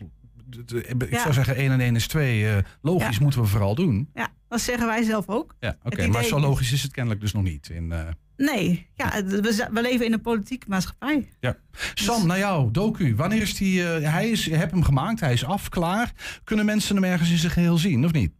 ik 0.56 1.10
ja. 1.10 1.20
zou 1.20 1.32
zeggen 1.34 1.56
1 1.56 1.70
en 1.70 1.80
1 1.80 1.96
is 1.96 2.06
2. 2.06 2.42
Uh, 2.42 2.56
logisch 2.82 3.16
ja. 3.16 3.22
moeten 3.22 3.40
we 3.40 3.46
vooral 3.46 3.74
doen. 3.74 4.08
Ja, 4.14 4.28
dat 4.52 4.60
zeggen 4.60 4.86
wij 4.86 5.02
zelf 5.02 5.28
ook. 5.28 5.54
Ja, 5.60 5.76
oké. 5.82 5.94
Okay, 5.94 6.06
maar 6.06 6.24
zo 6.24 6.40
logisch 6.40 6.72
is 6.72 6.82
het 6.82 6.92
kennelijk 6.92 7.20
dus 7.20 7.32
nog 7.32 7.42
niet. 7.42 7.68
In, 7.68 7.90
uh... 7.92 8.08
Nee, 8.36 8.86
ja, 8.94 9.24
we, 9.24 9.68
we, 9.72 9.82
leven 9.82 10.06
in 10.06 10.12
een 10.12 10.20
politieke 10.20 10.66
maatschappij. 10.68 11.28
Ja. 11.40 11.56
Sam, 11.94 12.16
dus... 12.16 12.24
naar 12.24 12.38
jou, 12.38 12.70
docu. 12.70 13.16
Wanneer 13.16 13.42
is 13.42 13.54
die... 13.54 13.80
Uh, 13.80 14.12
hij 14.12 14.30
is, 14.30 14.44
je 14.44 14.54
hebt 14.54 14.70
hem 14.70 14.82
gemaakt, 14.82 15.20
hij 15.20 15.32
is 15.32 15.44
af, 15.44 15.68
klaar. 15.68 16.12
Kunnen 16.44 16.64
mensen 16.64 16.94
hem 16.94 17.04
ergens 17.04 17.30
in 17.30 17.38
zijn 17.38 17.52
geheel 17.52 17.78
zien, 17.78 18.04
of 18.04 18.12
niet? 18.12 18.32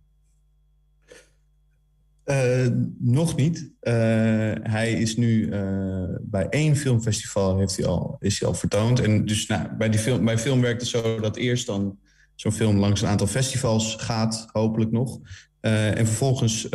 Uh, 2.25 2.67
nog 2.99 3.37
niet. 3.37 3.59
Uh, 3.59 3.93
hij 4.63 4.93
is 4.93 5.17
nu 5.17 5.47
uh, 5.47 6.05
bij 6.21 6.47
één 6.49 6.77
filmfestival 6.77 7.59
heeft 7.59 7.77
hij 7.77 7.87
al, 7.87 8.17
is 8.19 8.39
hij 8.41 8.49
al 8.49 8.55
vertoond. 8.55 9.01
En 9.01 9.25
dus 9.25 9.47
nou, 9.47 9.69
bij, 9.77 9.89
die 9.89 10.01
film, 10.01 10.25
bij 10.25 10.39
film 10.39 10.61
werkt 10.61 10.81
het 10.81 10.91
zo 10.91 11.21
dat 11.21 11.37
eerst 11.37 11.67
dan 11.67 11.99
zo'n 12.35 12.53
film 12.53 12.77
langs 12.77 13.03
een 13.03 13.09
aantal 13.09 13.27
festivals 13.27 13.97
gaat, 13.99 14.49
hopelijk 14.53 14.91
nog. 14.91 15.21
En 15.63 16.07
vervolgens 16.07 16.67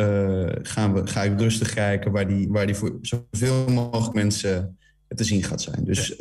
gaan 0.61 0.93
we, 0.93 1.07
ga 1.07 1.23
ik 1.23 1.39
rustig 1.39 1.73
kijken 1.73 2.11
waar 2.11 2.27
die, 2.27 2.47
waar 2.49 2.65
die 2.65 2.75
voor 2.75 2.97
zoveel 3.01 3.69
mogelijk 3.69 4.13
mensen 4.13 4.77
te 5.07 5.23
zien 5.23 5.43
gaat 5.43 5.61
zijn. 5.61 5.85
Dus 5.85 6.15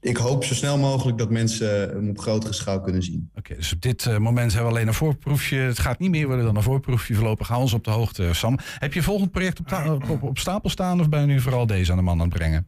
ik 0.00 0.16
hoop 0.16 0.44
zo 0.44 0.54
snel 0.54 0.78
mogelijk 0.78 1.18
dat 1.18 1.30
mensen 1.30 1.88
hem 1.88 2.08
op 2.08 2.18
grotere 2.18 2.52
schaal 2.52 2.80
kunnen 2.80 3.02
zien. 3.02 3.30
Oké, 3.34 3.54
dus 3.54 3.72
op 3.72 3.80
dit 3.80 4.18
moment 4.18 4.52
hebben 4.52 4.70
we 4.70 4.76
alleen 4.76 4.88
een 4.88 4.94
voorproefje. 4.94 5.56
Het 5.56 5.78
gaat 5.78 5.98
niet 5.98 6.10
meer 6.10 6.26
worden 6.26 6.44
dan 6.44 6.56
een 6.56 6.62
voorproefje. 6.62 7.14
Voorlopig 7.14 7.48
hou 7.48 7.60
ons 7.60 7.72
op 7.72 7.84
de 7.84 7.90
hoogte, 7.90 8.32
Sam. 8.32 8.58
Heb 8.78 8.92
je 8.92 9.02
volgend 9.02 9.30
project 9.30 9.60
op, 9.60 9.72
op, 9.86 10.10
op, 10.10 10.22
op, 10.22 10.38
stapel 10.38 10.70
staan 10.70 11.00
of 11.00 11.08
ben 11.08 11.20
je 11.20 11.26
nu 11.26 11.40
vooral 11.40 11.66
deze 11.66 11.90
aan 11.90 11.96
de 11.96 12.02
man 12.02 12.20
aan 12.20 12.28
het 12.28 12.36
brengen? 12.36 12.66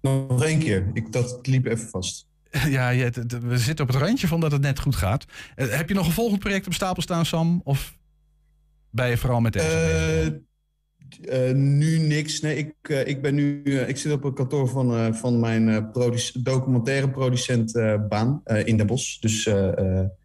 Nog 0.00 0.44
één 0.44 0.58
keer. 0.58 0.90
Ik, 0.92 1.12
dat 1.12 1.46
liep 1.46 1.66
even 1.66 1.88
vast. 1.88 2.26
Ja, 2.68 2.88
je, 2.88 3.10
we 3.40 3.58
zitten 3.58 3.84
op 3.84 3.92
het 3.92 4.02
randje 4.02 4.26
van 4.26 4.40
dat 4.40 4.52
het 4.52 4.60
net 4.60 4.78
goed 4.78 4.96
gaat. 4.96 5.24
Uh, 5.56 5.66
heb 5.68 5.88
je 5.88 5.94
nog 5.94 6.06
een 6.06 6.12
volgend 6.12 6.40
project 6.40 6.66
op 6.66 6.72
stapel 6.72 7.02
staan, 7.02 7.26
Sam? 7.26 7.60
Of 7.64 7.96
ben 8.90 9.08
je 9.08 9.16
vooral 9.16 9.40
met 9.40 9.52
deze? 9.52 10.42
Uh, 11.20 11.48
uh, 11.48 11.54
nu 11.54 11.98
niks. 11.98 12.40
Nee, 12.40 12.56
ik, 12.56 12.74
uh, 12.82 13.06
ik 13.06 13.22
ben 13.22 13.34
nu. 13.34 13.60
Uh, 13.64 13.88
ik 13.88 13.96
zit 13.96 14.12
op 14.12 14.22
het 14.22 14.34
kantoor 14.34 14.68
van, 14.68 15.14
van 15.14 15.40
mijn 15.40 15.90
produce 15.90 16.42
documentaire 16.42 17.10
producent 17.10 17.72
baan 18.08 18.42
in 18.44 18.76
Den 18.76 18.86
Bosch. 18.86 19.18
Dus 19.18 19.46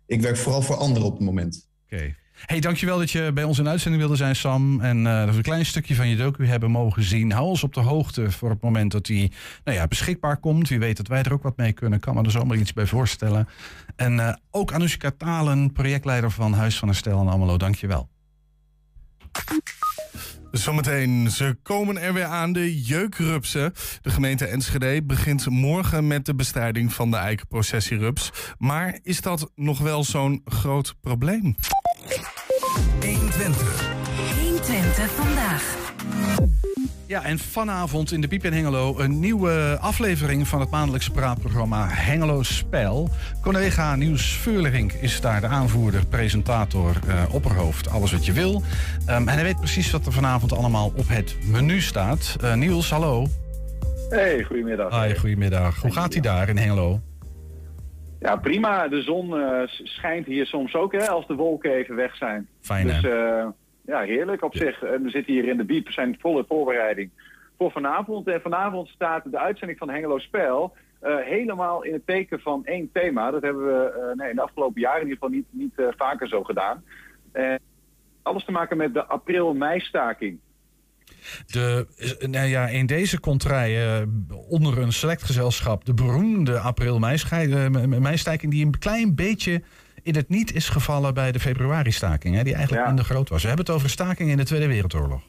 ik 0.06 0.22
werk 0.22 0.38
vooral 0.38 0.62
voor 0.62 0.76
anderen 0.76 1.08
op 1.08 1.18
het 1.18 1.26
moment. 1.26 1.70
Oké. 1.86 1.96
Okay. 1.96 2.16
Hey, 2.46 2.60
dankjewel 2.60 2.98
dat 2.98 3.12
je 3.12 3.32
bij 3.34 3.44
ons 3.44 3.60
in 3.60 3.68
uitzending 3.68 4.02
wilde 4.02 4.18
zijn, 4.18 4.36
Sam. 4.36 4.82
En 4.82 5.04
dat 5.04 5.30
we 5.30 5.36
een 5.36 5.42
klein 5.42 5.66
stukje 5.66 5.96
van 5.96 6.08
je 6.08 6.16
docu 6.16 6.48
hebben 6.48 6.72
mogen 6.72 7.04
zien. 7.04 7.32
Hou 7.32 7.48
ons 7.48 7.64
op 7.64 7.74
de 7.74 7.80
hoogte 7.80 8.32
voor 8.32 8.50
het 8.50 8.62
moment 8.62 8.92
dat 8.92 9.06
die 9.06 9.32
nou 9.64 9.78
ja, 9.78 9.88
beschikbaar 9.88 10.38
komt. 10.38 10.70
Wie 10.70 10.80
weet 10.80 10.98
dat 10.98 11.08
wij 11.08 11.24
er 11.24 11.34
ook 11.34 11.44
wat 11.44 11.58
mee 11.58 11.74
kunnen. 11.74 12.00
Kan 12.00 12.16
me 12.16 12.24
er 12.24 12.32
zomaar 12.32 12.58
iets 12.58 12.74
bij 12.74 12.86
voorstellen. 12.86 13.48
En 13.96 14.40
ook 14.52 14.72
Anoushka 14.72 15.12
Talen, 15.18 15.72
projectleider 15.72 16.32
van 16.32 16.54
Huis 16.54 16.78
van 16.78 16.88
Herstel 16.88 17.20
en 17.20 17.28
Almelo. 17.28 17.58
Dankjewel. 17.58 18.10
Zometeen, 20.52 21.32
ze 21.32 21.58
komen 21.64 22.02
er 22.02 22.14
weer 22.14 22.26
aan, 22.26 22.54
de 22.54 22.82
jeukrupsen. 22.82 23.74
De 24.02 24.10
gemeente 24.10 24.46
Enschede 24.46 25.04
begint 25.04 25.50
morgen 25.50 26.08
met 26.08 26.26
de 26.26 26.36
bestrijding 26.36 26.94
van 26.94 27.12
de 27.12 27.18
eikenprocessierups. 27.18 28.32
Maar 28.58 29.00
is 29.04 29.22
dat 29.22 29.52
nog 29.56 29.80
wel 29.80 30.04
zo'n 30.04 30.42
groot 30.46 30.96
probleem? 31.02 31.56
120. 33.48 33.96
120 34.42 35.10
vandaag. 35.10 35.76
Ja, 37.06 37.24
en 37.24 37.40
vanavond 37.40 38.12
in 38.12 38.22
de 38.22 38.28
Piep 38.28 38.46
in 38.46 38.54
Hengelo 38.54 39.00
een 39.00 39.20
nieuwe 39.20 39.78
aflevering 39.82 40.48
van 40.48 40.60
het 40.60 40.70
maandelijkse 40.70 41.12
praatprogramma 41.12 41.88
Hengelo 41.90 42.44
Spel. 42.44 43.10
Collega 43.42 43.96
Niels 43.96 44.38
Veurlerink 44.38 44.92
is 44.92 45.22
daar 45.22 45.42
de 45.42 45.48
aanvoerder, 45.48 46.06
presentator, 46.06 47.00
uh, 47.08 47.24
opperhoofd, 47.32 47.90
alles 47.90 48.12
wat 48.12 48.26
je 48.26 48.34
wil. 48.34 48.64
Um, 49.10 49.28
en 49.28 49.28
hij 49.28 49.44
weet 49.44 49.60
precies 49.60 49.92
wat 49.92 50.06
er 50.06 50.14
vanavond 50.14 50.54
allemaal 50.54 50.92
op 50.96 51.08
het 51.08 51.36
menu 51.46 51.82
staat. 51.82 52.36
Uh, 52.44 52.54
Niels, 52.54 52.90
hallo. 52.90 53.28
Hey, 54.10 54.44
goedemiddag. 54.44 55.04
Hi, 55.04 55.16
goedemiddag. 55.16 55.82
Hoe 55.82 55.92
gaat 55.92 56.14
hij 56.14 56.22
daar 56.22 56.50
in 56.50 56.58
Hengelo? 56.58 57.02
Ja, 58.20 58.36
prima. 58.36 58.88
De 58.88 59.02
zon 59.02 59.40
uh, 59.40 59.62
schijnt 59.66 60.26
hier 60.26 60.46
soms 60.46 60.76
ook, 60.76 60.92
hè, 60.92 61.08
als 61.08 61.28
de 61.28 61.36
wolken 61.36 61.72
even 61.72 61.96
weg 61.96 62.16
zijn. 62.16 62.48
Fijn, 62.62 62.88
dus, 62.88 63.02
ja, 63.86 64.02
heerlijk 64.02 64.44
op 64.44 64.56
zich. 64.56 64.84
En 64.84 65.04
we 65.04 65.10
zitten 65.10 65.34
hier 65.34 65.48
in 65.48 65.58
de 65.58 65.64
biep, 65.64 65.86
we 65.86 65.92
zijn 65.92 66.18
volle 66.20 66.46
voorbereiding 66.48 67.10
voor 67.58 67.72
vanavond. 67.72 68.28
En 68.28 68.42
vanavond 68.42 68.88
staat 68.88 69.32
de 69.32 69.40
uitzending 69.40 69.80
van 69.80 69.90
Hengelo 69.90 70.20
Spel 70.20 70.76
uh, 71.04 71.18
helemaal 71.18 71.84
in 71.84 71.94
het 71.94 72.06
teken 72.06 72.40
van 72.40 72.66
één 72.66 72.90
thema. 72.94 73.32
Dat 73.32 73.42
hebben 73.42 73.66
we 73.66 74.14
nee, 74.16 74.30
in 74.30 74.36
de 74.36 74.42
afgelopen 74.42 74.82
jaren 74.82 75.02
in 75.02 75.08
ieder 75.08 75.18
geval 75.24 75.36
niet, 75.36 75.48
niet 75.50 75.94
vaker 75.98 76.28
zo 76.28 76.44
gedaan. 76.44 76.84
alles 78.22 78.46
te 78.46 78.52
maken 78.52 78.78
met 78.78 78.94
de 78.94 79.06
april-mei-staking. 79.06 80.40
De, 81.46 81.88
nou 82.30 82.48
ja, 82.48 82.68
in 82.68 82.86
deze 82.86 83.20
contraille 83.20 84.08
onder 84.50 84.78
een 84.78 84.94
select 84.94 85.24
gezelschap 85.24 85.86
de 85.86 85.94
beroemde 85.94 86.60
april-mei-staking 86.60 88.52
die 88.52 88.66
een 88.66 88.80
klein 88.80 89.16
beetje 89.16 89.62
in 90.04 90.16
het 90.16 90.30
niet 90.30 90.56
is 90.56 90.70
gevallen 90.70 91.14
bij 91.14 91.32
de 91.32 91.40
februari-staking, 91.40 92.36
hè, 92.36 92.44
die 92.44 92.54
eigenlijk 92.54 92.84
ja. 92.84 92.88
minder 92.88 93.06
groot 93.06 93.30
was. 93.30 93.42
We 93.42 93.48
hebben 93.48 93.66
het 93.66 93.76
over 93.76 93.90
staking 93.90 94.30
in 94.30 94.38
de 94.38 94.46
Tweede 94.46 94.68
Wereldoorlog. 94.68 95.22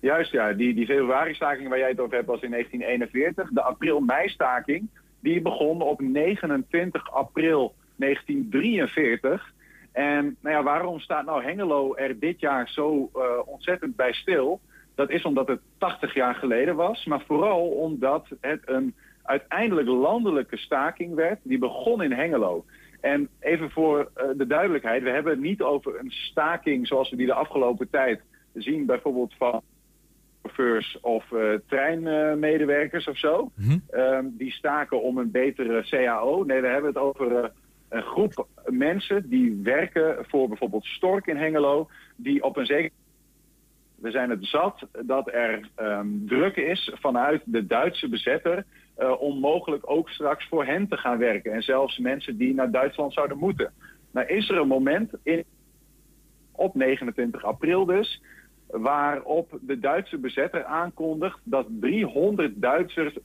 Juist, 0.00 0.32
ja. 0.32 0.52
Die, 0.52 0.74
die 0.74 0.86
februari-staking 0.86 1.68
waar 1.68 1.78
jij 1.78 1.88
het 1.88 2.00
over 2.00 2.14
hebt 2.14 2.26
was 2.26 2.42
in 2.42 2.50
1941. 2.50 3.48
De 3.50 3.62
april-mei-staking, 3.62 4.88
die 5.20 5.42
begon 5.42 5.82
op 5.82 6.00
29 6.00 7.12
april 7.12 7.74
1943. 7.96 9.54
En 9.92 10.36
nou 10.40 10.56
ja, 10.56 10.62
waarom 10.62 11.00
staat 11.00 11.24
nou 11.24 11.44
Hengelo 11.44 11.94
er 11.94 12.18
dit 12.18 12.40
jaar 12.40 12.68
zo 12.68 13.10
uh, 13.16 13.22
ontzettend 13.44 13.96
bij 13.96 14.12
stil? 14.12 14.60
Dat 14.96 15.10
is 15.10 15.24
omdat 15.24 15.48
het 15.48 15.60
80 15.78 16.14
jaar 16.14 16.34
geleden 16.34 16.76
was, 16.76 17.04
maar 17.04 17.22
vooral 17.26 17.68
omdat 17.68 18.26
het 18.40 18.60
een 18.64 18.94
uiteindelijk 19.22 19.88
landelijke 19.88 20.56
staking 20.56 21.14
werd. 21.14 21.38
Die 21.42 21.58
begon 21.58 22.02
in 22.02 22.12
Hengelo. 22.12 22.64
En 23.00 23.28
even 23.40 23.70
voor 23.70 24.10
eh, 24.14 24.28
de 24.36 24.46
duidelijkheid, 24.46 25.02
we 25.02 25.10
hebben 25.10 25.32
het 25.32 25.40
niet 25.40 25.62
over 25.62 25.98
een 25.98 26.10
staking 26.10 26.86
zoals 26.86 27.10
we 27.10 27.16
die 27.16 27.26
de 27.26 27.34
afgelopen 27.34 27.90
tijd 27.90 28.20
zien, 28.54 28.86
bijvoorbeeld 28.86 29.34
van 29.38 29.62
chauffeurs 30.42 30.98
of 31.00 31.30
uh, 31.30 31.52
treinmedewerkers 31.66 33.06
of 33.08 33.18
zo. 33.18 33.50
Ehm, 33.90 34.24
die 34.30 34.50
staken 34.52 35.02
om 35.02 35.18
een 35.18 35.30
betere 35.30 35.86
CAO. 35.88 36.44
Nee, 36.44 36.60
we 36.60 36.66
hebben 36.66 36.90
het 36.90 37.02
over 37.02 37.36
eh, 37.36 37.50
een 37.88 38.02
groep 38.02 38.46
mensen 38.64 39.28
die 39.28 39.60
werken 39.62 40.24
voor 40.28 40.48
bijvoorbeeld 40.48 40.84
Stork 40.84 41.26
in 41.26 41.36
Hengelo, 41.36 41.88
die 42.16 42.42
op 42.42 42.56
een 42.56 42.66
zeker 42.66 42.90
we 43.96 44.10
zijn 44.10 44.30
het 44.30 44.44
zat 44.44 44.86
dat 45.02 45.32
er 45.32 45.68
ehm, 45.74 46.06
druk 46.26 46.56
is 46.56 46.92
vanuit 46.94 47.42
de 47.44 47.66
Duitse 47.66 48.08
bezetter 48.08 48.64
uh, 48.98 49.20
om 49.20 49.38
mogelijk 49.38 49.90
ook 49.90 50.08
straks 50.08 50.48
voor 50.48 50.64
hen 50.64 50.88
te 50.88 50.96
gaan 50.96 51.18
werken. 51.18 51.52
En 51.52 51.62
zelfs 51.62 51.98
mensen 51.98 52.36
die 52.36 52.54
naar 52.54 52.70
Duitsland 52.70 53.12
zouden 53.12 53.38
moeten. 53.38 53.72
Nou 54.10 54.26
is 54.26 54.48
er 54.48 54.56
een 54.56 54.68
moment 54.68 55.12
in, 55.22 55.44
op 56.52 56.74
29 56.74 57.44
april 57.44 57.84
dus, 57.84 58.22
waarop 58.66 59.58
de 59.60 59.78
Duitse 59.78 60.18
bezetter 60.18 60.64
aankondigt 60.64 61.38
dat 61.44 61.66
300 61.80 62.52
Duitsers, 62.60 63.18
300.000 63.18 63.20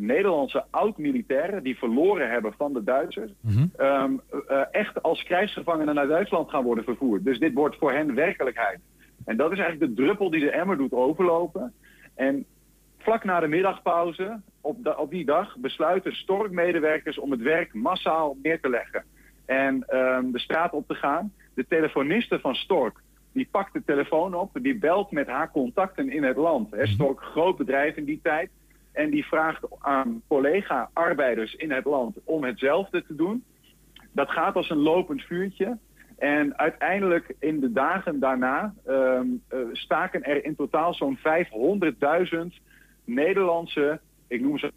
Nederlandse 0.00 0.64
oud-militairen 0.70 1.62
die 1.62 1.78
verloren 1.78 2.30
hebben 2.30 2.52
van 2.52 2.72
de 2.72 2.84
Duitsers, 2.84 3.32
ehm, 3.76 4.12
eh, 4.46 4.62
echt 4.70 5.02
als 5.02 5.22
krijgsgevangenen 5.22 5.94
naar 5.94 6.06
Duitsland 6.06 6.50
gaan 6.50 6.64
worden 6.64 6.84
vervoerd. 6.84 7.24
Dus 7.24 7.38
dit 7.38 7.52
wordt 7.52 7.76
voor 7.76 7.92
hen 7.92 8.14
werkelijkheid. 8.14 8.80
En 9.24 9.36
dat 9.36 9.52
is 9.52 9.58
eigenlijk 9.58 9.96
de 9.96 10.02
druppel 10.02 10.30
die 10.30 10.40
de 10.40 10.50
emmer 10.50 10.76
doet 10.76 10.92
overlopen. 10.92 11.72
En 12.14 12.44
vlak 12.98 13.24
na 13.24 13.40
de 13.40 13.46
middagpauze, 13.46 14.40
op, 14.60 14.94
op 14.98 15.10
die 15.10 15.24
dag, 15.24 15.56
besluiten 15.56 16.12
Stork-medewerkers 16.12 17.18
om 17.18 17.30
het 17.30 17.40
werk 17.40 17.74
massaal 17.74 18.36
neer 18.42 18.60
te 18.60 18.68
leggen. 18.68 19.04
En 19.46 19.84
ehm, 19.86 20.30
de 20.30 20.38
straat 20.38 20.72
op 20.72 20.86
te 20.86 20.94
gaan. 20.94 21.32
De 21.54 21.66
telefoniste 21.68 22.40
van 22.40 22.54
Stork, 22.54 23.00
die 23.32 23.48
pakt 23.50 23.72
de 23.72 23.82
telefoon 23.84 24.34
op, 24.34 24.58
die 24.62 24.78
belt 24.78 25.10
met 25.10 25.26
haar 25.26 25.50
contacten 25.50 26.10
in 26.10 26.22
het 26.22 26.36
land. 26.36 26.70
Hè, 26.70 26.86
Stork, 26.86 27.20
groot 27.20 27.56
bedrijf 27.56 27.96
in 27.96 28.04
die 28.04 28.20
tijd. 28.22 28.50
En 28.92 29.10
die 29.10 29.26
vraagt 29.26 29.66
aan 29.78 30.22
collega-arbeiders 30.28 31.54
in 31.54 31.70
het 31.70 31.84
land 31.84 32.16
om 32.24 32.44
hetzelfde 32.44 33.04
te 33.06 33.14
doen. 33.14 33.44
Dat 34.12 34.30
gaat 34.30 34.56
als 34.56 34.70
een 34.70 34.78
lopend 34.82 35.22
vuurtje. 35.22 35.78
En 36.18 36.58
uiteindelijk 36.58 37.34
in 37.38 37.60
de 37.60 37.72
dagen 37.72 38.18
daarna 38.20 38.74
ehm, 38.86 39.26
eh, 39.48 39.58
staken 39.72 40.22
er 40.22 40.44
in 40.44 40.56
totaal 40.56 40.94
zo'n 40.94 41.18
500.000 41.18 42.60
Nederlandse, 43.04 44.00
ik 44.28 44.40
noem 44.40 44.58
ze 44.58 44.72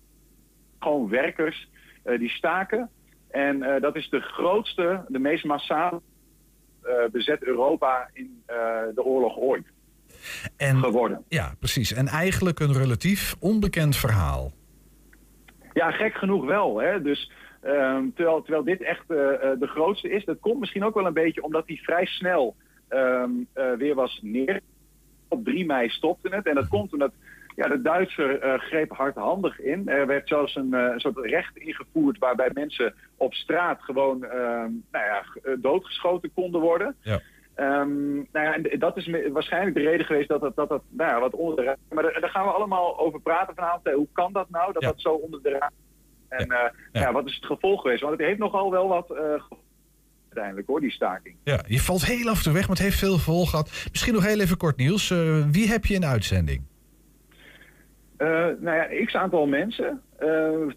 gewoon 0.79 1.09
werkers, 1.09 1.69
uh, 2.05 2.19
die 2.19 2.29
staken. 2.29 2.89
En 3.29 3.57
uh, 3.57 3.81
dat 3.81 3.95
is 3.95 4.09
de 4.09 4.19
grootste, 4.19 5.05
de 5.07 5.19
meest 5.19 5.43
massale 5.43 6.01
bezet 7.11 7.43
Europa 7.43 8.09
in 8.13 8.43
de 8.95 9.03
oorlog 9.03 9.37
ooit 9.37 9.65
en, 10.57 10.77
geworden. 10.77 11.23
Ja, 11.27 11.55
precies. 11.59 11.93
En 11.93 12.07
eigenlijk 12.07 12.59
een 12.59 12.73
relatief 12.73 13.35
onbekend 13.39 13.95
verhaal. 13.95 14.51
Ja, 15.73 15.91
gek 15.91 16.13
genoeg 16.13 16.45
wel. 16.45 16.81
Hè? 16.81 17.01
Dus 17.01 17.31
Um, 17.65 18.13
terwijl, 18.13 18.41
terwijl 18.41 18.63
dit 18.63 18.81
echt 18.81 19.03
uh, 19.07 19.17
de 19.59 19.67
grootste 19.67 20.09
is. 20.09 20.25
Dat 20.25 20.39
komt 20.39 20.59
misschien 20.59 20.83
ook 20.83 20.93
wel 20.93 21.05
een 21.05 21.13
beetje 21.13 21.43
omdat 21.43 21.63
hij 21.67 21.75
vrij 21.75 22.05
snel 22.05 22.55
um, 22.89 23.47
uh, 23.55 23.73
weer 23.73 23.95
was 23.95 24.19
neer. 24.21 24.59
Op 25.27 25.45
3 25.45 25.65
mei 25.65 25.89
stopte 25.89 26.35
het. 26.35 26.47
En 26.47 26.55
dat 26.55 26.67
komt 26.67 26.93
omdat 26.93 27.11
ja, 27.55 27.67
de 27.67 27.81
Duitser 27.81 28.45
uh, 28.45 28.59
greep 28.59 28.91
hardhandig 28.91 29.59
in. 29.59 29.87
Er 29.87 30.07
werd 30.07 30.27
zelfs 30.27 30.55
een, 30.55 30.73
een, 30.73 30.99
soort 30.99 31.17
recht 31.17 31.57
ingevoerd 31.57 32.17
waarbij 32.17 32.49
mensen 32.53 32.93
op 33.17 33.33
straat 33.33 33.81
gewoon 33.81 34.23
um, 34.23 34.83
nou 34.91 35.05
ja, 35.05 35.23
doodgeschoten 35.59 36.33
konden 36.33 36.61
worden. 36.61 36.95
Ja. 37.01 37.21
Um, 37.55 38.15
nou 38.31 38.45
ja, 38.45 38.53
en 38.53 38.79
dat 38.79 38.97
is 38.97 39.09
waarschijnlijk 39.31 39.75
de 39.75 39.81
reden 39.81 40.05
geweest 40.05 40.27
dat 40.29 40.41
dat, 40.41 40.55
dat, 40.55 40.69
dat 40.69 40.83
nou 40.89 41.09
ja, 41.11 41.19
wat 41.19 41.33
onder 41.33 41.55
de 41.55 41.63
raad... 41.63 41.77
Maar 41.89 42.03
daar, 42.03 42.21
daar 42.21 42.29
gaan 42.29 42.45
we 42.45 42.51
allemaal 42.51 42.99
over 42.99 43.21
praten 43.21 43.55
vanavond. 43.55 43.87
Hoe 43.91 44.07
kan 44.13 44.33
dat 44.33 44.49
nou, 44.49 44.73
dat 44.73 44.81
Ja. 44.81 44.87
dat 44.87 45.01
zo 45.01 45.09
onder 45.09 45.41
de 45.41 45.49
raad... 45.49 45.71
En 46.29 46.45
Ja. 46.47 46.63
eh, 46.65 46.71
Ja. 46.91 47.01
ja, 47.01 47.11
wat 47.11 47.25
is 47.25 47.35
het 47.35 47.45
gevolg 47.45 47.81
geweest? 47.81 48.01
Want 48.01 48.17
het 48.17 48.27
heeft 48.27 48.39
nogal 48.39 48.71
wel 48.71 48.87
wat 48.87 49.05
gevolgen 49.07 49.57
uiteindelijk 50.25 50.67
hoor, 50.67 50.81
die 50.81 50.91
staking. 50.91 51.35
Ja, 51.43 51.63
je 51.67 51.79
valt 51.79 52.05
heel 52.05 52.29
af 52.29 52.41
toe 52.43 52.53
weg, 52.53 52.61
maar 52.67 52.75
het 52.75 52.85
heeft 52.85 52.99
veel 52.99 53.13
gevolg 53.13 53.49
gehad. 53.49 53.85
Misschien 53.91 54.13
nog 54.13 54.25
heel 54.25 54.39
even 54.39 54.57
kort, 54.57 54.77
Niels. 54.77 55.11
Eh, 55.11 55.47
wie 55.51 55.67
heb 55.67 55.85
je 55.85 55.93
in 55.93 56.01
de 56.01 56.07
uitzending? 56.07 56.61
Nou 58.17 58.71
ja, 58.75 59.05
x 59.05 59.15
aantal 59.15 59.45
mensen. 59.45 60.01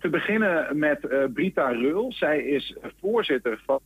Te 0.01 0.09
beginnen 0.11 0.79
met 0.79 0.99
Brita 1.35 1.69
Reul. 1.69 2.13
Zij 2.13 2.39
is 2.43 2.77
voorzitter 3.01 3.63
van 3.67 3.81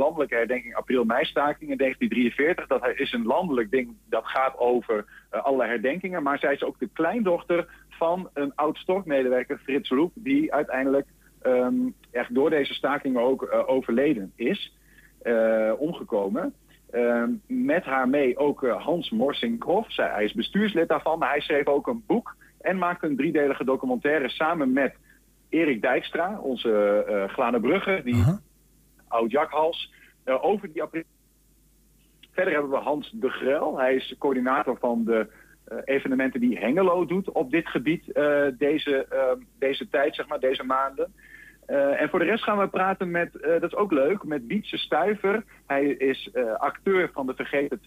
landelijke 0.00 0.34
herdenking 0.34 0.74
april-mei-staking 0.74 1.70
in 1.70 1.76
1943. 1.76 2.66
Dat 2.66 2.98
is 2.98 3.12
een 3.12 3.26
landelijk 3.26 3.70
ding 3.70 3.96
dat 4.08 4.26
gaat 4.26 4.58
over 4.58 5.04
eh, 5.30 5.44
allerlei 5.44 5.70
herdenkingen. 5.70 6.22
Maar 6.22 6.38
zij 6.38 6.54
is 6.54 6.62
ook 6.62 6.78
de 6.78 6.88
kleindochter 6.92 7.68
van 7.88 8.30
een 8.34 8.52
oud-Stork-medewerker, 8.54 9.58
Frits 9.58 9.88
Roep... 9.88 10.12
die 10.14 10.54
uiteindelijk 10.54 11.06
ehm, 11.42 11.74
echt 12.10 12.34
door 12.34 12.50
deze 12.50 12.74
stakingen 12.74 13.22
ook 13.22 13.42
eh, 13.42 13.68
overleden 13.68 14.32
is, 14.36 14.76
eh, 15.22 15.72
omgekomen. 15.78 16.54
Ehm, 16.90 17.30
met 17.46 17.84
haar 17.84 18.08
mee 18.08 18.38
ook 18.38 18.66
Hans 18.66 19.10
Morsinghoff. 19.10 19.92
Zij, 19.92 20.08
hij 20.08 20.24
is 20.24 20.32
bestuurslid 20.32 20.88
daarvan, 20.88 21.18
maar 21.18 21.30
hij 21.30 21.40
schreef 21.40 21.66
ook 21.66 21.86
een 21.86 22.02
boek... 22.06 22.36
en 22.60 22.78
maakte 22.78 23.06
een 23.06 23.16
driedelige 23.16 23.64
documentaire 23.64 24.28
samen 24.28 24.72
met 24.72 24.94
Erik 25.48 25.82
Dijkstra, 25.82 26.38
onze 26.40 27.04
eh 27.08 27.28
Glane 27.32 27.60
Brugge... 27.60 28.00
die 29.10 29.18
oud-jakhals, 29.18 29.92
eh, 30.24 30.44
over 30.44 30.72
die 30.72 30.82
april. 30.82 31.02
Verder 32.32 32.52
hebben 32.52 32.70
we 32.70 32.76
Hans 32.76 33.10
de 33.10 33.28
Grel. 33.28 33.78
Hij 33.78 33.94
is 33.94 34.14
coördinator 34.18 34.78
van 34.78 35.04
de 35.04 35.28
eh, 35.70 35.78
evenementen 35.84 36.40
die 36.40 36.58
Hengelo 36.58 37.06
doet 37.06 37.30
op 37.30 37.50
dit 37.50 37.68
gebied 37.68 38.12
eh, 38.12 38.46
deze, 38.58 39.04
eh, 39.04 39.32
deze 39.58 39.88
tijd, 39.88 40.14
zeg 40.14 40.28
maar, 40.28 40.40
deze 40.40 40.64
maanden. 40.64 41.12
En 41.66 42.08
voor 42.08 42.18
de 42.18 42.24
rest 42.24 42.44
gaan 42.44 42.58
we 42.58 42.68
praten 42.68 43.10
met, 43.10 43.32
dat 43.32 43.62
is 43.62 43.74
ook 43.74 43.92
leuk, 43.92 44.24
met 44.24 44.46
Wietse 44.46 44.76
Stuiver. 44.76 45.44
Hij 45.66 45.84
is 45.86 46.30
acteur 46.56 47.10
van 47.12 47.26
de 47.26 47.34
Vergeten 47.34 47.80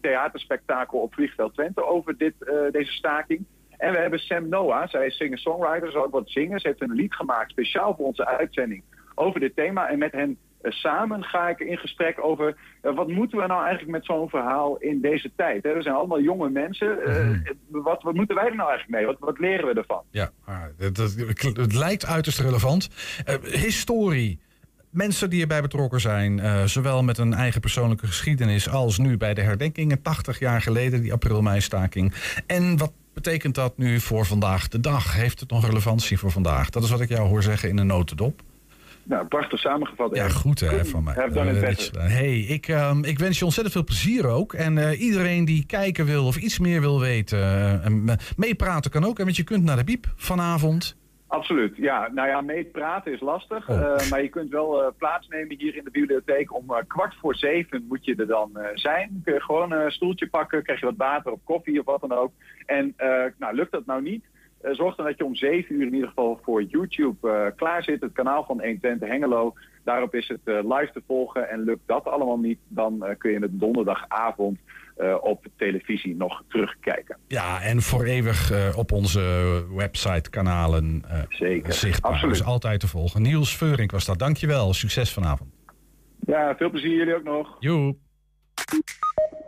theaterspektakel 0.00 0.98
op 0.98 1.14
Vliegveld 1.14 1.54
Twente 1.54 1.84
over 1.84 2.16
dit, 2.16 2.34
deze 2.70 2.92
staking. 2.92 3.44
En 3.76 3.92
we 3.92 3.98
hebben 3.98 4.18
Sam 4.18 4.48
Noah, 4.48 4.88
zij 4.88 5.06
is 5.06 5.16
singer-songwriter, 5.16 5.90
zal 5.90 6.04
ook 6.04 6.12
wat 6.12 6.30
zingen. 6.30 6.60
Ze 6.60 6.68
heeft 6.68 6.82
een 6.82 6.92
lied 6.92 7.14
gemaakt 7.14 7.50
speciaal 7.50 7.94
voor 7.94 8.06
onze 8.06 8.26
uitzending 8.26 8.82
over 9.16 9.40
dit 9.40 9.56
thema. 9.56 9.88
En 9.88 9.98
met 9.98 10.12
hen 10.12 10.38
eh, 10.66 10.72
samen 10.72 11.24
ga 11.24 11.48
ik 11.48 11.60
in 11.60 11.76
gesprek 11.76 12.24
over 12.24 12.56
eh, 12.80 12.94
wat 12.94 13.08
moeten 13.08 13.38
we 13.38 13.46
nou 13.46 13.60
eigenlijk 13.60 13.92
met 13.92 14.04
zo'n 14.04 14.28
verhaal 14.28 14.76
in 14.76 15.00
deze 15.00 15.30
tijd. 15.36 15.62
Hè? 15.62 15.70
Er 15.70 15.82
zijn 15.82 15.94
allemaal 15.94 16.20
jonge 16.20 16.50
mensen. 16.50 17.02
Eh, 17.04 17.30
wat, 17.68 18.02
wat 18.02 18.14
moeten 18.14 18.34
wij 18.34 18.46
er 18.46 18.56
nou 18.56 18.68
eigenlijk 18.68 18.98
mee? 18.98 19.06
Wat, 19.06 19.16
wat 19.18 19.38
leren 19.38 19.66
we 19.66 19.74
ervan? 19.74 20.02
Ja, 20.10 20.30
het, 20.78 20.96
het, 21.56 21.74
lijkt 21.74 22.06
uiterst 22.06 22.40
relevant. 22.40 22.88
Historie. 23.42 24.40
Mensen 24.90 25.30
die 25.30 25.40
erbij 25.40 25.62
betrokken 25.62 26.00
zijn, 26.00 26.68
zowel 26.68 27.02
met 27.02 27.18
een 27.18 27.34
eigen 27.34 27.60
persoonlijke 27.60 28.06
geschiedenis 28.06 28.70
als 28.70 28.98
nu 28.98 29.16
bij 29.16 29.34
de 29.34 29.40
herdenkingen, 29.40 30.02
80 30.02 30.38
jaar 30.38 30.60
geleden, 30.60 31.02
die 31.02 31.12
april-mei-staking. 31.12 32.14
En 32.46 32.76
wat 32.76 32.92
betekent 33.14 33.54
dat 33.54 33.78
nu 33.78 34.00
voor 34.00 34.26
vandaag 34.26 34.68
de 34.68 34.80
dag? 34.80 35.14
Heeft 35.14 35.40
het 35.40 35.50
nog 35.50 35.66
relevantie 35.66 36.18
voor 36.18 36.30
vandaag? 36.30 36.70
Dat 36.70 36.82
is 36.82 36.90
wat 36.90 37.00
ik 37.00 37.08
jou 37.08 37.28
hoor 37.28 37.42
zeggen 37.42 37.68
in 37.68 37.78
een 37.78 37.86
notendop. 37.86 38.42
Nou, 39.08 39.26
prachtig 39.26 39.58
samengevat. 39.58 40.16
Ja, 40.16 40.28
goed 40.28 40.60
hè, 40.60 40.84
van 40.84 41.04
mij. 41.04 41.14
Eh, 41.14 42.06
hey, 42.06 42.38
ik, 42.38 42.68
ehm, 42.68 43.04
ik 43.04 43.18
wens 43.18 43.38
je 43.38 43.44
ontzettend 43.44 43.74
veel 43.76 43.84
plezier 43.84 44.26
ook. 44.26 44.52
En 44.54 44.78
eh, 44.78 45.00
iedereen 45.00 45.44
die 45.44 45.66
kijken 45.66 46.04
wil 46.06 46.26
of 46.26 46.36
iets 46.36 46.58
meer 46.58 46.80
wil 46.80 47.00
weten, 47.00 47.38
eh, 47.38 47.84
en 47.84 48.04
me- 48.04 48.16
meepraten 48.36 48.90
kan 48.90 49.04
ook. 49.04 49.18
hè, 49.18 49.24
Want 49.24 49.36
je 49.36 49.44
kunt 49.44 49.64
naar 49.64 49.76
de 49.76 49.84
Biep 49.84 50.06
vanavond. 50.16 50.96
Absoluut, 51.26 51.76
ja. 51.76 52.10
Nou 52.14 52.28
ja, 52.28 52.40
mee 52.40 52.64
praten 52.64 53.12
is 53.12 53.20
lastig. 53.20 53.68
Oh. 53.68 54.08
maar 54.10 54.22
je 54.22 54.28
kunt 54.28 54.50
wel 54.50 54.94
plaatsnemen 54.98 55.58
hier 55.58 55.76
in 55.76 55.84
de 55.84 55.90
bibliotheek. 55.90 56.54
Om 56.54 56.64
kwart 56.86 57.14
voor 57.20 57.34
zeven 57.34 57.84
moet 57.88 58.04
je 58.04 58.14
er 58.14 58.26
dan 58.26 58.58
zijn. 58.74 59.20
Kun 59.24 59.34
je 59.34 59.40
gewoon 59.42 59.72
een 59.72 59.90
stoeltje 59.90 60.28
pakken, 60.28 60.62
krijg 60.62 60.80
je 60.80 60.86
wat 60.86 60.94
water 60.96 61.32
of 61.32 61.38
koffie 61.44 61.78
of 61.80 61.84
wat 61.86 62.00
dan 62.00 62.12
ook. 62.12 62.32
En 62.66 62.94
nou, 63.38 63.54
lukt 63.54 63.72
dat 63.72 63.86
nou 63.86 64.02
niet? 64.02 64.24
Eh, 64.60 64.72
zorg 64.72 64.96
dan 64.96 65.06
dat 65.06 65.18
je 65.18 65.24
om 65.24 65.34
zeven 65.34 65.74
uur 65.74 65.86
in 65.86 65.94
ieder 65.94 66.08
geval 66.08 66.40
voor 66.42 66.62
YouTube 66.62 67.30
eh, 67.30 67.56
klaar 67.56 67.82
zit. 67.82 68.00
Het 68.00 68.12
kanaal 68.12 68.44
van 68.44 68.60
120 68.60 69.08
Hengelo. 69.08 69.54
Daarop 69.84 70.14
is 70.14 70.28
het 70.28 70.40
eh, 70.44 70.54
live 70.54 70.90
te 70.92 71.02
volgen. 71.06 71.48
En 71.48 71.60
lukt 71.64 71.86
dat 71.86 72.04
allemaal 72.04 72.38
niet, 72.38 72.58
dan 72.68 73.04
kun 73.18 73.30
je 73.30 73.38
het 73.38 73.60
donderdagavond 73.60 74.58
op 75.20 75.46
televisie 75.56 76.16
nog 76.16 76.42
terugkijken. 76.48 77.16
Ja, 77.28 77.62
en 77.62 77.82
voor 77.82 78.04
eeuwig 78.04 78.52
op 78.76 78.92
onze 78.92 79.20
website, 79.74 80.30
kanalen 80.30 81.02
eh, 81.08 81.18
Zeker, 81.28 81.72
zichtbaar. 81.72 82.12
absoluut. 82.12 82.36
Dus 82.36 82.46
altijd 82.46 82.80
te 82.80 82.88
volgen. 82.88 83.22
Niels 83.22 83.56
Veurink 83.56 83.90
was 83.90 84.04
dat. 84.04 84.18
Dankjewel. 84.18 84.74
Succes 84.74 85.12
vanavond. 85.12 85.50
Ja, 86.26 86.56
veel 86.56 86.70
plezier 86.70 86.96
jullie 86.96 87.14
ook 87.14 87.22
nog. 87.24 87.56
Joep. 87.60 87.98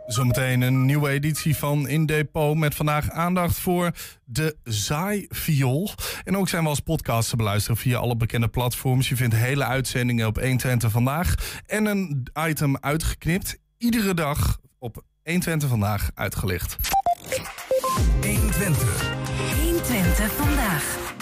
Zometeen 0.09 0.61
een 0.61 0.85
nieuwe 0.85 1.09
editie 1.09 1.55
van 1.55 1.87
In 1.87 2.05
Depot 2.05 2.57
met 2.57 2.75
vandaag 2.75 3.09
aandacht 3.09 3.59
voor 3.59 3.91
de 4.25 4.57
zaaiviool. 4.63 5.89
En 6.23 6.37
ook 6.37 6.49
zijn 6.49 6.63
we 6.63 6.69
als 6.69 6.79
podcast 6.79 7.29
te 7.29 7.35
beluisteren 7.35 7.77
via 7.77 7.97
alle 7.97 8.15
bekende 8.15 8.47
platforms. 8.47 9.09
Je 9.09 9.15
vindt 9.15 9.35
hele 9.35 9.65
uitzendingen 9.65 10.27
op 10.27 10.35
120 10.35 10.91
vandaag 10.91 11.35
en 11.65 11.85
een 11.85 12.27
item 12.47 12.77
uitgeknipt. 12.77 13.57
Iedere 13.77 14.13
dag 14.13 14.59
op 14.79 15.03
120 15.23 15.69
vandaag 15.69 16.09
uitgelicht. 16.13 16.77
120. 18.21 19.09
120 19.61 20.31
vandaag. 20.31 21.17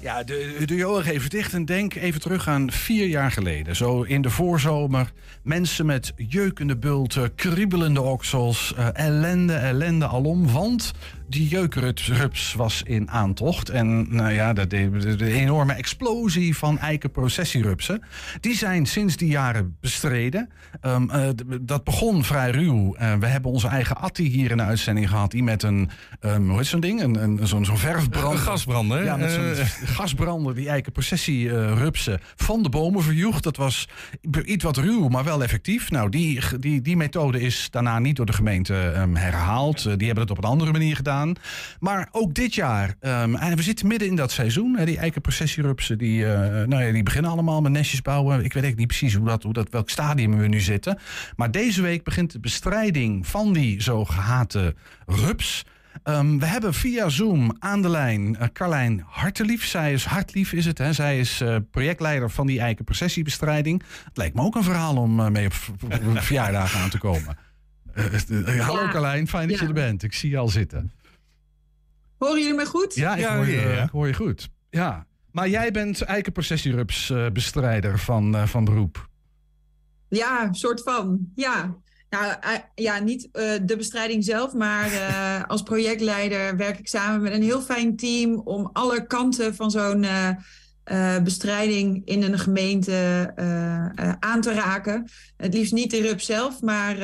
Ja, 0.00 0.22
de, 0.22 0.86
ogen 0.86 1.12
even 1.12 1.30
dicht 1.30 1.52
en 1.52 1.64
denk 1.64 1.94
even 1.94 2.20
terug 2.20 2.48
aan 2.48 2.70
vier 2.70 3.06
jaar 3.06 3.30
geleden. 3.30 3.76
Zo 3.76 4.02
in 4.02 4.22
de 4.22 4.30
voorzomer. 4.30 5.12
Mensen 5.42 5.86
met 5.86 6.12
jeukende 6.16 6.76
bulten, 6.76 7.34
kriebelende 7.34 8.00
oksels, 8.00 8.74
uh, 8.78 8.86
ellende, 8.92 9.54
ellende 9.54 10.06
alom. 10.06 10.52
Want 10.52 10.92
die 11.28 11.48
jeukrups 11.48 12.54
was 12.54 12.82
in 12.82 13.10
aantocht. 13.10 13.68
En 13.68 14.14
nou 14.14 14.32
ja, 14.32 14.52
de, 14.52 14.66
de, 14.66 15.16
de 15.16 15.32
enorme 15.32 15.72
explosie 15.72 16.56
van 16.56 16.78
eikenprocessierupsen... 16.78 18.02
die 18.40 18.56
zijn 18.56 18.86
sinds 18.86 19.16
die 19.16 19.28
jaren 19.28 19.76
bestreden. 19.80 20.48
Um, 20.82 21.10
uh, 21.10 21.28
dat 21.60 21.84
begon 21.84 22.24
vrij 22.24 22.50
ruw. 22.50 22.96
Uh, 22.96 23.14
we 23.14 23.26
hebben 23.26 23.50
onze 23.50 23.68
eigen 23.68 23.96
Atti 23.96 24.28
hier 24.28 24.50
in 24.50 24.56
de 24.56 24.62
uitzending 24.62 25.08
gehad... 25.08 25.30
die 25.30 25.42
met 25.42 25.62
een, 25.62 25.90
um, 26.20 26.50
hoe 26.50 26.64
zo'n 26.64 26.80
ding? 26.80 27.02
Een, 27.02 27.22
een, 27.22 27.46
zo'n 27.46 27.64
zo'n 27.64 27.78
verfbrand... 27.78 28.46
Een 28.46 29.01
Ja, 29.04 29.16
met 29.16 29.30
zo'n 29.30 29.86
gasbrander 29.86 30.54
die 30.54 30.68
eikenprocessierupsen 30.68 32.20
van 32.36 32.62
de 32.62 32.68
bomen 32.68 33.02
verjoeg. 33.02 33.40
Dat 33.40 33.56
was 33.56 33.88
iets 34.44 34.64
wat 34.64 34.76
ruw, 34.76 35.08
maar 35.08 35.24
wel 35.24 35.42
effectief. 35.42 35.90
Nou, 35.90 36.08
die, 36.08 36.40
die, 36.58 36.80
die 36.80 36.96
methode 36.96 37.40
is 37.40 37.68
daarna 37.70 37.98
niet 37.98 38.16
door 38.16 38.26
de 38.26 38.32
gemeente 38.32 38.74
um, 38.74 39.16
herhaald. 39.16 39.84
Uh, 39.84 39.92
die 39.96 40.06
hebben 40.06 40.24
het 40.24 40.30
op 40.30 40.38
een 40.38 40.50
andere 40.50 40.72
manier 40.72 40.96
gedaan. 40.96 41.32
Maar 41.80 42.08
ook 42.12 42.34
dit 42.34 42.54
jaar, 42.54 42.94
um, 43.00 43.34
en 43.34 43.56
we 43.56 43.62
zitten 43.62 43.86
midden 43.86 44.08
in 44.08 44.16
dat 44.16 44.30
seizoen. 44.30 44.76
Hè, 44.76 44.84
die 44.84 44.98
eikenprocessierupsen, 44.98 45.98
die, 45.98 46.20
uh, 46.20 46.28
nou 46.48 46.82
ja, 46.84 46.92
die 46.92 47.02
beginnen 47.02 47.30
allemaal 47.30 47.60
met 47.60 47.72
nestjes 47.72 48.02
bouwen. 48.02 48.34
Ik 48.34 48.52
weet 48.52 48.62
eigenlijk 48.62 48.78
niet 48.78 48.86
precies 48.98 49.14
hoe 49.14 49.26
dat, 49.26 49.42
hoe 49.42 49.52
dat, 49.52 49.70
welk 49.70 49.90
stadium 49.90 50.36
we 50.36 50.46
nu 50.46 50.60
zitten. 50.60 50.98
Maar 51.36 51.50
deze 51.50 51.82
week 51.82 52.04
begint 52.04 52.32
de 52.32 52.40
bestrijding 52.40 53.26
van 53.26 53.52
die 53.52 53.82
zo 53.82 54.04
gehate 54.04 54.74
rups. 55.06 55.64
Um, 56.04 56.38
we 56.38 56.46
hebben 56.46 56.74
via 56.74 57.08
Zoom 57.08 57.56
aan 57.58 57.82
de 57.82 57.88
lijn 57.88 58.36
uh, 58.40 58.42
Carlijn 58.52 59.04
Hartelief. 59.06 59.64
Zij 59.64 59.92
is 59.92 60.04
Hartlief, 60.04 60.52
is 60.52 60.66
het. 60.66 60.78
Hè? 60.78 60.92
Zij 60.92 61.18
is 61.18 61.40
uh, 61.40 61.56
projectleider 61.70 62.30
van 62.30 62.46
die 62.46 62.60
eikenprocessiebestrijding. 62.60 63.82
Het 64.04 64.16
lijkt 64.16 64.34
me 64.34 64.42
ook 64.42 64.54
een 64.54 64.62
verhaal 64.62 64.96
om 64.96 65.20
uh, 65.20 65.28
mee 65.28 65.46
op, 65.46 65.52
verjaardagen 66.22 66.80
aan 66.80 66.90
te 66.90 66.98
komen. 66.98 67.36
hallo 68.64 68.82
ja. 68.82 68.90
Carlijn, 68.90 69.28
fijn 69.28 69.48
dat 69.48 69.56
ja. 69.56 69.62
je 69.62 69.68
er 69.68 69.74
bent. 69.74 70.02
Ik 70.02 70.12
zie 70.12 70.30
je 70.30 70.38
al 70.38 70.48
zitten. 70.48 70.92
Horen 72.18 72.40
jullie 72.40 72.54
me 72.54 72.66
goed? 72.66 72.94
Ja, 72.94 73.14
ik, 73.14 73.20
ja, 73.20 73.36
hoor, 73.36 73.46
je, 73.46 73.60
ja. 73.60 73.82
ik 73.82 73.90
hoor 73.90 74.06
je 74.06 74.14
goed. 74.14 74.50
Ja. 74.70 75.06
Maar 75.30 75.48
jij 75.48 75.70
bent 75.70 76.00
eikenprocessierups 76.00 77.10
uh, 77.10 77.30
bestrijder 77.30 77.98
van, 77.98 78.36
uh, 78.36 78.46
van 78.46 78.64
beroep. 78.64 79.08
Ja, 80.08 80.52
soort 80.52 80.82
van. 80.82 81.30
Ja. 81.34 81.76
Nou, 82.12 82.26
uh, 82.26 82.58
ja, 82.74 82.98
niet 82.98 83.28
de 83.62 83.74
bestrijding 83.76 84.24
zelf, 84.24 84.52
maar 84.52 84.90
als 85.48 85.62
projectleider 85.62 86.56
werk 86.56 86.78
ik 86.78 86.88
samen 86.88 87.22
met 87.22 87.32
een 87.32 87.42
heel 87.42 87.60
fijn 87.60 87.96
team 87.96 88.40
om 88.44 88.70
alle 88.72 89.06
kanten 89.06 89.54
van 89.54 89.70
zo'n 89.70 90.06
uh, 90.84 91.18
bestrijding 91.18 92.02
in 92.04 92.22
een 92.22 92.38
gemeente 92.38 93.32
uh, 93.36 93.46
uh, 94.06 94.12
aan 94.20 94.40
te 94.40 94.52
raken. 94.52 95.08
Het 95.36 95.54
liefst 95.54 95.72
niet 95.72 95.90
de 95.90 96.00
RUP 96.00 96.20
zelf, 96.20 96.60
maar 96.60 96.96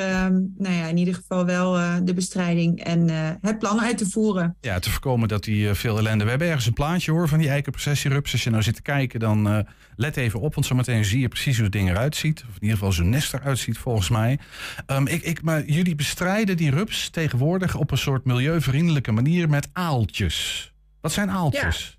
nou 0.57 0.75
ja, 0.75 0.85
in 0.85 0.97
ieder 0.97 1.13
geval 1.13 1.45
wel 1.45 1.71
de 2.03 2.13
bestrijding 2.13 2.83
en 2.83 3.09
het 3.41 3.59
plan 3.59 3.81
uit 3.81 3.97
te 3.97 4.09
voeren. 4.09 4.55
Ja, 4.61 4.79
te 4.79 4.89
voorkomen 4.89 5.27
dat 5.27 5.43
die 5.43 5.73
veel 5.73 5.97
ellende. 5.97 6.23
We 6.23 6.29
hebben 6.29 6.47
ergens 6.47 6.65
een 6.65 6.73
plaatje 6.73 7.11
hoor 7.11 7.27
van 7.27 7.39
die 7.39 7.49
eikenprocessierups. 7.49 8.31
Als 8.31 8.43
je 8.43 8.49
nou 8.49 8.63
zit 8.63 8.75
te 8.75 8.81
kijken, 8.81 9.19
dan 9.19 9.65
let 9.95 10.17
even 10.17 10.39
op, 10.39 10.53
want 10.53 10.65
zometeen 10.65 11.05
zie 11.05 11.19
je 11.19 11.27
precies 11.27 11.55
hoe 11.55 11.63
het 11.63 11.73
ding 11.73 11.89
eruit 11.89 12.15
ziet. 12.15 12.39
Of 12.49 12.55
in 12.55 12.61
ieder 12.61 12.77
geval 12.77 12.91
zo'n 12.91 13.09
nest 13.09 13.33
eruit 13.33 13.57
ziet, 13.59 13.77
volgens 13.77 14.09
mij. 14.09 14.39
Um, 14.87 15.07
ik, 15.07 15.23
ik, 15.23 15.41
maar 15.41 15.65
jullie 15.65 15.95
bestrijden 15.95 16.57
die 16.57 16.71
rups 16.71 17.09
tegenwoordig 17.09 17.75
op 17.75 17.91
een 17.91 17.97
soort 17.97 18.25
milieuvriendelijke 18.25 19.11
manier 19.11 19.49
met 19.49 19.69
aaltjes. 19.73 20.71
Wat 21.01 21.11
zijn 21.11 21.29
aaltjes? 21.29 21.89
Ja. 21.91 21.97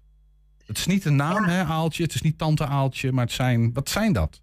Het 0.70 0.78
is 0.78 0.86
niet 0.86 1.04
een 1.04 1.16
naam, 1.16 1.46
ja. 1.46 1.50
hè, 1.50 1.62
aaltje. 1.62 2.02
Het 2.02 2.14
is 2.14 2.22
niet 2.22 2.38
tante 2.38 2.66
aaltje, 2.66 3.12
maar 3.12 3.24
het 3.24 3.34
zijn, 3.34 3.72
wat 3.72 3.88
zijn 3.88 4.12
dat? 4.12 4.40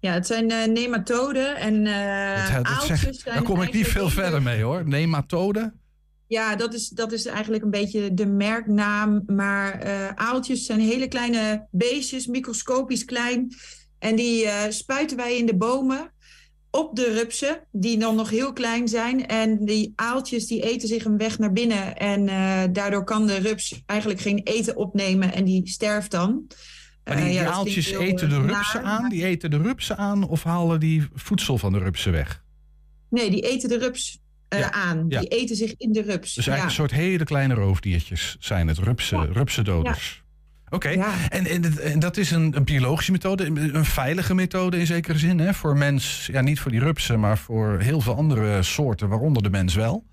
Ja, 0.00 0.12
het 0.12 0.26
zijn 0.26 0.50
uh, 0.50 0.64
nematoden 0.64 1.56
en 1.56 1.74
uh, 1.74 2.36
dat, 2.36 2.64
dat 2.64 2.66
aaltjes 2.66 3.00
zeg, 3.00 3.14
zijn 3.14 3.34
Daar 3.34 3.44
kom 3.44 3.62
ik 3.62 3.72
niet 3.72 3.86
veel 3.86 4.08
verder 4.08 4.42
mee 4.42 4.62
hoor. 4.62 4.88
Nematoden? 4.88 5.80
Ja, 6.26 6.56
dat 6.56 6.74
is, 6.74 6.88
dat 6.88 7.12
is 7.12 7.26
eigenlijk 7.26 7.62
een 7.64 7.70
beetje 7.70 8.14
de 8.14 8.26
merknaam. 8.26 9.22
Maar 9.26 9.86
uh, 9.86 10.08
aaltjes 10.08 10.66
zijn 10.66 10.80
hele 10.80 11.08
kleine 11.08 11.66
beestjes, 11.70 12.26
microscopisch 12.26 13.04
klein. 13.04 13.54
En 13.98 14.16
die 14.16 14.48
spuiten 14.68 15.16
wij 15.16 15.36
in 15.36 15.46
de 15.46 15.56
bomen 15.56 16.12
op 16.70 16.96
de 16.96 17.12
rupsen, 17.12 17.60
die 17.72 17.98
dan 17.98 18.16
nog 18.16 18.30
heel 18.30 18.52
klein 18.52 18.88
zijn. 18.88 19.26
En 19.26 19.64
die 19.64 19.92
aaltjes 19.96 20.46
die 20.46 20.62
eten 20.62 20.88
zich 20.88 21.04
een 21.04 21.16
weg 21.16 21.38
naar 21.38 21.52
binnen. 21.52 21.96
En 21.96 22.26
uh, 22.26 22.62
daardoor 22.72 23.04
kan 23.04 23.26
de 23.26 23.36
rups 23.36 23.82
eigenlijk 23.86 24.20
geen 24.20 24.40
eten 24.44 24.76
opnemen 24.76 25.32
en 25.32 25.44
die 25.44 25.68
sterft 25.68 26.10
dan. 26.10 26.46
Maar 27.04 27.16
die, 27.16 27.24
uh, 27.24 27.34
ja, 27.34 27.42
die 27.42 27.50
aaltjes 27.50 27.90
eten 27.90 28.28
de 28.28 28.40
rupsen 28.40 28.82
naar, 28.82 28.92
aan? 28.92 29.08
Die 29.08 29.24
eten 29.24 29.50
de 29.50 29.56
rupsen 29.56 29.96
aan 29.96 30.28
of 30.28 30.42
halen 30.42 30.80
die 30.80 31.08
voedsel 31.14 31.58
van 31.58 31.72
de 31.72 31.78
rupsen 31.78 32.12
weg? 32.12 32.42
Nee, 33.10 33.30
die 33.30 33.40
eten 33.40 33.68
de 33.68 33.78
rups 33.78 34.20
uh, 34.54 34.58
ja, 34.58 34.72
aan. 34.72 35.04
Ja. 35.08 35.20
Die 35.20 35.28
eten 35.28 35.56
zich 35.56 35.74
in 35.76 35.92
de 35.92 36.02
rups. 36.02 36.34
Dus 36.34 36.46
eigenlijk 36.46 36.78
een 36.78 36.88
soort 36.88 37.00
hele 37.00 37.24
kleine 37.24 37.54
roofdiertjes 37.54 38.36
zijn 38.40 38.68
het, 38.68 38.78
rupsen, 38.78 39.32
rupsendoders. 39.32 40.19
Oké, 40.70 40.88
okay. 40.88 40.96
ja. 40.96 41.28
en, 41.28 41.46
en, 41.46 41.78
en, 41.82 41.98
dat 41.98 42.16
is 42.16 42.30
een, 42.30 42.56
een, 42.56 42.64
biologische 42.64 43.12
methode, 43.12 43.46
een 43.46 43.84
veilige 43.84 44.34
methode 44.34 44.78
in 44.78 44.86
zekere 44.86 45.18
zin. 45.18 45.38
Hè? 45.38 45.54
Voor 45.54 45.76
mens, 45.76 46.28
ja, 46.32 46.40
niet 46.40 46.60
voor 46.60 46.70
die 46.70 46.80
rupsen, 46.80 47.20
maar 47.20 47.38
voor 47.38 47.78
heel 47.78 48.00
veel 48.00 48.16
andere 48.16 48.62
soorten, 48.62 49.08
waaronder 49.08 49.42
de 49.42 49.50
mens 49.50 49.74
wel. 49.74 50.04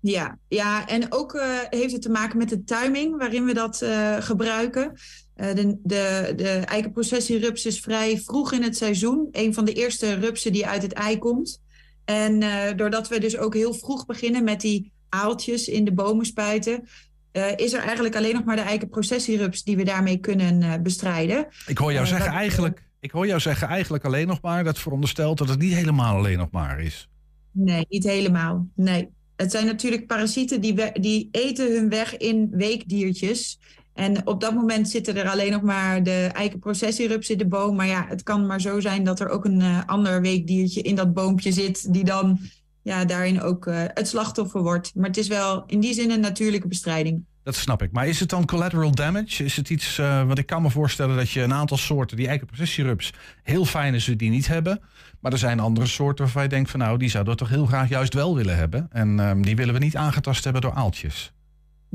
Ja, 0.00 0.38
ja 0.48 0.88
en 0.88 1.12
ook 1.12 1.34
uh, 1.34 1.42
heeft 1.70 1.92
het 1.92 2.02
te 2.02 2.10
maken 2.10 2.38
met 2.38 2.48
de 2.48 2.64
timing 2.64 3.16
waarin 3.16 3.44
we 3.44 3.54
dat 3.54 3.82
uh, 3.82 4.16
gebruiken. 4.20 4.92
Uh, 5.36 5.54
de, 5.54 5.78
de, 5.82 6.32
de 6.36 6.48
eikenprocessierups 6.48 7.66
is 7.66 7.80
vrij 7.80 8.20
vroeg 8.20 8.52
in 8.52 8.62
het 8.62 8.76
seizoen. 8.76 9.28
Een 9.32 9.54
van 9.54 9.64
de 9.64 9.72
eerste 9.72 10.14
rupsen 10.14 10.52
die 10.52 10.66
uit 10.66 10.82
het 10.82 10.92
ei 10.92 11.18
komt. 11.18 11.62
En 12.04 12.40
doordat 12.76 13.08
we 13.08 13.20
dus 13.20 13.36
ook 13.36 13.54
heel 13.54 13.74
vroeg 13.74 14.06
beginnen 14.06 14.44
met 14.44 14.60
die 14.60 14.92
aaltjes 15.08 15.68
in 15.68 15.84
de 15.84 15.92
bomen 15.92 16.26
spuiten, 16.26 16.88
uh, 17.36 17.56
is 17.56 17.72
er 17.72 17.80
eigenlijk 17.80 18.16
alleen 18.16 18.34
nog 18.34 18.44
maar 18.44 18.56
de 18.56 18.62
eikenprocessierups 18.62 19.62
die 19.62 19.76
we 19.76 19.84
daarmee 19.84 20.16
kunnen 20.16 20.62
uh, 20.62 20.74
bestrijden. 20.82 21.46
Ik 21.66 21.78
hoor 21.78 21.92
jou 21.92 22.04
uh, 22.04 22.10
zeggen 22.10 22.32
eigenlijk. 22.32 22.82
Ik 23.00 23.10
hoor 23.10 23.26
jou 23.26 23.40
zeggen 23.40 23.68
eigenlijk 23.68 24.04
alleen 24.04 24.26
nog 24.26 24.40
maar. 24.42 24.64
Dat 24.64 24.78
veronderstelt 24.78 25.38
dat 25.38 25.48
het 25.48 25.58
niet 25.58 25.74
helemaal 25.74 26.16
alleen 26.16 26.38
nog 26.38 26.50
maar 26.50 26.80
is. 26.80 27.08
Nee, 27.50 27.86
niet 27.88 28.04
helemaal. 28.04 28.66
Nee. 28.74 29.08
Het 29.36 29.50
zijn 29.50 29.66
natuurlijk 29.66 30.06
parasieten 30.06 30.60
die, 30.60 30.74
we, 30.74 30.90
die 31.00 31.28
eten 31.30 31.72
hun 31.72 31.88
weg 31.88 32.16
in 32.16 32.48
weekdiertjes. 32.50 33.58
En 33.94 34.26
op 34.26 34.40
dat 34.40 34.54
moment 34.54 34.88
zitten 34.88 35.16
er 35.16 35.28
alleen 35.28 35.52
nog 35.52 35.62
maar 35.62 36.02
de 36.02 36.30
eikenprocessierups 36.32 37.30
in 37.30 37.38
de 37.38 37.46
boom. 37.46 37.76
Maar 37.76 37.86
ja, 37.86 38.06
het 38.08 38.22
kan 38.22 38.46
maar 38.46 38.60
zo 38.60 38.80
zijn 38.80 39.04
dat 39.04 39.20
er 39.20 39.28
ook 39.28 39.44
een 39.44 39.86
ander 39.86 40.20
weekdiertje 40.20 40.82
in 40.82 40.94
dat 40.94 41.14
boompje 41.14 41.52
zit. 41.52 41.92
Die 41.92 42.04
dan 42.04 42.38
ja, 42.84 43.04
daarin 43.04 43.42
ook 43.42 43.66
uh, 43.66 43.82
het 43.86 44.08
slachtoffer 44.08 44.62
wordt. 44.62 44.94
Maar 44.94 45.06
het 45.06 45.16
is 45.16 45.28
wel 45.28 45.64
in 45.66 45.80
die 45.80 45.94
zin 45.94 46.10
een 46.10 46.20
natuurlijke 46.20 46.68
bestrijding. 46.68 47.24
Dat 47.42 47.54
snap 47.54 47.82
ik. 47.82 47.92
Maar 47.92 48.08
is 48.08 48.20
het 48.20 48.28
dan 48.28 48.44
collateral 48.44 48.90
damage? 48.90 49.44
Is 49.44 49.56
het 49.56 49.70
iets, 49.70 49.98
uh, 49.98 50.26
want 50.26 50.38
ik 50.38 50.46
kan 50.46 50.62
me 50.62 50.70
voorstellen 50.70 51.16
dat 51.16 51.30
je 51.30 51.42
een 51.42 51.52
aantal 51.52 51.76
soorten, 51.76 52.16
die 52.16 52.28
eikenprocessierups, 52.28 53.12
heel 53.42 53.64
fijn 53.64 53.94
is 53.94 54.04
die 54.04 54.30
niet 54.30 54.46
hebben. 54.46 54.80
Maar 55.20 55.32
er 55.32 55.38
zijn 55.38 55.60
andere 55.60 55.86
soorten 55.86 56.24
waarvan 56.24 56.42
je 56.42 56.48
denkt 56.48 56.70
van 56.70 56.80
nou, 56.80 56.98
die 56.98 57.08
zouden 57.08 57.32
we 57.32 57.38
toch 57.38 57.48
heel 57.48 57.66
graag 57.66 57.88
juist 57.88 58.14
wel 58.14 58.34
willen 58.34 58.56
hebben. 58.56 58.88
En 58.90 59.18
um, 59.18 59.44
die 59.44 59.56
willen 59.56 59.74
we 59.74 59.80
niet 59.80 59.96
aangetast 59.96 60.44
hebben 60.44 60.62
door 60.62 60.72
aaltjes. 60.72 61.32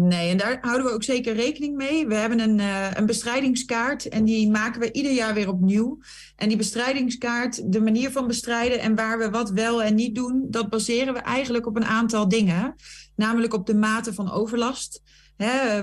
Nee, 0.02 0.30
en 0.30 0.38
daar 0.38 0.58
houden 0.62 0.86
we 0.86 0.93
ook 0.93 1.04
zeker 1.04 1.36
rekening 1.36 1.76
mee. 1.76 2.08
We 2.08 2.16
hebben 2.16 2.39
een, 2.39 2.58
uh, 2.58 2.91
een 2.93 3.06
bestrijdigingskaart 3.06 4.10
en 4.10 4.26
die 4.26 4.50
maken 4.50 4.80
we 4.80 4.91
ieder 4.91 5.12
jaar 5.12 5.34
weer 5.34 5.50
opnieuw. 5.50 6.00
En 6.36 6.47
die 6.47 6.58
bestrijdigingskaart, 6.58 7.72
de 7.72 7.82
manier 7.82 8.12
van 8.12 8.28
bestrijden 8.28 8.80
en 8.80 8.95
waar 8.95 9.18
we 9.18 9.30
wat 9.30 9.50
wel 9.50 9.84
en 9.84 9.95
niet 9.95 10.16
doen, 10.16 10.47
dat 10.50 10.70
baseren 10.70 11.14
we 11.14 11.20
eigenlijk 11.20 11.66
op 11.66 11.76
een 11.76 11.86
aantal 11.86 12.28
dingen. 12.28 12.76
Namelijk 13.16 13.54
op 13.54 13.66
de 13.66 13.76
mate 13.76 14.14
van 14.14 14.32
overlast. 14.32 15.02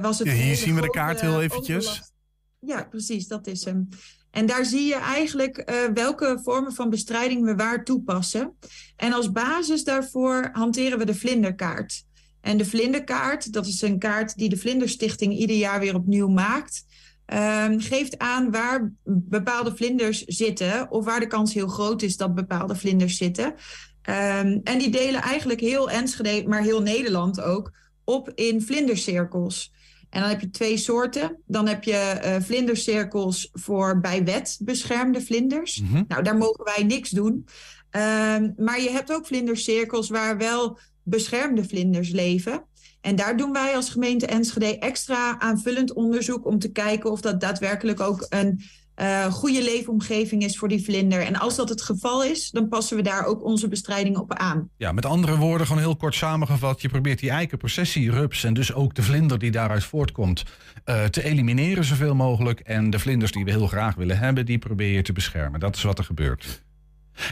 Was 0.00 0.18
het 0.18 0.28
ja, 0.28 0.34
hier 0.34 0.56
zien 0.56 0.74
we 0.74 0.80
de 0.80 0.90
kaart 0.90 1.20
heel 1.20 1.42
eventjes. 1.42 1.86
Overlast. 1.86 2.12
Ja, 2.60 2.84
precies, 2.84 3.26
dat 3.26 3.46
is 3.46 3.64
hem. 3.64 3.88
En 4.30 4.46
daar 4.46 4.64
zie 4.64 4.86
je 4.86 4.94
eigenlijk 4.94 5.70
uh, 5.70 5.76
welke 5.94 6.40
vormen 6.42 6.72
van 6.72 6.90
bestrijding 6.90 7.44
we 7.44 7.54
waar 7.54 7.84
toepassen. 7.84 8.56
En 8.96 9.12
als 9.12 9.32
basis 9.32 9.84
daarvoor 9.84 10.48
hanteren 10.52 10.98
we 10.98 11.04
de 11.04 11.14
vlinderkaart. 11.14 12.05
En 12.46 12.56
de 12.56 12.64
vlinderkaart, 12.64 13.52
dat 13.52 13.66
is 13.66 13.82
een 13.82 13.98
kaart 13.98 14.36
die 14.36 14.48
de 14.48 14.56
Vlinderstichting 14.56 15.34
ieder 15.38 15.56
jaar 15.56 15.80
weer 15.80 15.94
opnieuw 15.94 16.28
maakt. 16.28 16.84
Um, 17.26 17.80
geeft 17.80 18.18
aan 18.18 18.50
waar 18.50 18.92
bepaalde 19.04 19.76
vlinders 19.76 20.24
zitten 20.24 20.90
of 20.90 21.04
waar 21.04 21.20
de 21.20 21.26
kans 21.26 21.54
heel 21.54 21.68
groot 21.68 22.02
is 22.02 22.16
dat 22.16 22.34
bepaalde 22.34 22.76
vlinders 22.76 23.16
zitten. 23.16 23.54
Ehm, 24.02 24.58
en 24.64 24.78
die 24.78 24.90
delen 24.90 25.22
eigenlijk 25.22 25.60
heel 25.60 25.90
Enschede, 25.90 26.48
maar 26.48 26.62
heel 26.62 26.82
Nederland 26.82 27.40
ook, 27.40 27.72
op 28.04 28.32
in 28.34 28.62
vlindercirkels. 28.62 29.72
En 30.10 30.20
dan 30.20 30.30
heb 30.30 30.40
je 30.40 30.50
twee 30.50 30.76
soorten. 30.76 31.42
Dan 31.46 31.66
heb 31.68 31.84
je 31.84 31.96
eh, 31.96 32.42
vlindercirkels 32.42 33.48
voor 33.52 34.00
bij 34.00 34.24
wet 34.24 34.58
beschermde 34.62 35.20
vlinders. 35.20 35.80
Mhm. 35.80 36.02
Nou, 36.08 36.22
daar 36.22 36.36
mogen 36.36 36.64
wij 36.64 36.84
niks 36.84 37.10
doen. 37.10 37.46
Ehm, 37.90 38.50
maar 38.56 38.80
je 38.80 38.90
hebt 38.90 39.12
ook 39.12 39.26
vlindercirkels 39.26 40.08
waar 40.08 40.38
wel 40.38 40.78
beschermde 41.06 41.64
vlinders 41.64 42.10
leven. 42.10 42.64
En 43.00 43.16
daar 43.16 43.36
doen 43.36 43.52
wij 43.52 43.76
als 43.76 43.90
gemeente 43.90 44.26
Enschede 44.26 44.78
extra 44.78 45.38
aanvullend 45.38 45.92
onderzoek 45.92 46.46
om 46.46 46.58
te 46.58 46.72
kijken 46.72 47.10
of 47.10 47.20
dat 47.20 47.40
daadwerkelijk 47.40 48.00
ook 48.00 48.26
een 48.28 48.60
eh, 48.94 49.24
goede 49.24 49.62
leefomgeving 49.62 50.44
is 50.44 50.58
voor 50.58 50.68
die 50.68 50.84
vlinder. 50.84 51.20
En 51.20 51.36
als 51.36 51.56
dat 51.56 51.68
het 51.68 51.82
geval 51.82 52.24
is, 52.24 52.50
dan 52.50 52.68
passen 52.68 52.96
we 52.96 53.02
daar 53.02 53.24
ook 53.24 53.44
onze 53.44 53.68
bestrijding 53.68 54.16
op 54.16 54.34
aan. 54.34 54.68
Ja, 54.76 54.92
met 54.92 55.06
andere 55.06 55.36
woorden, 55.36 55.66
gewoon 55.66 55.82
heel 55.82 55.96
kort 55.96 56.14
samengevat. 56.14 56.80
Je 56.80 56.88
probeert 56.88 57.18
die 57.18 57.30
eikenprocessierups 57.30 58.44
en 58.44 58.54
dus 58.54 58.72
ook 58.72 58.94
de 58.94 59.02
vlinder 59.02 59.38
die 59.38 59.50
daaruit 59.50 59.84
voortkomt 59.84 60.44
eh, 60.84 61.04
te 61.04 61.24
elimineren 61.24 61.84
zoveel 61.84 62.14
mogelijk. 62.14 62.60
En 62.60 62.90
de 62.90 62.98
vlinders 62.98 63.32
die 63.32 63.44
we 63.44 63.50
heel 63.50 63.66
graag 63.66 63.94
willen 63.94 64.18
hebben, 64.18 64.46
die 64.46 64.58
probeer 64.58 64.92
je 64.92 65.02
te 65.02 65.12
beschermen. 65.12 65.60
Dat 65.60 65.76
is 65.76 65.82
wat 65.82 65.98
er 65.98 66.04
gebeurt. 66.04 66.64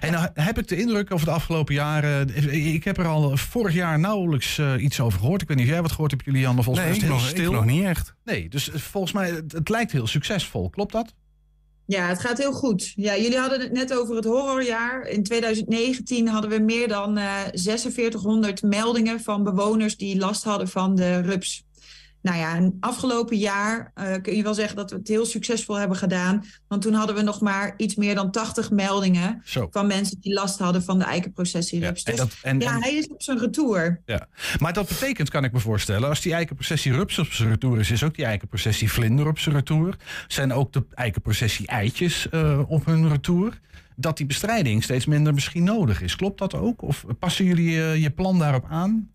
En 0.01 0.13
nou 0.13 0.29
heb 0.35 0.59
ik 0.59 0.69
de 0.69 0.77
indruk 0.77 1.13
over 1.13 1.27
de 1.27 1.33
afgelopen 1.33 1.75
jaren. 1.75 2.53
Ik 2.75 2.85
heb 2.85 2.99
er 2.99 3.07
al 3.07 3.37
vorig 3.37 3.75
jaar 3.75 3.99
nauwelijks 3.99 4.59
eh, 4.59 4.83
iets 4.83 5.01
over 5.01 5.19
gehoord. 5.19 5.43
Ik 5.43 5.49
weet 5.49 5.57
niet 5.57 5.67
of 5.67 5.73
jij 5.73 5.83
wat 5.83 5.93
gehoord 5.93 6.11
hebt, 6.11 6.25
Julian. 6.25 6.55
maar 6.55 6.65
Volgens 6.65 6.87
Nee, 6.87 6.95
mij 6.99 7.09
is 7.09 7.11
het 7.11 7.13
heel 7.13 7.23
nog, 7.23 7.31
stil. 7.39 7.53
nog 7.53 7.65
niet 7.65 7.85
echt. 7.85 8.15
Nee, 8.25 8.49
dus 8.49 8.71
eh, 8.71 8.81
volgens 8.81 9.13
mij, 9.13 9.31
het, 9.31 9.53
het 9.53 9.69
lijkt 9.69 9.93
heel 9.93 10.07
succesvol. 10.07 10.71
Klopt 10.71 10.93
dat? 10.93 11.15
Ja, 11.87 12.09
het 12.09 12.21
gaat 12.21 12.39
heel 12.39 12.53
goed. 12.53 12.93
Ja, 12.97 13.17
jullie 13.17 13.39
hadden 13.39 13.61
het 13.61 13.73
net 13.73 13.99
over 13.99 14.17
het 14.17 14.25
horrorjaar. 14.25 15.07
In 15.07 15.23
2019 15.23 16.29
hadden 16.29 16.51
we 16.51 16.59
meer 16.59 16.89
dan 16.89 17.19
eh 17.19 17.33
4600 17.53 18.63
meldingen 18.63 19.21
van 19.21 19.43
bewoners 19.45 19.97
die 19.97 20.19
last 20.19 20.45
hadden 20.45 20.69
van 20.69 20.95
de 20.95 21.21
rups. 21.21 21.65
Nou 22.25 22.39
ja, 22.39 22.55
en 22.57 22.77
afgelopen 22.81 23.37
jaar 23.37 23.91
eh, 23.95 24.13
kun 24.23 24.37
je 24.37 24.43
wel 24.43 24.55
zeggen 24.55 24.77
dat 24.77 24.91
we 24.91 24.97
het 24.97 25.09
heel 25.09 25.27
succesvol 25.27 25.75
hebben 25.79 25.97
gedaan. 25.97 26.45
Want 26.69 26.83
toen 26.83 26.93
hadden 26.95 27.17
we 27.17 27.23
nog 27.23 27.41
maar 27.41 27.75
iets 27.77 27.95
meer 27.95 28.15
dan 28.15 28.31
80 28.31 28.71
meldingen 28.71 29.41
Zo. 29.45 29.69
van 29.71 29.87
mensen 29.87 30.21
die 30.21 30.33
last 30.33 30.59
hadden 30.59 30.83
van 30.83 30.99
de 30.99 31.05
eikenprocessierups. 31.05 32.03
Ja, 32.03 32.11
en 32.11 32.17
dus 32.17 32.27
dat- 32.27 32.39
en- 32.43 32.61
ja, 32.61 32.73
en- 32.75 32.83
hij 32.83 32.95
is 32.95 33.07
op 33.09 33.23
zijn 33.23 33.39
retour. 33.39 34.01
Ja, 34.05 34.29
maar 34.59 34.73
dat 34.73 34.89
betekent, 34.89 35.31
kan 35.31 35.45
ik 35.45 35.53
me 35.53 35.61
voorstellen, 35.61 36.09
als 36.09 36.21
die 36.21 36.33
eikenprocessie 36.33 36.93
rups 36.93 37.19
op 37.19 37.33
zijn 37.33 37.49
retour 37.49 37.79
is, 37.81 37.91
is 37.91 38.03
ook 38.03 38.15
die 38.15 38.25
eikenprocessie 38.25 38.93
vlinder 38.93 39.27
op 39.27 39.39
zijn 39.39 39.55
retour. 39.55 39.97
Zijn 40.29 40.53
ook 40.53 40.73
de 40.73 40.85
eikenprocessie 40.95 41.67
eitjes 41.67 42.29
eh, 42.29 42.61
op 42.69 42.85
hun 42.87 43.09
retour. 43.09 43.61
Dat 43.97 44.17
die 44.17 44.27
bestrijding 44.27 44.83
steeds 44.83 45.07
minder 45.07 45.35
misschien 45.35 45.65
nodig 45.65 46.03
is. 46.03 46.17
Klopt 46.17 46.39
dat 46.39 46.55
ook? 46.55 46.83
Of 46.83 47.05
passen 47.19 47.45
jullie 47.45 47.83
eh, 47.83 48.03
je 48.03 48.11
plan 48.11 48.39
daarop 48.39 48.65
aan? 48.69 49.09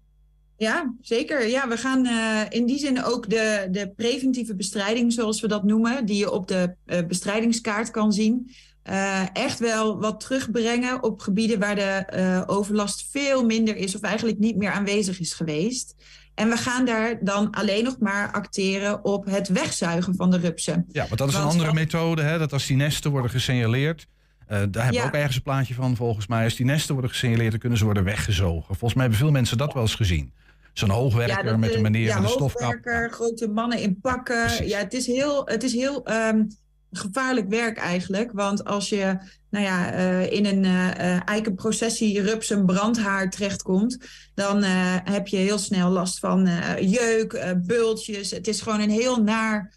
Ja, 0.60 0.94
zeker. 1.02 1.48
Ja, 1.48 1.68
we 1.68 1.78
gaan 1.78 2.06
eh, 2.06 2.42
in 2.50 2.66
die 2.66 2.80
zin 2.80 3.04
ook 3.04 3.30
de, 3.30 3.68
de 3.72 3.92
preventieve 3.96 4.56
bestrijding, 4.56 5.14
zoals 5.14 5.42
we 5.42 5.48
dat 5.48 5.64
noemen, 5.64 6.06
die 6.06 6.18
je 6.18 6.32
op 6.32 6.48
de 6.48 6.76
eh, 6.86 7.06
bestrijdingskaart 7.08 7.92
kan 7.92 8.14
zien, 8.14 8.52
eh, 8.84 9.22
echt 9.34 9.60
wel 9.60 10.00
wat 10.00 10.20
terugbrengen 10.20 11.04
op 11.04 11.20
gebieden 11.20 11.60
waar 11.60 11.76
de 11.76 12.44
overlast 12.46 13.08
veel 13.12 13.46
minder 13.46 13.76
is 13.76 13.96
of 13.96 14.02
eigenlijk 14.02 14.40
niet 14.40 14.56
meer 14.56 14.72
aanwezig 14.72 15.20
is 15.20 15.34
geweest. 15.34 15.96
En 16.36 16.50
we 16.50 16.58
gaan 16.58 16.86
daar 16.86 17.18
dan 17.24 17.52
alleen 17.52 17.84
nog 17.84 18.00
maar 18.00 18.32
acteren 18.32 19.04
op 19.04 19.26
het 19.26 19.48
wegzuigen 19.48 20.16
van 20.16 20.32
de 20.32 20.38
rupsen. 20.38 20.86
Ja, 20.92 21.06
want 21.08 21.18
dat 21.18 21.30
is 21.30 21.36
een 21.36 21.42
andere 21.42 21.74
methode. 21.74 22.22
Hè? 22.22 22.38
Dat 22.38 22.54
als 22.54 22.66
die 22.68 22.76
nesten 22.76 23.12
worden 23.12 23.32
gesignaleerd. 23.32 24.08
daar 24.48 24.60
hebben 24.60 24.94
Ja. 24.94 25.02
we 25.02 25.08
ook 25.08 25.14
ergens 25.14 25.36
een 25.36 25.42
plaatje 25.42 25.74
van, 25.74 25.96
volgens 25.96 26.28
mij. 26.28 26.44
Als 26.44 26.56
die 26.56 26.66
nesten 26.66 26.94
worden 26.94 27.12
gesignaleerd, 27.12 27.52
dan 27.52 27.60
kunnen 27.60 27.78
ze 27.78 27.86
worden 27.86 28.04
weggezogen. 28.04 28.66
Volgens 28.66 28.94
mij 28.94 29.02
hebben 29.02 29.20
veel 29.20 29.32
mensen 29.32 29.58
dat 29.58 29.74
wel 29.74 29.82
eens 29.82 29.96
gezien. 29.96 30.34
Zo'n 30.74 30.90
hoogwerker 30.90 31.44
dat, 31.44 31.58
met 31.58 31.70
een 31.70 31.76
eh, 31.76 31.82
meneer 31.82 32.06
ja, 32.06 32.16
met 32.16 32.24
een 32.24 32.30
stofkap. 32.30 32.62
hoogwerker, 32.62 33.12
grote 33.12 33.48
mannen 33.48 33.80
in 33.80 34.00
pakken. 34.00 34.46
Precies. 34.46 34.68
Ja, 34.68 34.78
het 34.78 34.94
is 34.94 35.06
heel, 35.06 35.46
het 35.46 35.64
is 35.64 35.74
heel 35.74 36.06
ehm, 36.06 36.44
gevaarlijk 36.92 37.50
werk 37.50 37.78
eigenlijk. 37.78 38.32
Want 38.32 38.66
als 38.66 38.90
je 38.90 39.18
nou 39.50 39.66
ja, 39.66 39.92
eh, 39.92 40.32
in 40.32 40.46
een 40.46 40.66
eh, 40.66 41.28
eikenprocessie 41.28 42.22
rups 42.22 42.50
een 42.50 42.66
brandhaar 42.66 43.30
terechtkomt... 43.30 43.98
dan 44.34 44.64
heb 45.04 45.28
je 45.28 45.38
heel 45.38 45.58
snel 45.58 45.90
last 45.90 46.20
van 46.20 46.50
jeuk, 46.80 47.54
bultjes. 47.66 48.32
Het 48.32 48.48
is 48.48 48.62
gewoon 48.62 48.80
een 48.80 48.90
heel 48.90 49.24
naar 49.24 49.74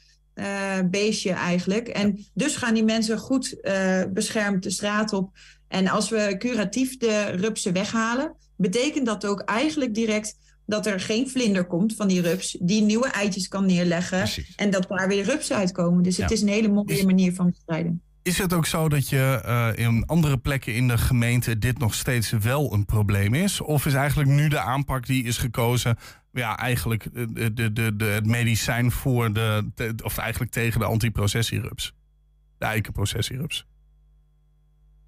beestje 0.91 1.33
eigenlijk. 1.33 1.89
En 1.89 2.27
dus 2.35 2.57
gaan 2.57 2.75
die 2.75 2.85
mensen 2.85 3.19
goed 3.19 3.61
beschermd 4.13 4.63
de 4.63 4.71
straat 4.71 5.13
op. 5.13 5.31
En 5.69 5.89
als 5.89 6.09
we 6.09 6.35
curatief 6.39 6.97
de 6.97 7.23
rupsen 7.25 7.73
weghalen... 7.73 8.37
betekent 8.57 9.07
dat 9.07 9.27
ook 9.27 9.41
eigenlijk 9.41 9.95
direct 9.95 10.37
dat 10.67 10.87
er 10.87 11.01
geen 11.01 11.29
vlinder 11.29 11.65
komt 11.65 11.95
van 11.97 12.09
die 12.09 12.21
rups... 12.21 12.57
die 12.61 12.83
nieuwe 12.83 13.09
eitjes 13.09 13.49
kan 13.49 13.67
neerleggen 13.67 14.19
Precies. 14.19 14.55
en 14.55 14.71
dat 14.71 14.89
daar 14.89 15.09
weer 15.09 15.25
rupsen 15.25 15.57
uitkomen. 15.57 16.03
Dus 16.03 16.17
het 16.17 16.31
is 16.31 16.43
een 16.43 16.49
hele 16.49 16.69
mooie 16.69 17.05
manier 17.05 17.35
van 17.35 17.47
bestrijden. 17.51 18.03
Is 18.23 18.39
het 18.39 18.53
ook 18.53 18.67
zo 18.67 18.89
dat 18.89 19.09
je 19.09 19.41
eh, 19.45 19.85
in 19.85 20.07
andere 20.07 20.39
plekken 20.39 20.75
in 20.75 20.89
de 20.89 20.99
gemeente 20.99 21.59
dit 21.59 21.79
nog 21.79 21.95
steeds 21.95 22.31
wel 22.31 22.73
een 22.73 22.85
probleem 22.85 23.35
is? 23.35 23.61
Of 23.61 23.87
is 23.87 23.95
eigenlijk 23.95 24.31
nu 24.31 24.49
de 24.49 24.61
aanpak 24.61 25.07
die 25.07 25.25
is 25.25 25.39
gekozen, 25.39 25.97
ja, 26.33 26.57
eigenlijk 26.57 27.09
de, 27.13 27.53
de, 27.73 27.97
de, 27.97 28.05
het 28.05 28.27
medicijn 28.27 28.91
voor 28.91 29.33
de, 29.33 29.71
of 30.03 30.19
eigenlijk 30.19 30.53
tegen 30.53 30.81
de 30.81 30.87
antiprocessierups? 30.87 31.93
De 32.59 32.65
eikenprocessierups. 32.65 33.67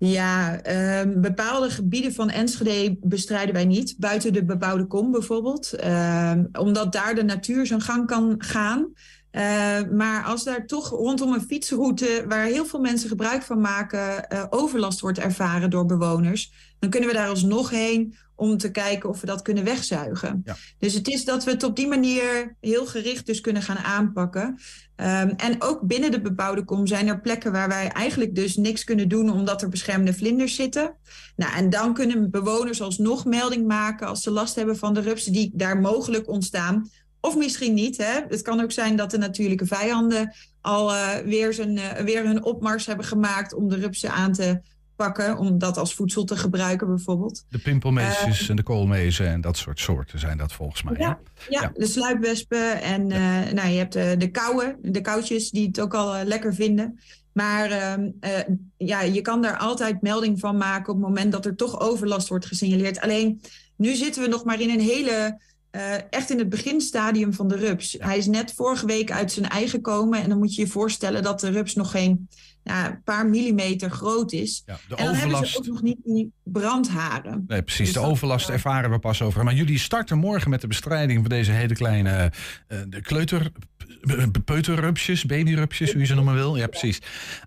Ja, 0.05 0.61
ehm, 0.63 1.21
bepaalde 1.21 1.71
gebieden 1.71 2.13
van 2.13 2.31
Enschede 2.31 2.97
bestrijden 3.01 3.55
wij 3.55 3.65
niet. 3.65 3.95
Buiten 3.99 4.33
de 4.33 4.45
bebouwde 4.45 4.87
kom 4.87 5.11
bijvoorbeeld. 5.11 5.73
Ehm, 5.73 6.45
omdat 6.53 6.93
daar 6.93 7.15
de 7.15 7.25
natuur 7.25 7.67
zijn 7.67 7.81
gang 7.81 8.07
kan 8.07 8.35
gaan. 8.39 8.93
Eh, 9.35 9.81
maar 9.93 10.25
als 10.25 10.45
daar 10.45 10.67
toch 10.67 10.89
rondom 10.89 11.33
een 11.33 11.41
fietsroute... 11.41 12.25
waar 12.29 12.45
heel 12.45 12.67
veel 12.67 12.81
mensen 12.81 13.09
gebruik 13.09 13.43
van 13.43 13.61
maken... 13.61 14.29
eh, 14.29 14.45
overlast 14.51 15.01
wordt 15.01 15.19
ervaren 15.19 15.71
door 15.71 15.87
bewoners... 15.87 16.53
dan 16.79 16.91
kunnen 16.91 17.09
we 17.09 17.15
daar 17.15 17.29
alsnog 17.29 17.71
heen 17.71 18.15
om 18.37 18.57
te 18.57 18.71
kijken 18.71 19.09
of 19.09 19.21
we 19.21 19.27
dat 19.27 19.43
kunnen 19.43 19.65
wegzuigen. 19.65 20.43
Ja. 20.45 20.57
Dus 20.79 20.95
het 20.95 21.09
is 21.09 21.25
dat 21.25 21.45
we 21.45 21.51
het 21.51 21.63
op 21.63 21.77
die 21.77 21.87
manier 21.87 22.57
heel 22.61 22.87
gericht 22.87 23.27
dus 23.27 23.41
kunnen 23.41 23.63
gaan 23.63 23.79
aanpakken. 23.79 24.59
Ehm, 24.97 25.29
en 25.37 25.63
ook 25.63 25.81
binnen 25.81 26.11
de 26.11 26.21
bebouwde 26.21 26.65
kom 26.65 26.87
zijn 26.87 27.09
er 27.09 27.21
plekken 27.21 27.53
waar 27.53 27.69
wij 27.69 27.89
eigenlijk 27.89 28.35
dus 28.35 28.57
niks 28.57 28.85
kunnen 28.85 29.09
doen 29.09 29.31
omdat 29.31 29.63
er 29.63 29.69
beschermde 29.69 30.15
vlinders 30.15 30.55
zitten. 30.55 30.97
Nou, 31.37 31.55
en 31.55 31.71
dan 31.71 31.95
kunnen 31.95 32.31
bewoners 32.31 32.83
alsnog 32.83 33.25
melding 33.25 33.67
maken 33.67 34.07
als 34.07 34.23
ze 34.23 34.31
last 34.31 34.55
hebben 34.55 34.77
van 34.77 34.95
de 34.95 35.01
rupsen 35.01 35.33
die 35.33 35.51
daar 35.55 35.81
mogelijk 35.81 36.29
ontstaan. 36.29 36.91
Of 37.25 37.37
misschien 37.37 37.75
niet. 37.75 37.97
Hè? 37.97 38.21
Het 38.29 38.43
kan 38.43 38.61
ook 38.61 38.73
zijn 38.73 38.97
dat 38.97 39.11
de 39.11 39.19
natuurlijke 39.19 39.67
vijanden 39.67 40.35
al 40.61 40.95
eh, 40.95 41.17
weer, 41.25 41.53
zijn, 41.53 41.79
eh, 41.79 42.05
weer 42.05 42.25
hun 42.25 42.45
opmars 42.45 42.87
hebben 42.87 43.07
gemaakt 43.07 43.55
om 43.55 43.69
de 43.69 43.77
rupsen 43.77 44.11
aan 44.13 44.33
te 44.33 44.61
pakken. 44.97 45.39
Om 45.39 45.59
dat 45.59 45.77
als 45.77 45.95
voedsel 45.95 46.25
te 46.25 46.37
gebruiken 46.37 46.87
bijvoorbeeld. 46.87 47.45
De 47.49 47.59
pimpelmeesjes 47.59 48.49
en 48.49 48.57
de 48.57 48.63
koolmezen 48.63 49.27
en 49.27 49.41
dat 49.41 49.57
soort 49.57 49.81
soorten 49.81 50.19
zijn 50.19 50.39
dat 50.39 50.53
volgens 50.53 50.83
mij. 50.83 50.95
Ja, 50.99 51.19
ja, 51.49 51.61
Ja. 51.61 51.73
de 51.75 51.87
sluipwespen 51.87 52.83
en 52.83 53.11
eh, 53.11 53.53
nou, 53.53 53.69
je 53.69 53.79
hebt 53.79 53.93
de, 53.93 54.15
de 54.19 54.31
kauwen, 54.31 54.77
de 54.83 55.01
koutjes 55.01 55.51
die 55.51 55.67
het 55.67 55.81
ook 55.81 55.95
al 55.95 56.15
eh, 56.15 56.25
lekker 56.25 56.55
vinden. 56.55 56.99
Maar 57.33 57.71
ehm, 57.71 58.11
eh, 58.21 58.31
ja, 58.77 59.01
je 59.03 59.21
kan 59.21 59.43
daar 59.43 59.57
altijd 59.57 60.03
melding 60.03 60.41
van 60.41 60.57
maken 60.57 60.93
op 60.93 60.99
het 60.99 61.09
moment 61.09 61.33
dat 61.33 61.47
er 61.47 61.57
toch 61.57 61.81
overlast 61.81 62.29
wordt 62.29 62.47
gesignaleerd. 62.47 63.01
Alleen 63.01 63.41
nu 63.77 63.95
zitten 63.95 64.23
we 64.23 64.29
nog 64.29 64.45
maar 64.45 64.61
in 64.61 64.71
een 64.71 64.81
hele, 64.81 65.41
eh, 65.75 65.95
echt 66.11 66.31
in 66.31 66.39
het 66.39 66.49
beginstadium 66.49 67.33
van 67.33 67.49
de 67.49 67.57
rups. 67.57 67.97
Hij 67.99 68.19
is 68.19 68.27
net 68.27 68.53
vorige 68.57 68.87
week 68.87 69.11
uit 69.11 69.33
zijn 69.33 69.49
ei 69.49 69.69
gekomen 69.69 70.23
en 70.23 70.29
dan 70.29 70.39
moet 70.39 70.55
je 70.55 70.63
je 70.63 70.69
voorstellen 70.69 71.23
dat 71.23 71.41
de 71.41 71.51
rups 71.51 71.75
nog 71.75 71.91
geen 71.91 72.29
ja, 72.63 73.01
paar 73.05 73.27
millimeter 73.27 73.91
groot 73.91 74.33
is. 74.33 74.63
Ja, 74.67 74.79
de 74.89 74.97
en 74.97 75.05
dan 75.05 75.15
hebben 75.15 75.37
ze 75.37 75.43
overlast. 75.43 75.59
ook 75.59 75.67
nog 75.67 75.83
niet 75.83 75.99
die 76.05 76.33
brandharen. 76.43 77.45
Nee, 77.47 77.63
precies. 77.63 77.93
Dus 77.93 78.03
De 78.03 78.09
overlast 78.09 78.49
ervaren 78.49 78.91
we 78.91 78.99
pas 78.99 79.23
over. 79.23 79.45
Maar 79.45 79.55
jullie 79.55 79.79
starten 79.79 80.19
morgen 80.19 80.51
met 80.51 80.61
de 80.61 80.67
bestrijding 80.67 81.21
van 81.21 81.29
deze 81.29 81.51
hele 81.51 81.75
kleine 81.75 82.33
eh, 82.69 82.79
de 82.89 83.01
kleuter, 83.01 83.53
eh, 84.01 84.25
peuterrupsjes, 84.45 85.25
babyrupsjes, 85.25 85.93
hoe 85.93 86.01
je 86.01 86.07
ze 86.07 86.15
noemen 86.15 86.35
wil. 86.35 86.57
Ja, 86.57 86.67
precies. 86.67 86.99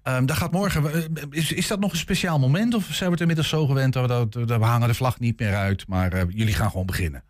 Daar 0.03 0.35
gaat 0.35 0.51
morgen. 0.51 1.07
Is, 1.29 1.51
is 1.51 1.67
dat 1.67 1.79
nog 1.79 1.91
een 1.91 1.97
speciaal 1.97 2.39
moment? 2.39 2.73
Of 2.73 2.83
zijn 2.83 3.05
we 3.05 3.11
het 3.11 3.21
inmiddels 3.21 3.49
zo 3.49 3.65
gewend 3.65 3.93
dat 3.93 4.33
we, 4.33 4.45
dat, 4.45 4.59
we 4.59 4.65
hangen 4.65 4.87
de 4.87 4.93
vlag 4.93 5.19
niet 5.19 5.39
meer 5.39 5.55
uit, 5.55 5.87
maar 5.87 6.27
jullie 6.29 6.53
gaan 6.53 6.69
gewoon 6.69 6.85
beginnen? 6.85 7.23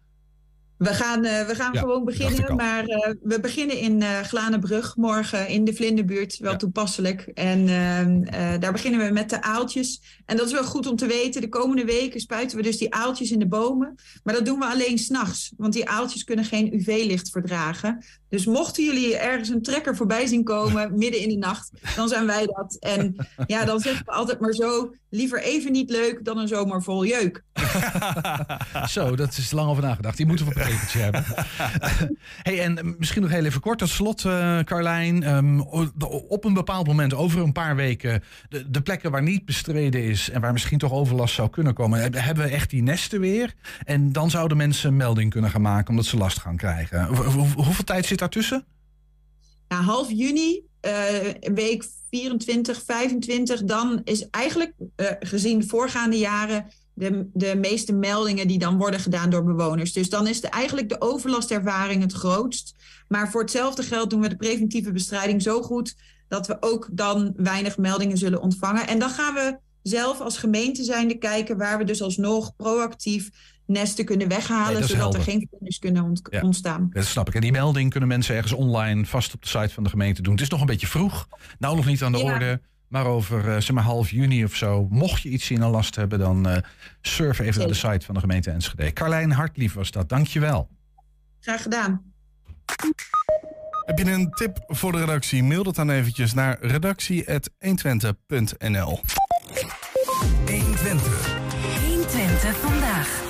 We 0.77 0.93
gaan, 0.93 1.23
eh, 1.25 1.45
we 1.47 1.55
gaan 1.55 1.73
Ja, 1.73 1.79
gewoon 1.79 2.05
beginnen, 2.05 2.55
maar 2.55 2.85
eh, 2.85 3.13
we 3.21 3.39
beginnen 3.39 3.77
in 3.79 4.01
eh 4.01 4.19
Glanenbrug 4.19 4.95
morgen 4.95 5.47
in 5.47 5.63
de 5.63 5.73
Vlinderbuurt, 5.73 6.37
wel 6.37 6.51
Ja. 6.51 6.57
toepasselijk. 6.57 7.21
En 7.33 7.67
ehm, 7.67 8.23
eh, 8.23 8.59
daar 8.59 8.71
beginnen 8.71 9.05
we 9.05 9.11
met 9.13 9.29
de 9.29 9.41
aaltjes. 9.41 10.01
En 10.25 10.37
dat 10.37 10.45
is 10.45 10.51
wel 10.53 10.63
goed 10.63 10.87
om 10.87 10.95
te 10.95 11.05
weten. 11.05 11.41
De 11.41 11.49
komende 11.49 11.85
weken 11.85 12.19
spuiten 12.19 12.57
we 12.57 12.63
dus 12.63 12.77
die 12.77 12.93
aaltjes 12.93 13.31
in 13.31 13.39
de 13.39 13.47
bomen. 13.47 13.95
Maar 14.23 14.33
dat 14.33 14.45
doen 14.45 14.59
we 14.59 14.65
alleen 14.65 14.97
s'nachts, 14.97 15.51
want 15.57 15.73
die 15.73 15.89
aaltjes 15.89 16.23
kunnen 16.23 16.45
geen 16.45 16.73
UV-licht 16.73 17.29
verdragen. 17.29 18.05
Dus 18.29 18.45
mochten 18.45 18.83
jullie 18.83 19.17
ergens 19.17 19.49
een 19.49 19.61
trekker 19.61 19.95
voorbij 19.95 20.25
zien 20.25 20.43
komen 20.43 20.91
midden 20.97 21.21
in 21.21 21.29
de 21.29 21.37
nacht, 21.37 21.71
dan 21.95 22.07
zijn 22.07 22.25
wij 22.25 22.45
dat. 22.45 22.77
En 22.79 23.15
ja, 23.47 23.65
dan 23.65 23.79
zeggen 23.79 24.05
we 24.05 24.11
altijd 24.11 24.39
maar 24.39 24.53
zo, 24.53 24.93
liever 25.09 25.41
even 25.41 25.71
niet 25.71 25.89
leuk 25.89 26.25
dan 26.25 26.37
een 26.37 26.47
zomer 26.47 26.83
vol 26.83 27.05
jeuk. 27.05 27.43
Zo, 28.89 29.15
dat 29.15 29.37
is 29.37 29.51
lang 29.51 29.69
over 29.69 29.83
nagedacht. 29.83 30.17
Die 30.17 30.25
moeten 30.25 30.45
we 30.45 30.53
regeltje 30.67 30.99
hebben. 30.99 31.25
hey, 32.47 32.61
en 32.63 32.77
eh, 32.77 32.83
misschien 32.97 33.21
nog 33.21 33.31
heel 33.31 33.45
even 33.45 33.61
kort. 33.61 33.77
Tot 33.77 33.89
slot, 33.89 34.25
eh 34.25 34.59
Carlijn. 34.59 35.23
ehm, 35.23 35.59
op 36.27 36.45
een 36.45 36.53
bepaald 36.53 36.87
moment, 36.87 37.13
over 37.13 37.41
een 37.41 37.51
paar 37.51 37.75
weken... 37.75 38.23
De, 38.49 38.69
de 38.69 38.81
plekken 38.81 39.11
waar 39.11 39.23
niet 39.23 39.45
bestreden 39.45 40.03
is... 40.03 40.29
en 40.29 40.41
waar 40.41 40.53
misschien 40.53 40.77
toch 40.77 40.91
overlast 40.91 41.35
zou 41.35 41.49
kunnen 41.49 41.73
komen... 41.73 42.01
heb- 42.01 42.13
hebben 42.17 42.43
we 42.43 42.49
echt 42.51 42.69
die 42.69 42.81
nesten 42.83 43.19
weer. 43.19 43.53
En 43.85 44.11
dan 44.11 44.29
zouden 44.29 44.57
mensen 44.57 44.89
een 44.89 44.97
melding 44.97 45.31
kunnen 45.31 45.49
gaan 45.51 45.61
maken... 45.61 45.89
omdat 45.89 46.05
ze 46.05 46.17
last 46.17 46.39
gaan 46.39 46.57
krijgen. 46.57 47.05
Hoe- 47.05 47.25
hoe- 47.25 47.63
hoeveel 47.63 47.83
tijd 47.83 48.05
zit 48.05 48.19
daartussen? 48.19 48.65
Ja, 49.67 49.81
half 49.81 50.11
juni, 50.11 50.61
eh, 50.79 50.93
week 51.53 51.85
24, 52.09 52.83
25, 52.85 53.63
dan 53.63 54.01
is 54.03 54.29
eigenlijk 54.29 54.73
eh, 54.95 55.07
gezien 55.19 55.67
voorgaande 55.67 56.17
jaren 56.17 56.65
de, 56.97 57.29
de 57.33 57.55
meeste 57.55 57.93
meldingen 57.93 58.47
die 58.47 58.59
dan 58.59 58.77
worden 58.77 58.99
gedaan 58.99 59.29
door 59.29 59.43
bewoners. 59.43 59.93
Dus 59.93 60.09
dan 60.09 60.27
is 60.27 60.41
de, 60.41 60.47
eigenlijk 60.47 60.89
de 60.89 61.01
overlastervaring 61.01 62.01
het 62.01 62.13
grootst. 62.13 62.75
Maar 63.07 63.31
voor 63.31 63.41
hetzelfde 63.41 63.83
geld 63.83 64.09
doen 64.09 64.21
we 64.21 64.29
de 64.29 64.35
preventieve 64.35 64.91
bestrijding 64.91 65.41
zo 65.41 65.61
goed 65.61 65.95
dat 66.27 66.47
we 66.47 66.57
ook 66.59 66.89
dan 66.91 67.33
weinig 67.35 67.77
meldingen 67.77 68.17
zullen 68.17 68.41
ontvangen. 68.41 68.87
En 68.87 68.99
dan 68.99 69.09
gaan 69.09 69.33
we 69.33 69.57
zelf 69.81 70.19
als 70.19 70.37
gemeente 70.37 70.83
zijnde 70.83 71.17
kijken 71.17 71.57
waar 71.57 71.77
we 71.77 71.83
dus 71.83 72.01
alsnog 72.01 72.55
proactief 72.55 73.29
nesten 73.65 74.05
kunnen 74.05 74.27
weghalen, 74.27 74.73
Nee, 74.73 74.81
zodat 74.83 74.97
helder. 74.97 75.19
er 75.19 75.25
geen 75.25 75.47
vlinders 75.49 75.79
kunnen 75.79 76.03
ont- 76.03 76.21
Ja. 76.29 76.41
ontstaan. 76.41 76.89
Dat 76.93 77.05
snap 77.05 77.27
ik. 77.27 77.35
En 77.35 77.41
die 77.41 77.51
melding 77.51 77.89
kunnen 77.89 78.09
mensen 78.09 78.35
ergens 78.35 78.53
online 78.53 79.05
vast 79.05 79.33
op 79.33 79.41
de 79.41 79.47
site 79.47 79.69
van 79.69 79.83
de 79.83 79.89
gemeente 79.89 80.21
doen. 80.21 80.33
Het 80.33 80.41
is 80.41 80.49
nog 80.49 80.59
een 80.59 80.65
beetje 80.65 80.87
vroeg. 80.87 81.27
Nou 81.59 81.75
nog 81.75 81.85
niet 81.85 82.03
aan 82.03 82.11
de 82.11 82.17
Ja. 82.17 82.23
orde. 82.33 82.61
Maar 82.87 83.05
over 83.05 83.49
eh, 83.49 83.53
zeg 83.53 83.71
maar 83.71 83.83
half 83.83 84.09
juni 84.09 84.43
of 84.43 84.55
zo, 84.55 84.87
mocht 84.89 85.21
je 85.21 85.29
iets 85.29 85.45
zien 85.45 85.61
en 85.61 85.69
last 85.69 85.95
hebben, 85.95 86.19
dan 86.19 86.49
eh, 86.49 86.57
surf 87.01 87.39
even 87.39 87.59
naar 87.59 87.67
de 87.67 87.73
site 87.73 88.05
van 88.05 88.13
de 88.13 88.19
gemeente 88.19 88.51
Enschede. 88.51 88.93
Carlijn 88.93 89.31
Hartlief 89.31 89.73
was 89.73 89.91
dat. 89.91 90.09
Dankjewel. 90.09 90.69
Graag 91.39 91.61
gedaan. 91.61 92.01
Heb 93.85 93.97
je 93.97 94.11
een 94.11 94.31
tip 94.31 94.63
voor 94.67 94.91
de 94.91 94.99
redactie? 94.99 95.43
Mail 95.43 95.63
dat 95.63 95.75
dan 95.75 95.89
eventjes 95.89 96.33
naar 96.33 96.57
redactie.120.nl 96.61 98.99
120. 100.45 101.35
120 101.85 102.57
vandaag. 102.57 103.25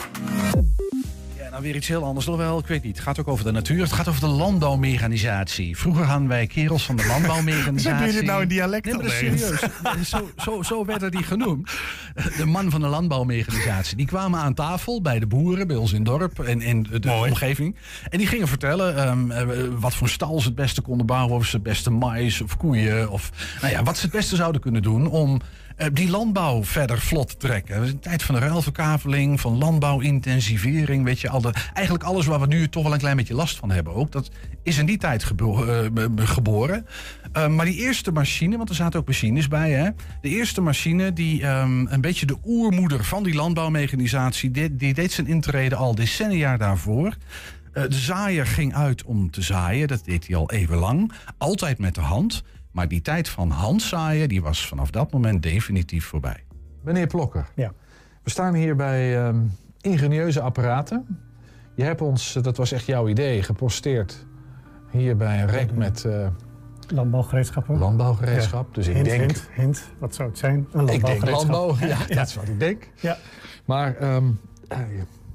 Nou 1.57 1.69
weer 1.69 1.77
iets 1.77 1.87
heel 1.87 2.03
anders. 2.03 2.25
Nog 2.25 2.37
wel, 2.37 2.59
ik 2.59 2.67
weet 2.67 2.83
niet. 2.83 2.95
Het 2.95 3.05
gaat 3.05 3.19
ook 3.19 3.27
over 3.27 3.45
de 3.45 3.51
natuur. 3.51 3.81
Het 3.81 3.91
gaat 3.91 4.07
over 4.07 4.21
de 4.21 4.27
landbouwmechanisatie. 4.27 5.77
Vroeger 5.77 6.03
hadden 6.05 6.27
wij 6.27 6.47
kerels 6.47 6.85
van 6.85 6.95
de 6.95 7.05
landbouwmechanisatie. 7.05 7.97
Zeg 7.97 8.13
je 8.13 8.19
dit 8.19 8.29
nou 8.29 8.41
in 8.41 8.47
dialect 8.47 8.85
Nee, 8.85 8.95
maar 8.95 9.09
serieus. 9.09 9.63
Zo, 10.09 10.29
zo, 10.37 10.63
zo 10.63 10.85
werden 10.85 11.11
die 11.11 11.23
genoemd. 11.23 11.71
De 12.37 12.45
man 12.45 12.71
van 12.71 12.81
de 12.81 12.87
landbouwmechanisatie. 12.87 13.97
Die 13.97 14.05
kwamen 14.05 14.39
aan 14.39 14.53
tafel 14.53 15.01
bij 15.01 15.19
de 15.19 15.27
boeren, 15.27 15.67
bij 15.67 15.75
ons 15.75 15.91
in 15.91 15.97
het 15.97 16.05
dorp 16.05 16.39
en 16.39 16.61
in 16.61 16.87
de 16.99 17.11
omgeving. 17.11 17.75
En 18.09 18.17
die 18.17 18.27
gingen 18.27 18.47
vertellen 18.47 18.95
ehm, 18.97 19.31
eh, 19.31 19.47
wat 19.79 19.95
voor 19.95 20.09
stal 20.09 20.39
ze 20.39 20.47
het 20.47 20.55
beste 20.55 20.81
konden 20.81 21.05
bouwen. 21.05 21.35
Of 21.35 21.45
ze 21.45 21.55
het 21.55 21.63
beste 21.63 21.89
mais 21.89 22.41
of 22.41 22.57
koeien. 22.57 23.09
Of 23.09 23.31
nou 23.61 23.73
ja, 23.73 23.83
wat 23.83 23.97
ze 23.97 24.01
het 24.01 24.11
beste 24.11 24.35
zouden 24.35 24.61
kunnen 24.61 24.81
doen 24.81 25.07
om 25.07 25.41
die 25.93 26.09
landbouw 26.09 26.63
verder 26.63 26.99
vlot 26.99 27.39
trekken. 27.39 27.75
Het 27.75 27.83
is 27.83 27.91
een 27.91 27.99
tijd 27.99 28.23
van 28.23 28.35
de 28.35 28.41
ruilverkaveling, 28.41 29.41
van 29.41 29.57
landbouwintensivering. 29.57 31.03
Weet 31.03 31.19
je, 31.19 31.29
al 31.29 31.51
eigenlijk 31.73 32.05
alles 32.05 32.25
waar 32.25 32.39
we 32.39 32.47
nu 32.47 32.69
toch 32.69 32.83
wel 32.83 32.93
een 32.93 32.99
klein 32.99 33.17
beetje 33.17 33.33
last 33.33 33.57
van 33.57 33.71
hebben 33.71 33.93
ook. 33.93 34.11
Dat 34.11 34.29
is 34.63 34.77
in 34.77 34.85
die 34.85 34.97
tijd 34.97 35.23
eh, 35.23 35.85
geboren. 36.15 36.85
Eh, 37.31 37.47
maar 37.47 37.65
die 37.65 37.77
eerste 37.77 38.11
machine, 38.11 38.57
want 38.57 38.69
er 38.69 38.75
zaten 38.75 38.99
ook 38.99 39.07
machines 39.07 39.47
bij, 39.47 39.71
hè? 39.71 39.89
De 40.21 40.29
eerste 40.29 40.61
machine, 40.61 41.13
die 41.13 41.43
ehm, 41.43 41.87
een 41.87 42.01
beetje 42.01 42.25
de 42.25 42.37
oermoeder 42.45 43.03
van 43.03 43.23
die 43.23 43.35
landbouwmechanisatie, 43.35 44.51
die, 44.51 44.75
die 44.75 44.93
deed 44.93 45.11
zijn 45.11 45.27
intrede 45.27 45.75
al 45.75 45.95
decennia 45.95 46.57
daarvoor. 46.57 47.15
Eh, 47.73 47.83
de 47.83 47.95
zaaier 47.95 48.45
ging 48.45 48.75
uit 48.75 49.03
om 49.03 49.31
te 49.31 49.41
zaaien, 49.41 49.87
dat 49.87 50.05
deed 50.05 50.27
hij 50.27 50.35
al 50.35 50.51
even 50.51 50.77
lang. 50.77 51.11
Altijd 51.37 51.77
met 51.77 51.95
de 51.95 52.01
hand. 52.01 52.43
Maar 52.77 52.87
die 52.87 53.01
tijd 53.01 53.29
van 53.29 53.49
handzaaien, 53.49 54.29
die 54.29 54.41
was 54.41 54.67
vanaf 54.67 54.89
dat 54.91 55.11
moment 55.11 55.43
definitief 55.43 56.05
voorbij. 56.05 56.43
Meneer 56.83 57.07
Plokker, 57.07 57.47
Ja. 57.55 57.71
we 58.23 58.29
staan 58.29 58.53
hier 58.53 58.75
bij 58.75 59.17
ehm, 59.25 59.39
ingenieuze 59.81 60.41
apparaten. 60.41 61.19
Je 61.75 61.83
hebt 61.83 62.01
ons, 62.01 62.35
eh, 62.35 62.43
dat 62.43 62.57
was 62.57 62.71
echt 62.71 62.85
jouw 62.85 63.07
idee, 63.07 63.43
geposteerd 63.43 64.25
hier 64.91 65.17
bij 65.17 65.41
een 65.41 65.47
rek 65.47 65.71
met 65.71 66.05
eh, 66.05 66.27
Landbouwgereedschappen. 66.87 67.77
landbouwgereedschap. 67.77 68.75
Dus 68.75 68.87
ik 68.87 68.93
hint, 68.95 69.05
denk, 69.05 69.21
Hint, 69.21 69.49
hint, 69.53 69.83
wat 69.99 70.15
zou 70.15 70.29
het 70.29 70.37
zijn? 70.37 70.67
Een 70.71 70.87
ik 70.87 71.05
denk 71.05 71.25
landbouwgereedschap. 71.25 71.49
landbouw. 71.51 71.87
Ja, 71.87 72.15
dat 72.15 72.27
is 72.27 72.35
wat 72.35 72.47
ik 72.47 72.59
denk. 72.59 72.89
Ja. 73.01 73.17
Maar 73.65 73.95
ehm, 73.95 74.25
eh, 74.67 74.77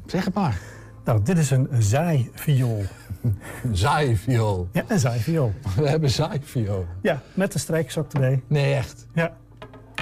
zeg 0.06 0.24
het 0.24 0.34
maar. 0.34 0.58
Nou, 1.04 1.22
dit 1.22 1.38
is 1.38 1.50
een 1.50 1.68
zaaiviool. 1.78 2.82
Een 3.64 3.76
zaaiviool. 3.76 4.68
Ja, 4.72 4.82
een 4.88 4.98
zaaiviool. 4.98 5.52
We 5.76 5.88
hebben 5.88 6.10
zaaiviool. 6.10 6.86
Ja, 7.02 7.20
met 7.34 7.52
de 7.52 7.58
strijksok 7.58 8.12
erbij. 8.12 8.42
Nee, 8.46 8.74
echt? 8.74 9.06
Ja. 9.14 9.32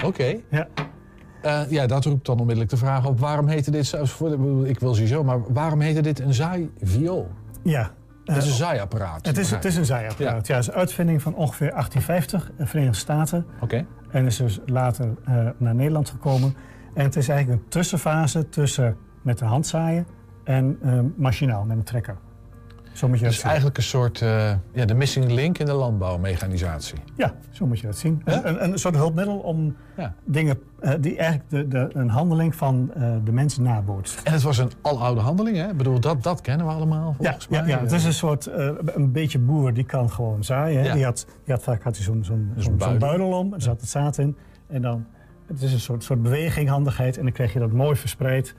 Oké. 0.05 0.35
Ja. 0.49 0.67
Eh, 1.41 1.61
ja, 1.69 1.85
dat 1.87 2.05
roept 2.05 2.25
dan 2.25 2.35
onmiddellijk 2.39 2.69
de 2.69 2.77
vraag 2.77 3.05
op. 3.05 3.19
Waarom 3.19 3.47
heette 3.47 3.71
dit, 3.71 3.85
zelfs 3.85 4.11
voor 4.11 4.29
de, 4.29 4.69
ik 4.69 4.79
wil 4.79 4.93
sowieso, 4.93 5.23
maar 5.23 5.53
waarom 5.53 5.81
heette 5.81 6.01
dit 6.01 6.19
een 6.19 6.33
zaaiviool? 6.33 7.29
Ja. 7.63 7.91
Het 8.25 8.37
is 8.37 8.43
Eh, 8.43 8.49
een 8.49 8.55
zaaiapparaat. 8.57 9.25
Het 9.25 9.37
is, 9.37 9.51
het 9.51 9.65
is 9.65 9.75
een 9.75 9.85
zaaiapparaat. 9.85 10.47
Ja. 10.47 10.55
het 10.55 10.63
is 10.63 10.67
een 10.67 10.79
uitvinding 10.79 11.21
van 11.21 11.35
ongeveer 11.35 11.69
1850 11.71 12.47
in 12.49 12.53
de 12.57 12.65
Verenigde 12.65 12.97
Staten. 12.97 13.45
Oké. 13.61 13.85
En 14.11 14.25
is 14.25 14.37
dus 14.37 14.59
later 14.65 15.09
eh, 15.25 15.47
naar 15.57 15.75
Nederland 15.75 16.09
gekomen. 16.09 16.55
En 16.93 17.03
het 17.03 17.15
is 17.15 17.27
eigenlijk 17.29 17.61
een 17.61 17.69
tussenfase 17.69 18.49
tussen 18.49 18.97
met 19.21 19.37
de 19.37 19.45
hand 19.45 19.67
zaaien 19.67 20.05
en 20.43 20.77
eh, 20.81 20.99
machinaal 21.15 21.63
met 21.63 21.77
een 21.77 21.83
trekker. 21.83 22.17
Zo 23.01 23.07
moet 23.07 23.19
je 23.19 23.25
dat 23.25 23.33
zien. 23.33 23.43
eigenlijk 23.45 23.77
een 23.77 23.83
soort, 23.83 24.21
eh, 24.21 24.53
ja, 24.73 24.85
de 24.85 24.93
missing 24.93 25.31
link 25.31 25.57
in 25.57 25.65
de 25.65 25.73
landbouwmechanisatie. 25.73 26.97
Ja, 27.15 27.33
zo 27.51 27.65
moet 27.65 27.79
je 27.79 27.85
dat 27.87 27.97
zien. 27.97 28.21
Een, 28.25 28.47
een, 28.47 28.63
een 28.63 28.77
soort 28.79 28.95
hulpmiddel 28.95 29.37
om 29.37 29.75
Ja. 29.97 30.13
dingen 30.25 30.59
eh, 30.79 30.93
die 30.99 31.17
eigenlijk 31.17 31.49
de, 31.49 31.67
de, 31.67 31.89
een 31.93 32.09
handeling 32.09 32.55
van 32.55 32.91
eh, 32.93 33.13
de 33.23 33.31
mensen 33.31 33.63
nabootst. 33.63 34.21
En 34.23 34.33
het 34.33 34.41
was 34.41 34.57
een 34.57 34.71
aloude 34.81 35.21
handeling, 35.21 35.57
hè? 35.57 35.69
Ik 35.69 35.77
bedoel, 35.77 35.99
dat, 35.99 36.23
dat 36.23 36.41
kennen 36.41 36.65
we 36.67 36.71
allemaal, 36.73 37.15
Ja, 37.19 37.23
volgens 37.25 37.47
ja, 37.49 37.61
mij. 37.61 37.69
ja, 37.69 37.79
het 37.79 37.91
is 37.91 38.03
een 38.05 38.13
soort, 38.13 38.49
een 38.95 39.11
beetje 39.11 39.39
boer 39.39 39.73
die 39.73 39.85
kan 39.85 40.09
gewoon 40.11 40.43
zaaien. 40.43 40.81
hè. 40.81 40.87
Ja. 40.87 40.93
Die, 40.93 41.03
had, 41.03 41.25
die 41.43 41.53
had 41.53 41.63
vaak 41.63 41.83
had 41.83 41.95
hij 41.95 42.05
zo'n 42.05 42.23
zo'n 42.23 42.51
zo'n 42.55 42.77
buidel. 42.99 43.37
om, 43.37 43.53
er 43.53 43.61
zat 43.61 43.81
het 43.81 43.89
zaad 43.89 44.17
in. 44.17 44.35
En 44.67 44.81
dan, 44.81 45.05
het 45.47 45.61
is 45.61 45.73
een 45.73 45.79
soort, 45.79 46.03
soort 46.03 46.21
beweging, 46.21 46.69
handigheid. 46.69 47.17
En 47.17 47.23
dan 47.23 47.31
krijg 47.31 47.53
je 47.53 47.59
dat 47.59 47.71
mooi 47.71 47.95
verspreid 47.95 48.55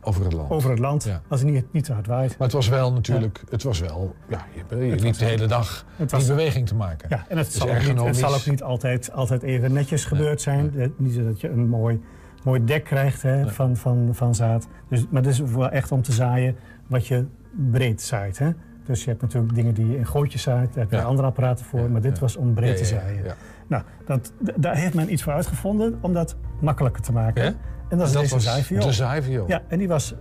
Over 0.00 0.24
het 0.24 0.32
land. 0.32 0.50
over 0.50 0.70
het 0.70 0.78
land. 0.78 1.04
Ja. 1.04 1.20
Als 1.28 1.40
het 1.40 1.50
niet, 1.50 1.72
niet 1.72 1.84
te 1.84 1.92
hard 1.92 2.06
waait. 2.06 2.28
Maar 2.38 2.46
het 2.46 2.56
was 2.56 2.68
wel 2.68 2.92
natuurlijk, 2.92 3.42
het 3.50 3.62
was 3.62 3.80
wel, 3.80 4.14
ja, 4.28 4.44
je, 4.68 4.76
je 4.86 4.94
liep 5.00 5.14
de 5.18 5.24
hele 5.24 5.46
dag 5.46 5.84
die 5.96 6.06
was- 6.06 6.26
beweging 6.26 6.66
te 6.68 6.74
maken. 6.74 7.08
Ja, 7.08 7.24
en 7.28 7.36
het, 7.38 7.46
Dus 7.46 7.56
zal 7.56 7.68
ook, 7.68 7.86
niet, 7.86 8.00
het 8.04 8.16
zal 8.16 8.34
ook 8.34 8.46
niet 8.46 8.62
altijd, 8.62 9.12
altijd 9.12 9.42
even 9.42 9.72
netjes 9.72 10.04
gebeurd 10.04 10.40
zijn. 10.40 10.72
Eh, 10.78 10.88
Niet 10.96 11.14
zo 11.14 11.24
dat 11.24 11.40
je 11.40 11.48
een 11.48 11.68
mooi, 11.68 12.00
mooi 12.44 12.64
dek 12.64 12.84
krijgt 12.84 13.22
hè, 13.22 13.48
van, 13.48 13.76
van, 13.76 14.08
van 14.12 14.34
zaad. 14.34 14.66
Dus, 14.88 15.06
maar 15.10 15.22
het 15.22 15.30
is 15.30 15.38
wel 15.40 15.70
echt 15.70 15.92
om 15.92 16.02
te 16.02 16.12
zaaien 16.12 16.56
wat 16.86 17.06
je 17.06 17.24
breed 17.70 18.02
zaait. 18.02 18.38
Hè? 18.38 18.50
Dus 18.86 19.04
je 19.04 19.10
hebt 19.10 19.22
natuurlijk 19.22 19.54
dingen 19.54 19.74
die 19.74 19.88
je 19.90 19.96
in 19.96 20.06
gootjes 20.06 20.42
zaait. 20.42 20.68
Daar 20.74 20.82
heb 20.82 20.90
je 20.90 20.96
Ja. 20.96 21.02
andere 21.02 21.28
apparaten 21.28 21.64
voor. 21.64 21.90
maar 21.90 22.00
dit 22.00 22.14
ja. 22.14 22.20
was 22.20 22.36
om 22.36 22.54
breed 22.54 22.76
te 22.76 22.84
zaaien. 22.84 23.24
ja. 23.24 23.34
Nou, 23.68 23.82
dat, 24.06 24.32
daar 24.56 24.76
heeft 24.76 24.94
men 24.94 25.12
iets 25.12 25.22
voor 25.22 25.32
uitgevonden 25.32 25.98
om 26.00 26.12
dat 26.12 26.36
makkelijker 26.60 27.02
te 27.02 27.12
maken. 27.12 27.56
En 27.88 27.98
dat 27.98 28.06
is 28.06 28.12
dat 28.12 28.22
deze 28.22 28.34
was 28.34 28.84
de 28.84 28.92
zaaiviool. 28.92 29.48
Ja, 29.48 29.62
en 29.68 29.78
die 29.78 29.88
was 29.88 30.14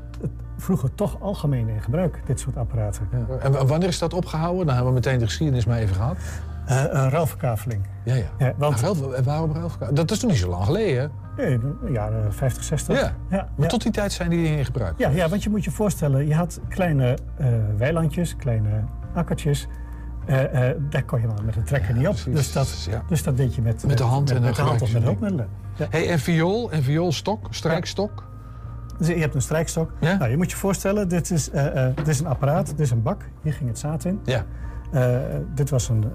vroeger 0.57 0.95
toch 0.95 1.21
algemeen 1.21 1.67
in 1.67 1.81
gebruik, 1.81 2.21
dit 2.25 2.39
soort 2.39 2.57
apparaten. 2.57 3.07
Ja. 3.11 3.37
En 3.37 3.67
wanneer 3.67 3.87
is 3.87 3.99
dat 3.99 4.13
opgehouden? 4.13 4.65
Dan 4.65 4.75
hebben 4.75 4.93
we 4.93 4.99
meteen 4.99 5.19
de 5.19 5.25
geschiedenis 5.25 5.65
maar 5.65 5.77
even 5.77 5.95
gehad. 5.95 6.17
Eh, 6.65 6.83
een 6.89 7.09
ruilverkaveling. 7.09 7.87
Ja, 8.03 8.15
ja. 8.15 8.23
Ja, 8.37 8.53
want- 8.57 8.79
ruil- 8.79 9.23
waarom 9.23 9.51
ruilverkaveling? 9.53 9.97
Dat 9.97 10.11
is 10.11 10.19
toen 10.19 10.29
niet 10.29 10.37
zo 10.37 10.49
lang 10.49 10.65
geleden, 10.65 11.11
hè? 11.35 11.43
Nee, 11.45 11.59
de 11.59 11.91
jaren 11.91 12.33
50, 12.33 12.63
60. 12.63 12.99
Ja. 13.01 13.15
ja, 13.29 13.47
Maar 13.55 13.67
tot 13.67 13.81
die 13.81 13.91
tijd 13.91 14.11
zijn 14.11 14.29
die 14.29 14.57
in 14.57 14.65
gebruik. 14.65 14.93
Ja, 14.97 15.09
ja, 15.09 15.29
want 15.29 15.43
je 15.43 15.49
moet 15.49 15.63
je 15.63 15.71
voorstellen, 15.71 16.27
je 16.27 16.35
had 16.35 16.59
kleine 16.69 17.17
eh, 17.37 17.47
weilandjes, 17.77 18.35
kleine 18.35 18.69
akkertjes. 19.13 19.67
Eh, 20.25 20.69
daar 20.89 21.03
kon 21.03 21.21
je 21.21 21.27
maar 21.27 21.43
met 21.45 21.55
een 21.55 21.63
trekker 21.63 21.93
niet 21.93 22.07
op. 22.07 22.13
precies. 22.13 22.33
Dus 22.33 22.51
dat, 22.51 22.89
dus 23.07 23.23
dat 23.23 23.37
deed 23.37 23.55
je 23.55 23.61
met, 23.61 23.85
Met 23.87 23.97
de 23.97 24.03
hand 24.03 24.27
met, 24.27 24.37
en 24.37 24.43
met 24.43 24.55
de 24.55 24.61
hand 24.61 24.81
of 24.81 24.93
met 24.93 25.03
hulpmiddelen. 25.03 25.47
Ja. 25.75 25.87
Hey, 25.89 26.09
en 26.09 26.19
viool 26.19 26.71
en 26.71 26.83
vioolstok, 26.83 27.47
strijkstok? 27.49 28.23
Dus 28.97 29.07
je 29.07 29.15
hebt 29.15 29.35
een 29.35 29.41
strijkstok. 29.41 29.91
Ja? 29.99 30.17
Nou, 30.17 30.31
je 30.31 30.37
moet 30.37 30.51
je 30.51 30.57
voorstellen, 30.57 31.07
dit 31.07 31.31
is, 31.31 31.49
eh, 31.49 31.87
eh, 31.87 31.95
dit 31.95 32.07
is 32.07 32.19
een 32.19 32.27
apparaat, 32.27 32.67
dit 32.67 32.79
is 32.79 32.91
een 32.91 33.01
bak. 33.01 33.21
Hier 33.41 33.53
ging 33.53 33.69
het 33.69 33.79
zaad 33.79 34.05
in. 34.05 34.19
Ja. 34.23 34.45
Eh, 34.91 35.17
dit 35.55 35.69
was 35.69 35.89
een, 35.89 36.05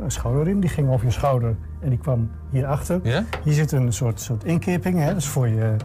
een 0.00 0.10
schouderriem, 0.10 0.60
die 0.60 0.70
ging 0.70 0.88
over 0.90 1.06
je 1.06 1.12
schouder 1.12 1.56
en 1.80 1.88
die 1.88 1.98
kwam 1.98 2.30
hierachter. 2.50 3.00
Ja? 3.02 3.24
Hier 3.44 3.52
zit 3.52 3.72
een 3.72 3.92
soort, 3.92 4.20
soort 4.20 4.44
inkeping, 4.44 4.98
hè, 4.98 5.14
dus 5.14 5.26
voor 5.26 5.48
je, 5.48 5.76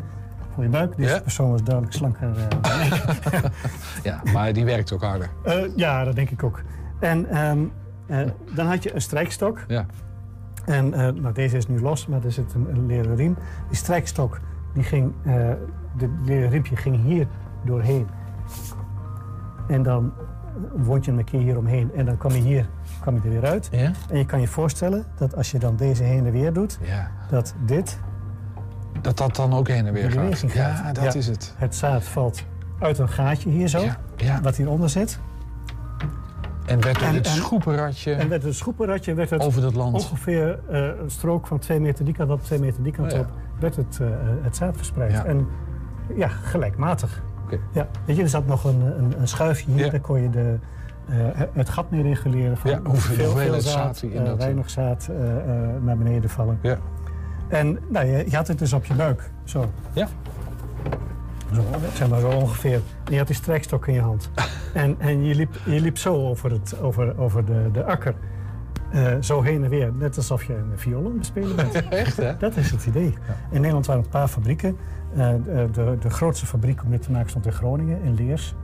voor 0.54 0.64
je 0.64 0.70
buik. 0.70 0.98
Deze 0.98 1.14
Ja. 1.14 1.20
persoon 1.22 1.52
was 1.52 1.64
duidelijk 1.64 1.96
slanker 1.96 2.34
dan 2.34 2.82
ik. 2.82 3.02
Ja, 4.04 4.22
maar 4.34 4.54
die 4.54 4.66
werkt 4.66 4.92
ook 4.94 5.04
harder. 5.04 5.30
Ja, 5.76 6.04
dat 6.04 6.16
denk 6.16 6.30
ik 6.30 6.44
ook. 6.44 6.62
En 7.00 7.30
ehm, 7.30 7.60
eh, 8.08 8.20
dan 8.56 8.68
had 8.68 8.84
je 8.84 8.96
een 8.96 9.02
strijkstok. 9.02 9.60
Ja. 9.68 9.86
En 10.66 10.94
eh, 10.94 11.00
nou, 11.14 11.34
deze 11.34 11.58
is 11.58 11.68
nu 11.68 11.80
los, 11.82 12.08
maar 12.08 12.24
er 12.26 12.32
zit 12.32 12.54
een, 12.54 12.68
een 12.70 12.86
leren 12.86 13.16
riem. 13.16 13.36
Die 13.68 13.78
strijkstok, 13.78 14.40
die 14.74 14.84
ging, 14.84 15.14
eh 15.24 15.34
de 15.98 16.10
leren 16.26 16.50
riempje 16.50 16.76
ging 16.76 17.04
hier 17.04 17.28
doorheen. 17.66 18.08
En 19.68 19.84
dan 19.84 20.14
wond 20.76 21.06
je 21.06 21.12
hem 21.12 21.20
een 21.20 21.26
keer 21.26 21.40
hier 21.40 21.58
omheen. 21.58 21.92
En 21.96 22.06
dan 22.06 22.18
kwam 22.18 22.32
je 22.32 22.42
hier 22.42 22.70
kwam 23.02 23.16
je 23.16 23.22
er 23.22 23.30
weer 23.30 23.46
uit. 23.46 23.70
Ja? 23.72 23.92
En 24.10 24.18
je 24.18 24.26
kan 24.26 24.42
je 24.42 24.48
voorstellen 24.48 25.06
dat 25.18 25.36
als 25.36 25.52
je 25.52 25.60
dan 25.60 25.76
deze 25.76 26.04
heen 26.04 26.26
en 26.26 26.32
weer 26.32 26.54
doet, 26.54 26.80
Ja. 26.82 27.12
dat 27.30 27.56
dit 27.66 28.00
Dat 29.02 29.18
dat 29.18 29.36
dan 29.36 29.54
ook 29.54 29.68
heen 29.68 29.86
en 29.88 29.94
weer 29.94 30.12
gaat. 30.12 30.42
Ja, 30.54 30.92
dat 30.94 31.04
Ja. 31.04 31.14
is 31.14 31.28
het. 31.28 31.54
Het 31.58 31.76
zaad 31.76 32.04
valt 32.04 32.44
uit 32.80 32.98
een 33.00 33.10
gaatje 33.10 33.50
hier 33.50 33.68
zo, 33.68 33.84
wat 34.42 34.56
hieronder 34.56 34.90
zit. 34.90 35.20
En 36.72 36.82
werd 36.82 37.02
En- 37.02 37.14
het 37.16 37.26
en- 37.28 37.32
schoepenradje 37.34 38.14
En 38.14 38.32
het 38.32 38.46
schoepenradje 38.56 39.14
werd 39.14 39.30
het 39.30 39.42
over 39.44 39.62
dat 39.62 39.74
land. 39.76 39.94
ongeveer 39.94 40.60
eh, 40.70 40.82
een 41.04 41.12
strook 41.12 41.48
van 41.48 41.60
twee 41.60 41.80
meter 41.80 42.06
die 42.06 42.14
kant 42.14 42.32
op, 42.32 42.44
twee 42.44 42.60
meter 42.60 42.84
die 42.84 42.92
kant 42.92 43.12
Oh 43.12 43.18
ja. 43.18 43.24
op, 43.24 43.30
werd 43.60 43.76
het, 43.76 44.00
eh, 44.02 44.08
het 44.42 44.56
zaad 44.56 44.76
verspreid. 44.78 45.12
Ja. 45.12 45.26
En 45.26 45.48
ja, 46.16 46.28
gelijkmatig. 46.28 47.22
Ja, 47.72 47.88
weet 48.06 48.16
je, 48.16 48.22
er 48.24 48.30
zat 48.30 48.46
nog 48.48 48.64
een, 48.64 48.82
een, 48.82 49.14
een 49.20 49.28
schuifje 49.28 49.72
hier, 49.72 49.86
Ja. 49.86 49.92
daar 49.92 50.00
kon 50.00 50.22
je 50.22 50.30
de, 50.30 50.58
eh, 51.10 51.16
het 51.54 51.70
gat 51.70 51.92
mee 51.92 52.02
reguleren. 52.02 52.58
Van 52.58 52.72
Ja, 52.72 52.80
hoeveel- 52.84 53.16
veel, 53.16 53.32
veel 53.52 53.62
zaad 53.62 54.04
dat- 54.26 54.38
weinig 54.38 54.70
zaad 54.70 55.10
naar 55.82 55.98
beneden 55.98 56.30
vallen. 56.30 56.60
Ja. 56.62 56.78
En 57.48 57.78
nou, 57.88 58.06
je, 58.06 58.24
je 58.30 58.36
had 58.36 58.48
het 58.48 58.60
dus 58.60 58.74
op 58.74 58.86
je 58.86 58.94
buik, 58.94 59.32
zo. 59.44 59.66
Ja. 59.94 60.08
Zo, 61.54 61.64
zeg 61.94 62.10
maar 62.10 62.20
zo 62.20 62.28
ongeveer. 62.30 62.82
En 63.04 63.12
je 63.12 63.18
had 63.18 63.28
die 63.28 63.36
strijkstok 63.36 63.88
in 63.88 63.94
je 63.94 64.02
hand. 64.02 64.30
en 64.74 64.96
en 65.00 65.24
je, 65.24 65.36
liep, 65.36 65.56
je 65.66 65.82
liep 65.82 65.98
zo 65.98 66.14
over, 66.28 66.52
het, 66.52 66.80
over, 66.82 67.18
over 67.20 67.46
de, 67.46 67.70
de 67.74 67.84
akker. 67.84 68.14
Eh, 68.92 69.14
zo 69.20 69.42
heen 69.42 69.64
en 69.64 69.70
weer. 69.70 69.94
Net 69.94 70.18
alsof 70.18 70.44
je 70.44 70.54
een 70.56 70.72
viool 70.80 71.06
aan 71.06 71.16
het 71.18 71.26
spelen 71.26 71.56
bent. 71.56 71.74
Echt, 71.90 72.18
hè? 72.18 72.38
Dat 72.38 72.56
is 72.58 72.72
het 72.72 72.86
idee. 72.86 73.14
In 73.52 73.58
Nederland 73.60 73.86
waren 73.86 74.04
een 74.04 74.10
paar 74.10 74.28
fabrieken. 74.28 74.78
Eh, 75.16 75.30
de, 75.72 75.98
de, 76.00 76.10
grootste 76.10 76.46
fabriek 76.46 76.84
om 76.84 76.90
dit 76.92 77.02
te 77.02 77.12
maken 77.12 77.30
stond 77.30 77.46
in 77.46 77.52
Groningen, 77.52 78.02
in 78.04 78.16
Leers. 78.16 78.56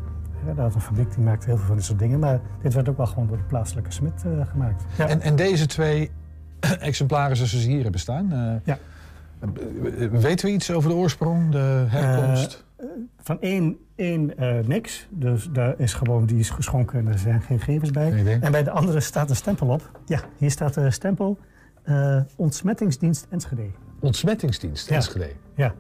Ja, 0.46 0.54
daar 0.54 0.64
had 0.66 0.76
een 0.76 0.82
fabriek 0.82 1.16
die 1.16 1.24
maakte 1.24 1.46
heel 1.48 1.58
veel 1.58 1.66
van 1.66 1.76
dit 1.76 1.86
soort 1.86 2.00
dingen. 2.00 2.20
Maar 2.20 2.40
dit 2.62 2.74
werd 2.74 2.90
ook 2.90 2.98
wel 2.98 3.06
gewoon 3.06 3.28
door 3.28 3.38
de 3.38 3.44
plaatselijke 3.44 3.92
smid 3.92 4.24
eh, 4.26 4.32
gemaakt. 4.52 4.84
Ja. 4.98 5.08
En, 5.08 5.22
en 5.22 5.36
deze 5.36 5.66
twee 5.66 6.12
exemplaren 6.80 7.36
zoals 7.36 7.52
ze 7.62 7.70
hier 7.70 7.82
hebben 7.84 8.00
staan. 8.00 8.32
eh, 8.32 8.54
Ja. 8.64 8.78
eh, 9.40 10.08
Weten 10.12 10.46
we 10.48 10.52
iets 10.54 10.72
over 10.72 10.90
de 10.90 10.96
oorsprong, 10.96 11.52
de 11.52 11.86
herkomst? 11.88 12.66
Van 13.18 13.42
één, 13.42 13.78
één 13.96 14.38
eh, 14.38 14.66
niks. 14.68 15.08
Dus 15.10 15.50
daar 15.52 15.74
is 15.80 15.94
gewoon, 15.94 16.26
die 16.26 16.40
is 16.40 16.50
geschonken 16.50 17.00
en 17.00 17.08
er 17.08 17.20
zijn 17.20 17.42
geen 17.42 17.60
gegevens 17.60 17.92
bij. 17.92 18.40
En 18.42 18.52
bij 18.52 18.64
de 18.64 18.72
andere 18.72 19.00
staat 19.00 19.30
een 19.30 19.36
stempel 19.36 19.68
op. 19.68 20.00
Ja, 20.06 20.20
hier 20.38 20.52
staat 20.52 20.74
de 20.74 20.92
stempel 20.92 21.38
eh, 21.84 22.22
Ontsmettingsdienst 22.36 23.28
Enschede. 23.30 23.66
Ontsmettingsdienst, 24.00 24.90
Ja. 24.90 24.96
Enschede. 24.96 25.32
Ja. 25.56 25.74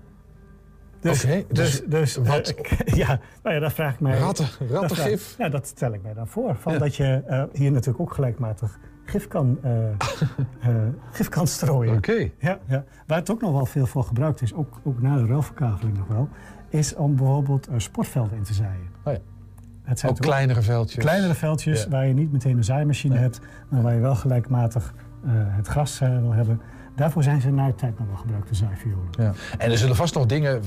Dus, 0.99 1.23
Oké, 1.25 1.43
dus 1.51 1.71
dus, 1.71 1.83
dus, 1.85 2.17
eh, 2.17 2.27
wat- 2.27 2.53
ja, 2.85 3.19
nou 3.43 3.55
ja, 3.55 3.61
daar 3.61 3.71
vraag 3.71 3.93
ik 3.93 3.99
mij... 3.99 4.17
Ratten, 4.17 4.47
rattengif? 4.69 5.35
Ja, 5.37 5.49
dat 5.49 5.67
stel 5.67 5.93
ik 5.93 6.03
mij 6.03 6.13
dan 6.13 6.27
voor. 6.27 6.55
Van 6.55 6.73
Ja. 6.73 6.79
Dat 6.79 6.95
je 6.95 7.47
hier 7.53 7.71
natuurlijk 7.71 7.99
ook 7.99 8.13
gelijkmatig 8.13 8.79
gif 9.05 9.27
kan, 9.27 9.59
gif 11.11 11.29
kan 11.29 11.47
strooien. 11.47 11.95
Oké. 11.95 12.29
Ja, 12.39 12.59
ja. 12.67 12.85
Waar 13.07 13.17
het 13.17 13.29
ook 13.31 13.41
nog 13.41 13.51
wel 13.51 13.65
veel 13.65 13.85
voor 13.85 14.03
gebruikt 14.03 14.41
is, 14.41 14.53
ook, 14.53 14.79
ook 14.83 15.01
na 15.01 15.15
de 15.17 15.25
ruilverkaveling 15.25 15.97
nog 15.97 16.07
wel, 16.07 16.29
is 16.69 16.95
om 16.95 17.15
bijvoorbeeld 17.15 17.67
eh, 17.67 17.73
sportvelden 17.77 18.37
in 18.37 18.43
te 18.43 18.53
zaaien. 18.53 18.87
Oh 19.03 19.13
ja. 19.13 19.19
Het 19.83 19.99
zijn 19.99 20.11
Ook 20.11 20.17
kleinere 20.19 20.61
veldjes. 20.61 21.03
kleinere 21.03 21.33
veldjes 21.33 21.83
Ja. 21.83 21.89
waar 21.89 22.07
je 22.07 22.13
niet 22.13 22.31
meteen 22.31 22.57
een 22.57 22.63
zaaimachine 22.63 23.17
hebt, 23.17 23.39
maar 23.69 23.81
waar 23.81 23.93
je 23.93 23.99
wel 23.99 24.15
gelijkmatig 24.15 24.93
eh, 25.25 25.31
het 25.33 25.67
gras 25.67 26.01
eh, 26.01 26.19
wil 26.19 26.33
hebben. 26.33 26.61
Daarvoor 26.95 27.23
zijn 27.23 27.41
ze 27.41 27.51
na 27.51 27.67
de 27.67 27.75
tijd 27.75 27.99
nog 27.99 28.07
wel 28.07 28.17
gebruikt, 28.17 28.47
de 28.49 28.55
zaaiviolen. 28.55 29.07
Ja. 29.11 29.33
En 29.57 29.71
er 29.71 29.77
zullen 29.77 29.95
vast 29.95 30.13
nog 30.15 30.25
dingen, 30.25 30.61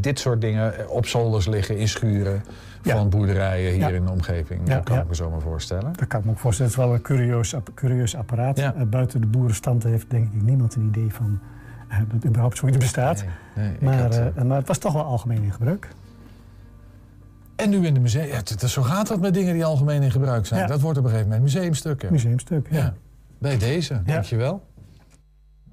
dit 0.00 0.18
soort 0.18 0.40
dingen, 0.40 0.90
op 0.90 1.06
zolders 1.06 1.46
liggen 1.46 1.78
in 1.78 1.88
schuren 1.88 2.42
Ja. 2.82 2.96
van 2.96 3.08
boerderijen 3.10 3.72
hier 3.72 3.80
Ja. 3.80 3.88
in 3.88 4.04
de 4.04 4.10
omgeving. 4.10 4.60
Ja, 4.68 4.74
Dat 4.74 4.84
kan 4.84 4.98
ik 4.98 5.08
me 5.08 5.14
zo 5.14 5.30
maar 5.30 5.40
voorstellen. 5.40 5.92
Dat 5.92 6.06
kan 6.06 6.18
ik 6.20 6.24
me 6.26 6.30
ook 6.32 6.38
voorstellen. 6.38 6.70
Het 6.72 6.80
is 6.80 6.86
wel 6.86 6.94
een 6.96 7.02
curieus, 7.02 7.54
curieus 7.74 8.16
apparaat. 8.16 8.88
Buiten 8.90 9.20
de 9.20 9.26
boerenstand 9.26 9.82
heeft 9.82 10.10
denk 10.10 10.32
ik 10.34 10.42
niemand 10.42 10.74
een 10.74 10.82
idee 10.86 11.12
van 11.12 11.38
dat 11.88 12.24
überhaupt 12.26 12.56
zoiets 12.56 12.78
bestaat. 12.78 13.24
Nee, 13.54 13.66
nee, 13.66 13.74
ik 13.74 13.80
maar, 13.80 13.98
had, 13.98 14.14
eh, 14.14 14.26
eh, 14.26 14.42
maar 14.44 14.56
het 14.56 14.68
was 14.68 14.78
toch 14.78 14.92
wel 14.92 15.04
algemeen 15.04 15.42
in 15.42 15.52
gebruik. 15.52 15.88
En 17.56 17.70
nu 17.70 17.86
in 17.86 17.94
de 17.94 18.00
museum. 18.00 18.26
Ja, 18.26 18.36
het, 18.36 18.60
zo 18.60 18.82
gaat 18.82 19.08
dat 19.08 19.20
met 19.20 19.34
dingen 19.34 19.54
die 19.54 19.64
algemeen 19.64 20.02
in 20.02 20.10
gebruik 20.10 20.46
zijn. 20.46 20.60
Ja. 20.60 20.66
Dat 20.66 20.80
wordt 20.80 20.98
op 20.98 21.04
een 21.04 21.10
gegeven 21.10 21.32
moment 21.32 21.54
museumstukken. 21.54 22.12
Museumstuk, 22.12 22.66
ja. 22.70 22.76
Ja. 22.76 22.94
Bij 23.38 23.58
deze, 23.58 24.02
dankjewel. 24.04 24.72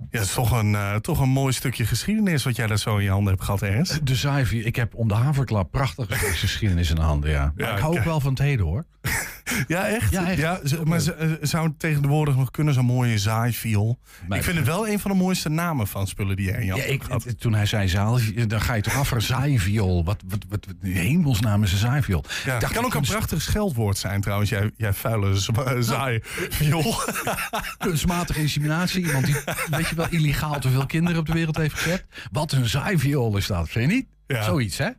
Ja, 0.10 0.20
het 0.20 0.28
is 0.28 0.34
toch 0.34 0.52
een, 0.52 0.76
eh, 0.76 0.96
toch 0.96 1.20
een 1.20 1.30
mooi 1.30 1.54
stukje 1.54 1.86
geschiedenis 1.86 2.44
wat 2.44 2.56
jij 2.56 2.68
daar 2.68 2.78
zo 2.80 2.98
in 2.98 3.04
je 3.04 3.10
handen 3.10 3.34
hebt 3.34 3.46
gehad, 3.46 3.62
Ernst. 3.62 4.06
De 4.06 4.16
Zaivi, 4.16 4.64
ik 4.64 4.76
heb 4.76 4.96
om 4.96 5.08
de 5.08 5.14
haverklap 5.14 5.72
prachtige 5.72 6.14
geschiedenis 6.46 6.90
in 6.90 6.96
de 6.96 7.02
handen, 7.02 7.30
ja. 7.30 7.54
Maar 7.56 7.68
Ja, 7.68 7.74
ik 7.74 7.80
hou 7.80 7.98
ook 7.98 8.04
wel 8.04 8.20
van 8.20 8.30
het 8.30 8.42
heden, 8.42 8.66
hoor. 8.66 8.86
Ja, 9.68 9.88
echt? 9.88 10.12
Ja, 10.12 10.26
echt. 10.28 10.70
ze- 10.70 10.82
maar 10.84 11.00
ze, 11.00 11.14
eh, 11.14 11.30
zou 11.42 11.68
het 11.68 11.80
tegenwoordig 11.80 12.36
nog 12.36 12.52
kunnen, 12.52 12.74
zo'n 12.74 12.86
mooie 12.86 13.18
zaaiviol? 13.18 14.00
Maar- 14.28 14.38
ik 14.38 14.44
vind 14.44 14.58
het 14.58 14.66
wel 14.66 14.88
een 14.88 15.00
van 15.00 15.12
de 15.12 15.18
mooiste 15.18 15.50
namen 15.50 15.88
van 15.88 16.08
spullen 16.08 16.36
die 16.36 16.46
jij 16.46 16.60
in 16.60 16.66
je 16.66 16.76
Ja, 16.76 16.84
ik, 16.84 17.04
gehad. 17.04 17.40
toen 17.40 17.54
hij 17.54 17.66
zei 17.66 17.88
zaal, 17.88 18.20
dan 18.48 18.62
ga 18.62 18.74
je 18.74 18.82
toch 18.82 18.96
af 18.96 19.08
voor 19.08 19.22
zaaiviool. 19.22 20.04
Wat, 20.06 20.24
wat, 20.28 20.46
wat, 20.50 20.68
hemelsnaam 20.80 21.64
is 21.64 21.72
een 21.72 21.78
zaaiviool? 21.78 22.24
Ja, 22.46 22.60
dacht, 22.60 22.74
kan 22.74 22.86
ook 22.86 22.94
een 22.94 23.02
prachtig 23.02 23.42
scheldwoord 23.42 23.98
zijn 23.98 24.22
trouwens, 24.22 24.50
jij, 24.50 24.72
jij 24.78 24.94
vuile 24.94 25.36
zwa- 25.36 25.82
zaaiviool. 25.82 26.96
kunstmatige 27.78 28.40
inseminatie. 28.42 29.06
Iemand 29.06 29.26
die, 29.26 29.36
weet 29.70 29.88
je 29.88 29.96
wel, 29.96 30.08
illegaal 30.10 30.60
te 30.60 30.70
veel 30.70 30.86
kinderen 30.86 31.20
op 31.20 31.26
de 31.26 31.34
wereld 31.34 31.58
heeft 31.58 31.76
gezet. 31.76 32.06
Wat 32.32 32.52
een 32.52 32.66
zaaiviool 32.70 33.38
is 33.38 33.48
dat, 33.48 33.70
vind 33.70 33.90
je 33.90 33.96
niet? 33.96 34.06
Ja. 34.32 34.44
Zoiets, 34.44 34.78
hè? 34.78 34.90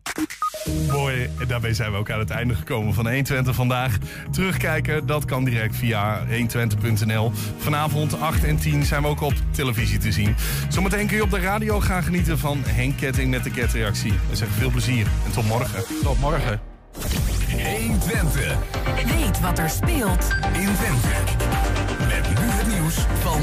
Mooi, 0.88 1.30
en 1.38 1.48
daarmee 1.48 1.74
zijn 1.74 1.92
we 1.92 1.96
ook 1.96 2.10
aan 2.10 2.18
het 2.18 2.30
einde 2.30 2.54
gekomen 2.54 2.94
van 2.94 3.04
120 3.04 3.54
vandaag. 3.54 3.98
Terugkijken, 4.30 5.06
dat 5.06 5.24
kan 5.24 5.44
direct 5.44 5.76
via 5.76 6.26
120.nl. 6.26 7.32
Vanavond 7.58 8.20
8 8.20 8.44
en 8.44 8.56
10 8.56 8.84
zijn 8.84 9.02
we 9.02 9.08
ook 9.08 9.20
op 9.20 9.34
televisie 9.50 9.98
te 9.98 10.12
zien. 10.12 10.34
Zometeen 10.68 11.06
kun 11.06 11.16
je 11.16 11.22
op 11.22 11.30
de 11.30 11.40
radio 11.40 11.80
gaan 11.80 12.02
genieten 12.02 12.38
van 12.38 12.62
Henk 12.66 12.96
Ketting 12.96 13.30
met 13.30 13.44
de 13.44 13.50
ketreactie. 13.50 14.12
We 14.30 14.36
zeggen 14.36 14.56
veel 14.56 14.70
plezier 14.70 15.06
en 15.24 15.32
tot 15.32 15.46
morgen. 15.46 15.84
Tot 16.02 16.20
morgen. 16.20 16.60
120 17.50 18.56
Weet 18.94 19.40
wat 19.40 19.58
er 19.58 19.70
speelt 19.70 20.28
in 20.52 20.68
Twente. 20.74 21.08
Met 21.98 22.28
nu 22.28 22.46
het 22.50 22.66
nieuws 22.66 22.94
van 23.20 23.40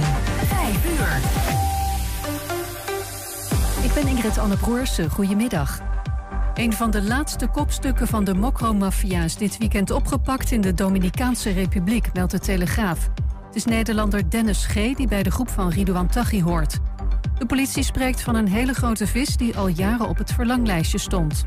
5 0.48 0.86
uur. 0.86 1.79
Ik 3.90 3.96
ben 3.96 4.08
Ingrid 4.08 4.38
Anne 4.38 4.58
Broersen. 4.58 5.10
Goedemiddag. 5.10 5.82
Een 6.54 6.74
van 6.74 6.92
de 6.92 7.02
laatste 7.02 7.48
kopstukken 7.48 8.08
van 8.08 8.24
de 8.24 8.34
Mokro-maffia 8.34 9.26
dit 9.38 9.58
weekend 9.58 9.92
opgepakt 9.92 10.52
in 10.52 10.62
de 10.62 10.74
Dominicaanse 10.74 11.52
Republiek, 11.52 12.14
meldt 12.14 12.32
de 12.32 12.40
Telegraaf. 12.40 13.10
Het 13.46 13.56
is 13.56 13.66
Nederlander 13.66 14.30
Dennis 14.30 14.66
G. 14.66 14.74
die 14.74 15.08
bij 15.08 15.24
de 15.24 15.32
groep 15.32 15.50
van 15.50 15.70
Ridouan 15.70 16.08
Taghi 16.08 16.44
hoort. 16.44 16.78
De 17.38 17.46
politie 17.46 17.84
spreekt 17.84 18.22
van 18.22 18.36
een 18.36 18.48
hele 18.48 18.74
grote 18.74 19.08
vis 19.08 19.38
die 19.38 19.58
al 19.58 19.68
jaren 19.68 20.08
op 20.08 20.18
het 20.18 20.32
verlanglijstje 20.32 20.98
stond. 20.98 21.46